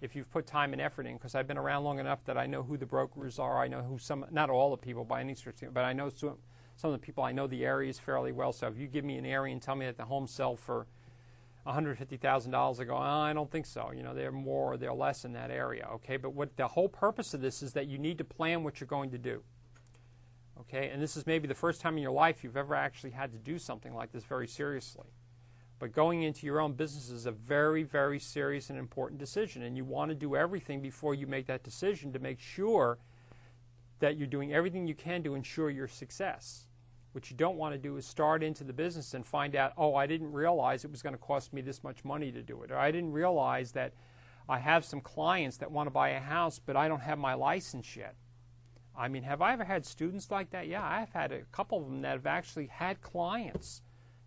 if 0.00 0.14
you've 0.14 0.30
put 0.30 0.46
time 0.46 0.72
and 0.72 0.80
effort 0.80 1.06
in 1.06 1.14
because 1.14 1.34
I've 1.34 1.48
been 1.48 1.58
around 1.58 1.84
long 1.84 1.98
enough 1.98 2.24
that 2.26 2.36
I 2.36 2.46
know 2.46 2.62
who 2.62 2.76
the 2.76 2.86
brokers 2.86 3.38
are. 3.38 3.58
I 3.58 3.66
know 3.66 3.82
who 3.82 3.98
some, 3.98 4.26
not 4.30 4.50
all 4.50 4.70
the 4.70 4.76
people 4.76 5.04
by 5.04 5.20
any 5.20 5.34
stretch, 5.34 5.56
but 5.72 5.84
I 5.84 5.92
know 5.92 6.10
some, 6.10 6.36
some 6.76 6.92
of 6.92 7.00
the 7.00 7.04
people. 7.04 7.24
I 7.24 7.32
know 7.32 7.46
the 7.46 7.64
areas 7.64 7.98
fairly 7.98 8.30
well. 8.30 8.52
So 8.52 8.68
if 8.68 8.78
you 8.78 8.86
give 8.86 9.04
me 9.04 9.16
an 9.16 9.26
area 9.26 9.52
and 9.52 9.60
tell 9.60 9.74
me 9.74 9.86
that 9.86 9.96
the 9.96 10.04
homes 10.04 10.30
sell 10.30 10.54
for 10.54 10.86
$150,000, 11.66 12.80
I 12.80 12.84
go, 12.84 12.94
oh, 12.94 12.98
I 12.98 13.32
don't 13.32 13.50
think 13.50 13.66
so. 13.66 13.90
You 13.94 14.02
know, 14.02 14.14
they're 14.14 14.30
more 14.30 14.74
or 14.74 14.76
they're 14.76 14.94
less 14.94 15.24
in 15.24 15.32
that 15.32 15.50
area. 15.50 15.88
Okay, 15.94 16.16
but 16.16 16.34
what 16.34 16.56
the 16.56 16.68
whole 16.68 16.88
purpose 16.88 17.34
of 17.34 17.40
this 17.40 17.62
is 17.62 17.72
that 17.72 17.86
you 17.86 17.98
need 17.98 18.18
to 18.18 18.24
plan 18.24 18.62
what 18.62 18.80
you're 18.80 18.86
going 18.86 19.10
to 19.10 19.18
do. 19.18 19.42
Okay, 20.60 20.90
and 20.90 21.00
this 21.00 21.16
is 21.16 21.26
maybe 21.26 21.46
the 21.46 21.54
first 21.54 21.80
time 21.80 21.96
in 21.96 22.02
your 22.02 22.12
life 22.12 22.42
you've 22.42 22.56
ever 22.56 22.74
actually 22.74 23.10
had 23.10 23.32
to 23.32 23.38
do 23.38 23.58
something 23.58 23.94
like 23.94 24.12
this 24.12 24.24
very 24.24 24.48
seriously. 24.48 25.06
But 25.78 25.92
going 25.92 26.22
into 26.22 26.46
your 26.46 26.60
own 26.60 26.72
business 26.72 27.10
is 27.10 27.26
a 27.26 27.30
very, 27.30 27.84
very 27.84 28.18
serious 28.18 28.68
and 28.68 28.78
important 28.78 29.20
decision, 29.20 29.62
and 29.62 29.76
you 29.76 29.84
want 29.84 30.08
to 30.08 30.14
do 30.16 30.34
everything 30.34 30.82
before 30.82 31.14
you 31.14 31.28
make 31.28 31.46
that 31.46 31.62
decision 31.62 32.12
to 32.12 32.18
make 32.18 32.40
sure 32.40 32.98
that 34.00 34.16
you're 34.16 34.26
doing 34.26 34.52
everything 34.52 34.88
you 34.88 34.94
can 34.94 35.22
to 35.22 35.34
ensure 35.34 35.70
your 35.70 35.86
success. 35.86 36.66
What 37.12 37.30
you 37.30 37.36
don't 37.36 37.56
want 37.56 37.74
to 37.74 37.78
do 37.78 37.96
is 37.96 38.06
start 38.06 38.42
into 38.42 38.64
the 38.64 38.72
business 38.72 39.14
and 39.14 39.24
find 39.24 39.54
out, 39.54 39.72
oh, 39.76 39.94
I 39.94 40.06
didn't 40.06 40.32
realize 40.32 40.84
it 40.84 40.90
was 40.90 41.02
going 41.02 41.14
to 41.14 41.18
cost 41.18 41.52
me 41.52 41.60
this 41.60 41.84
much 41.84 42.04
money 42.04 42.32
to 42.32 42.42
do 42.42 42.62
it, 42.64 42.72
or 42.72 42.76
I 42.76 42.90
didn't 42.90 43.12
realize 43.12 43.72
that 43.72 43.92
I 44.48 44.58
have 44.58 44.84
some 44.84 45.00
clients 45.00 45.58
that 45.58 45.70
want 45.70 45.86
to 45.86 45.92
buy 45.92 46.10
a 46.10 46.20
house, 46.20 46.60
but 46.64 46.76
I 46.76 46.88
don't 46.88 47.00
have 47.00 47.18
my 47.18 47.34
license 47.34 47.96
yet. 47.96 48.16
I 48.98 49.06
mean, 49.06 49.22
have 49.22 49.40
I 49.40 49.52
ever 49.52 49.64
had 49.64 49.86
students 49.86 50.30
like 50.30 50.50
that? 50.50 50.66
Yeah, 50.66 50.84
I've 50.84 51.12
had 51.12 51.30
a 51.30 51.42
couple 51.52 51.78
of 51.78 51.84
them 51.84 52.02
that 52.02 52.12
have 52.12 52.26
actually 52.26 52.66
had 52.66 53.00
clients 53.00 53.80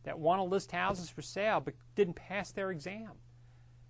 that 0.04 0.18
want 0.18 0.40
to 0.40 0.44
list 0.44 0.72
houses 0.72 1.10
for 1.10 1.22
sale 1.22 1.60
but 1.60 1.74
didn't 1.96 2.16
pass 2.16 2.52
their 2.52 2.72
exam. 2.72 3.12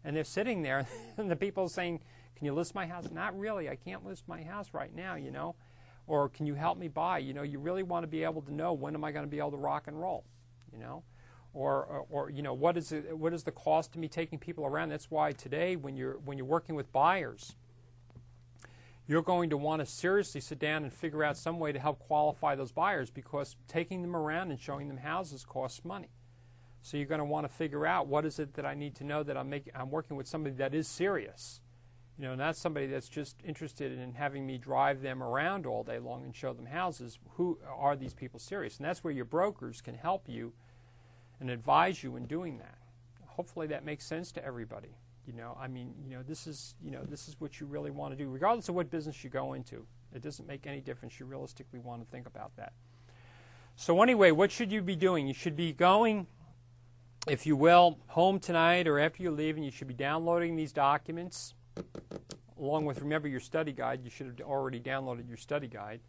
And 0.03 0.15
they're 0.15 0.23
sitting 0.23 0.63
there, 0.63 0.87
and 1.17 1.29
the 1.29 1.35
people 1.35 1.69
saying, 1.69 1.99
Can 2.35 2.45
you 2.45 2.53
list 2.53 2.73
my 2.73 2.87
house? 2.87 3.05
Not 3.11 3.37
really. 3.37 3.69
I 3.69 3.75
can't 3.75 4.03
list 4.03 4.27
my 4.27 4.41
house 4.41 4.69
right 4.73 4.93
now, 4.93 5.13
you 5.13 5.29
know. 5.29 5.55
Or 6.07 6.29
can 6.29 6.47
you 6.47 6.55
help 6.55 6.79
me 6.79 6.87
buy? 6.87 7.19
You 7.19 7.35
know, 7.35 7.43
you 7.43 7.59
really 7.59 7.83
want 7.83 8.03
to 8.03 8.07
be 8.07 8.23
able 8.23 8.41
to 8.41 8.53
know 8.53 8.73
when 8.73 8.95
am 8.95 9.03
I 9.03 9.11
going 9.11 9.23
to 9.23 9.29
be 9.29 9.37
able 9.37 9.51
to 9.51 9.57
rock 9.57 9.87
and 9.87 10.01
roll, 10.01 10.25
you 10.73 10.79
know. 10.79 11.03
Or, 11.53 11.85
or, 11.85 12.05
or 12.09 12.29
you 12.31 12.41
know, 12.41 12.53
what 12.53 12.75
is, 12.75 12.91
it, 12.91 13.15
what 13.15 13.33
is 13.33 13.43
the 13.43 13.51
cost 13.51 13.93
to 13.93 13.99
me 13.99 14.07
taking 14.07 14.39
people 14.39 14.65
around? 14.65 14.89
That's 14.89 15.11
why 15.11 15.33
today, 15.33 15.75
when 15.75 15.95
you're, 15.95 16.17
when 16.25 16.37
you're 16.37 16.47
working 16.47 16.75
with 16.75 16.91
buyers, 16.91 17.55
you're 19.11 19.21
going 19.21 19.49
to 19.49 19.57
want 19.57 19.81
to 19.81 19.85
seriously 19.85 20.39
sit 20.39 20.57
down 20.57 20.83
and 20.83 20.93
figure 20.93 21.21
out 21.21 21.35
some 21.35 21.59
way 21.59 21.73
to 21.73 21.79
help 21.79 21.99
qualify 21.99 22.55
those 22.55 22.71
buyers 22.71 23.11
because 23.11 23.57
taking 23.67 24.01
them 24.01 24.15
around 24.15 24.51
and 24.51 24.59
showing 24.59 24.87
them 24.87 24.95
houses 24.95 25.43
costs 25.43 25.83
money. 25.83 26.07
So 26.81 26.95
you're 26.95 27.07
going 27.07 27.19
to 27.19 27.25
want 27.25 27.45
to 27.45 27.53
figure 27.53 27.85
out 27.85 28.07
what 28.07 28.25
is 28.25 28.39
it 28.39 28.53
that 28.53 28.65
I 28.65 28.73
need 28.73 28.95
to 28.95 29.03
know 29.03 29.21
that 29.23 29.35
I'm 29.35 29.49
making 29.49 29.73
I'm 29.75 29.91
working 29.91 30.15
with 30.15 30.27
somebody 30.27 30.55
that 30.55 30.73
is 30.73 30.87
serious. 30.87 31.59
You 32.17 32.23
know, 32.23 32.35
not 32.35 32.55
somebody 32.55 32.87
that's 32.87 33.09
just 33.09 33.35
interested 33.43 33.91
in 33.91 34.13
having 34.13 34.47
me 34.47 34.57
drive 34.57 35.01
them 35.01 35.21
around 35.21 35.65
all 35.65 35.83
day 35.83 35.99
long 35.99 36.23
and 36.23 36.33
show 36.33 36.53
them 36.53 36.67
houses. 36.67 37.19
Who 37.31 37.59
are 37.67 37.97
these 37.97 38.13
people 38.13 38.39
serious? 38.39 38.77
And 38.77 38.85
that's 38.85 39.03
where 39.03 39.11
your 39.11 39.25
brokers 39.25 39.81
can 39.81 39.95
help 39.95 40.29
you 40.29 40.53
and 41.41 41.49
advise 41.49 42.01
you 42.01 42.15
in 42.15 42.27
doing 42.27 42.59
that. 42.59 42.77
Hopefully 43.25 43.67
that 43.67 43.83
makes 43.83 44.05
sense 44.05 44.31
to 44.31 44.45
everybody. 44.45 44.95
You 45.25 45.33
know, 45.33 45.57
I 45.59 45.67
mean, 45.67 45.93
you 46.03 46.15
know, 46.15 46.23
this 46.23 46.47
is, 46.47 46.75
you 46.83 46.91
know, 46.91 47.03
this 47.03 47.27
is 47.27 47.35
what 47.39 47.59
you 47.59 47.67
really 47.67 47.91
want 47.91 48.17
to 48.17 48.17
do, 48.17 48.29
regardless 48.29 48.69
of 48.69 48.75
what 48.75 48.89
business 48.89 49.23
you 49.23 49.29
go 49.29 49.53
into. 49.53 49.85
It 50.13 50.21
doesn't 50.21 50.47
make 50.47 50.65
any 50.65 50.81
difference. 50.81 51.19
You 51.19 51.25
realistically 51.25 51.79
want 51.79 52.03
to 52.03 52.09
think 52.09 52.27
about 52.27 52.55
that. 52.57 52.73
So 53.75 54.01
anyway, 54.01 54.31
what 54.31 54.51
should 54.51 54.71
you 54.71 54.81
be 54.81 54.95
doing? 54.95 55.27
You 55.27 55.33
should 55.33 55.55
be 55.55 55.73
going, 55.73 56.27
if 57.27 57.45
you 57.45 57.55
will, 57.55 57.99
home 58.07 58.39
tonight 58.39 58.87
or 58.87 58.99
after 58.99 59.23
you 59.23 59.31
leave, 59.31 59.55
and 59.55 59.63
you 59.63 59.71
should 59.71 59.87
be 59.87 59.93
downloading 59.93 60.55
these 60.55 60.73
documents, 60.73 61.53
along 62.59 62.85
with 62.85 62.99
remember 63.01 63.27
your 63.27 63.39
study 63.39 63.71
guide. 63.71 64.01
You 64.03 64.09
should 64.09 64.27
have 64.27 64.41
already 64.41 64.79
downloaded 64.79 65.27
your 65.27 65.37
study 65.37 65.67
guide. 65.67 66.01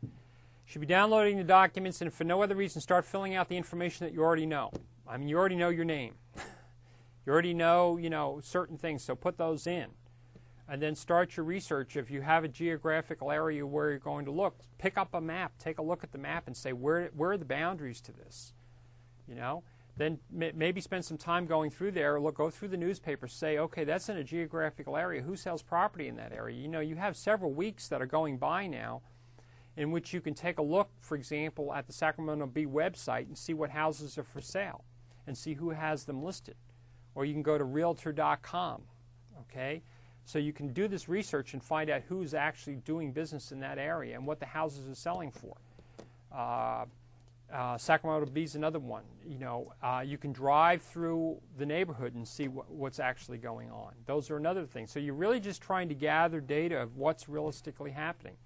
Should 0.65 0.81
be 0.81 0.87
downloading 0.87 1.37
the 1.37 1.45
documents, 1.45 2.01
and 2.01 2.13
for 2.13 2.25
no 2.25 2.43
other 2.43 2.55
reason, 2.57 2.81
start 2.81 3.05
filling 3.05 3.35
out 3.35 3.49
the 3.49 3.57
information 3.57 4.07
that 4.07 4.15
you 4.15 4.23
already 4.23 4.47
know. 4.47 4.71
I 5.07 5.17
mean, 5.19 5.29
you 5.29 5.37
already 5.37 5.57
know 5.57 5.69
your 5.69 5.85
name. 5.85 6.15
You 7.25 7.33
already 7.33 7.55
know, 7.55 7.97
you 7.97 8.11
know, 8.11 8.41
certain 8.43 8.77
things, 8.77 9.05
so 9.05 9.15
put 9.15 9.39
those 9.39 9.67
in. 9.67 9.87
And 10.69 10.81
then 10.81 10.95
start 10.95 11.37
your 11.37 11.45
research. 11.45 11.97
If 11.97 12.11
you 12.11 12.23
have 12.23 12.45
a 12.45 12.49
geographical 12.49 13.31
area 13.31 13.67
where 13.67 13.91
you're 13.91 13.99
going 13.99 14.25
to 14.25 14.31
look, 14.31 14.57
pick 14.79 14.97
up 14.97 15.13
a 15.13 15.21
map, 15.21 15.53
take 15.59 15.79
a 15.79 15.83
look 15.83 16.03
at 16.03 16.13
the 16.13 16.19
map 16.19 16.45
and 16.47 16.57
say, 16.57 16.73
where, 16.73 17.11
where 17.15 17.33
are 17.33 17.37
the 17.37 17.45
boundaries 17.45 18.01
to 18.03 18.13
this? 18.13 18.55
You 19.29 19.35
know? 19.35 19.63
Then 19.97 20.21
maybe 20.31 20.81
spend 20.81 21.05
some 21.05 21.19
time 21.19 21.47
going 21.47 21.71
through 21.71 21.91
there, 21.91 22.19
look, 22.19 22.37
go 22.37 22.49
through 22.49 22.69
the 22.69 22.79
newspaper, 22.79 23.29
say, 23.29 23.59
okay, 23.59 23.85
that's 23.85 24.09
in 24.09 24.17
a 24.17 24.25
geographical 24.25 24.97
area. 24.97 25.21
Who 25.21 25.37
sells 25.37 25.63
property 25.63 26.09
in 26.09 26.17
that 26.17 26.33
area? 26.33 26.57
You 26.57 26.69
know, 26.69 26.81
you 26.81 26.97
have 26.97 27.15
several 27.15 27.53
weeks 27.53 27.89
that 27.89 28.01
are 28.01 28.07
going 28.07 28.39
by 28.39 28.67
now 28.67 29.03
in 29.77 29.91
which 29.91 30.15
you 30.15 30.23
can 30.23 30.33
take 30.33 30.59
a 30.59 30.63
look, 30.63 30.89
for 31.01 31.15
example, 31.15 31.75
at 31.75 31.87
the 31.87 31.93
Sacramento 31.93 32.47
Bee 32.47 32.65
website 32.65 33.27
and 33.27 33.37
see 33.37 33.53
what 33.53 33.71
houses 33.71 34.17
are 34.17 34.23
for 34.23 34.41
sale 34.41 34.85
and 35.27 35.37
see 35.37 35.55
who 35.55 35.71
has 35.71 36.05
them 36.05 36.23
listed 36.23 36.57
or 37.15 37.25
you 37.25 37.33
can 37.33 37.43
go 37.43 37.59
to 37.59 37.65
realtor.com. 37.65 38.83
Okay? 39.41 39.83
So 40.25 40.39
you 40.39 40.53
can 40.53 40.73
do 40.73 40.89
this 40.89 41.09
research 41.09 41.53
and 41.53 41.63
find 41.63 41.91
out 41.91 42.03
who's 42.09 42.33
actually 42.35 42.77
doing 42.77 43.13
business 43.13 43.53
in 43.53 43.61
that 43.61 43.79
area 43.79 44.15
and 44.15 44.27
what 44.27 44.41
the 44.41 44.47
houses 44.47 44.89
are 44.89 44.95
selling 44.95 45.33
for. 45.33 45.57
Uh, 46.33 46.87
uh, 47.53 47.77
Sacramento 47.77 48.31
Bee 48.31 48.45
is 48.45 48.55
another 48.55 48.79
one. 48.79 49.03
You 49.27 49.39
know, 49.39 49.73
uh, 49.83 50.03
you 50.05 50.17
can 50.17 50.33
drive 50.33 50.81
through 50.81 51.39
the 51.59 51.67
neighborhood 51.67 52.15
and 52.15 52.27
see 52.27 52.47
wh- 52.47 52.71
what's 52.71 52.99
actually 52.99 53.39
going 53.39 53.71
on. 53.71 53.93
Those 54.07 54.31
are 54.31 54.39
another 54.39 54.65
thing. 54.65 54.87
So 54.87 54.99
you're 54.99 55.15
really 55.15 55.41
just 55.41 55.61
trying 55.61 55.89
to 55.91 55.95
gather 55.95 56.41
data 56.41 56.81
of 56.81 56.97
what's 56.97 57.29
realistically 57.29 57.91
happening. 57.91 58.37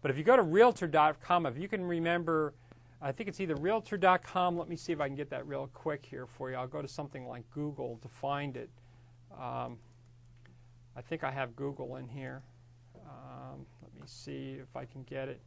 But 0.00 0.10
if 0.10 0.16
you 0.16 0.24
go 0.24 0.36
to 0.36 0.42
Realtor.com, 0.42 1.44
if 1.44 1.58
you 1.58 1.68
can 1.68 1.84
remember 1.84 2.54
I 3.00 3.12
think 3.12 3.28
it's 3.28 3.40
either 3.40 3.54
realtor.com. 3.54 4.58
Let 4.58 4.68
me 4.68 4.76
see 4.76 4.92
if 4.92 5.00
I 5.00 5.06
can 5.06 5.16
get 5.16 5.30
that 5.30 5.46
real 5.46 5.70
quick 5.72 6.04
here 6.04 6.26
for 6.26 6.50
you. 6.50 6.56
I'll 6.56 6.66
go 6.66 6.82
to 6.82 6.88
something 6.88 7.26
like 7.26 7.48
Google 7.50 7.98
to 8.02 8.08
find 8.08 8.56
it. 8.56 8.70
Um, 9.32 9.78
I 10.96 11.02
think 11.02 11.22
I 11.22 11.30
have 11.30 11.54
Google 11.54 11.96
in 11.96 12.08
here. 12.08 12.42
Um, 12.96 13.66
let 13.82 13.94
me 13.94 14.02
see 14.06 14.56
if 14.60 14.76
I 14.76 14.84
can 14.84 15.04
get 15.04 15.28
it. 15.28 15.40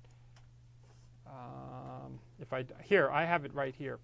Um, 1.28 2.20
if 2.40 2.54
I 2.54 2.64
here, 2.84 3.10
I 3.12 3.26
have 3.26 3.44
it 3.46 3.54
right 3.54 3.76
here. 3.76 4.00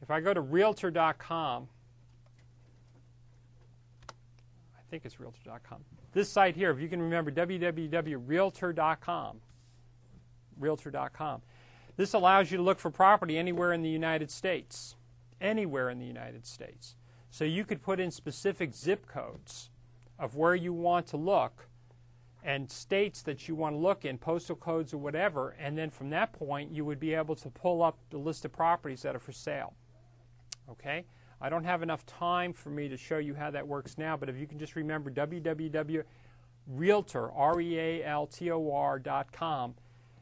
If 0.00 0.10
I 0.10 0.20
go 0.20 0.34
to 0.34 0.40
realtor.com, 0.40 1.68
I 4.08 4.80
think 4.90 5.04
it's 5.04 5.20
realtor.com. 5.20 5.84
This 6.12 6.28
site 6.28 6.56
here, 6.56 6.70
if 6.70 6.80
you 6.80 6.88
can 6.88 7.00
remember 7.00 7.30
www.realtor.com, 7.30 9.40
realtor.com. 10.58 11.42
This 11.96 12.14
allows 12.14 12.50
you 12.50 12.56
to 12.56 12.62
look 12.62 12.78
for 12.78 12.90
property 12.90 13.38
anywhere 13.38 13.72
in 13.72 13.82
the 13.82 13.90
United 13.90 14.30
States. 14.30 14.96
Anywhere 15.40 15.90
in 15.90 15.98
the 15.98 16.06
United 16.06 16.46
States. 16.46 16.96
So 17.30 17.44
you 17.44 17.64
could 17.64 17.82
put 17.82 18.00
in 18.00 18.10
specific 18.10 18.74
zip 18.74 19.06
codes 19.06 19.70
of 20.18 20.36
where 20.36 20.54
you 20.54 20.72
want 20.72 21.06
to 21.08 21.16
look 21.16 21.68
and 22.44 22.70
states 22.70 23.22
that 23.22 23.48
you 23.48 23.54
want 23.54 23.74
to 23.74 23.78
look 23.78 24.04
in, 24.04 24.18
postal 24.18 24.56
codes 24.56 24.92
or 24.92 24.98
whatever, 24.98 25.54
and 25.58 25.78
then 25.78 25.88
from 25.90 26.10
that 26.10 26.32
point 26.32 26.72
you 26.72 26.84
would 26.84 27.00
be 27.00 27.14
able 27.14 27.36
to 27.36 27.48
pull 27.50 27.82
up 27.82 27.96
the 28.10 28.18
list 28.18 28.44
of 28.44 28.52
properties 28.52 29.02
that 29.02 29.14
are 29.14 29.20
for 29.20 29.32
sale. 29.32 29.74
Okay? 30.70 31.04
I 31.40 31.48
don't 31.48 31.64
have 31.64 31.82
enough 31.82 32.04
time 32.06 32.52
for 32.52 32.70
me 32.70 32.88
to 32.88 32.96
show 32.96 33.18
you 33.18 33.34
how 33.34 33.50
that 33.50 33.66
works 33.66 33.98
now, 33.98 34.16
but 34.16 34.28
if 34.28 34.36
you 34.36 34.46
can 34.46 34.58
just 34.58 34.76
remember 34.76 35.10
www.realtor, 35.10 36.04
R-E-A-L-T-O-R.com, 37.32 38.04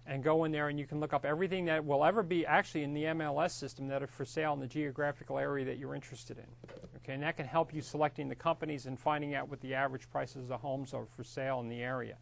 and 0.06 0.22
go 0.22 0.44
in 0.44 0.52
there 0.52 0.68
and 0.68 0.78
you 0.78 0.86
can 0.86 1.00
look 1.00 1.12
up 1.12 1.24
everything 1.24 1.66
that 1.66 1.84
will 1.84 2.04
ever 2.04 2.22
be 2.22 2.44
actually 2.46 2.82
in 2.82 2.94
the 2.94 3.04
MLS 3.04 3.52
system 3.52 3.86
that 3.88 4.02
are 4.02 4.06
for 4.06 4.24
sale 4.24 4.52
in 4.52 4.60
the 4.60 4.66
geographical 4.66 5.38
area 5.38 5.64
that 5.64 5.78
you're 5.78 5.94
interested 5.94 6.38
in. 6.38 6.46
Okay, 6.96 7.14
and 7.14 7.22
that 7.22 7.36
can 7.36 7.46
help 7.46 7.72
you 7.72 7.80
selecting 7.80 8.28
the 8.28 8.34
companies 8.34 8.86
and 8.86 8.98
finding 8.98 9.34
out 9.34 9.48
what 9.48 9.60
the 9.60 9.74
average 9.74 10.10
prices 10.10 10.50
of 10.50 10.60
homes 10.60 10.92
are 10.92 11.06
for 11.06 11.24
sale 11.24 11.60
in 11.60 11.68
the 11.68 11.82
area. 11.82 12.16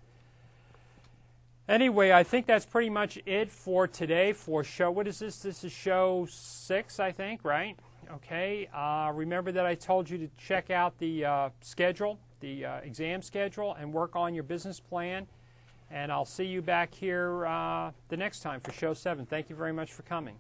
Anyway, 1.69 2.13
I 2.13 2.23
think 2.23 2.47
that's 2.47 2.65
pretty 2.65 2.89
much 2.89 3.19
it 3.27 3.51
for 3.51 3.87
today 3.87 4.33
for 4.33 4.65
show. 4.65 4.91
What 4.91 5.07
is 5.07 5.19
this? 5.19 5.41
This 5.41 5.65
is 5.65 5.73
show 5.73 6.27
six, 6.31 6.99
I 6.99 7.13
think, 7.13 7.45
right? 7.45 7.77
Okay. 8.11 8.69
Uh, 8.75 9.13
remember 9.15 9.53
that 9.53 9.67
I 9.67 9.75
told 9.75 10.09
you 10.09 10.17
to 10.19 10.29
check 10.39 10.71
out 10.71 10.99
the 10.99 11.27
uh, 11.27 11.49
schedule, 11.61 12.19
the 12.41 12.65
uh, 12.65 12.77
exam 12.79 13.21
schedule, 13.21 13.75
and 13.75 13.93
work 13.93 14.17
on 14.17 14.33
your 14.33 14.45
business 14.45 14.81
plan. 14.81 15.27
And 15.91 16.13
I'll 16.13 16.25
see 16.25 16.45
you 16.45 16.61
back 16.61 16.95
here 16.95 17.47
uh, 17.47 17.93
the 18.09 18.17
next 18.17 18.41
time 18.41 18.61
for 18.61 18.73
show 18.73 18.95
seven. 18.95 19.27
Thank 19.27 19.49
you 19.49 19.57
very 19.57 19.73
much 19.73 19.93
for 19.93 20.03
coming. 20.03 20.37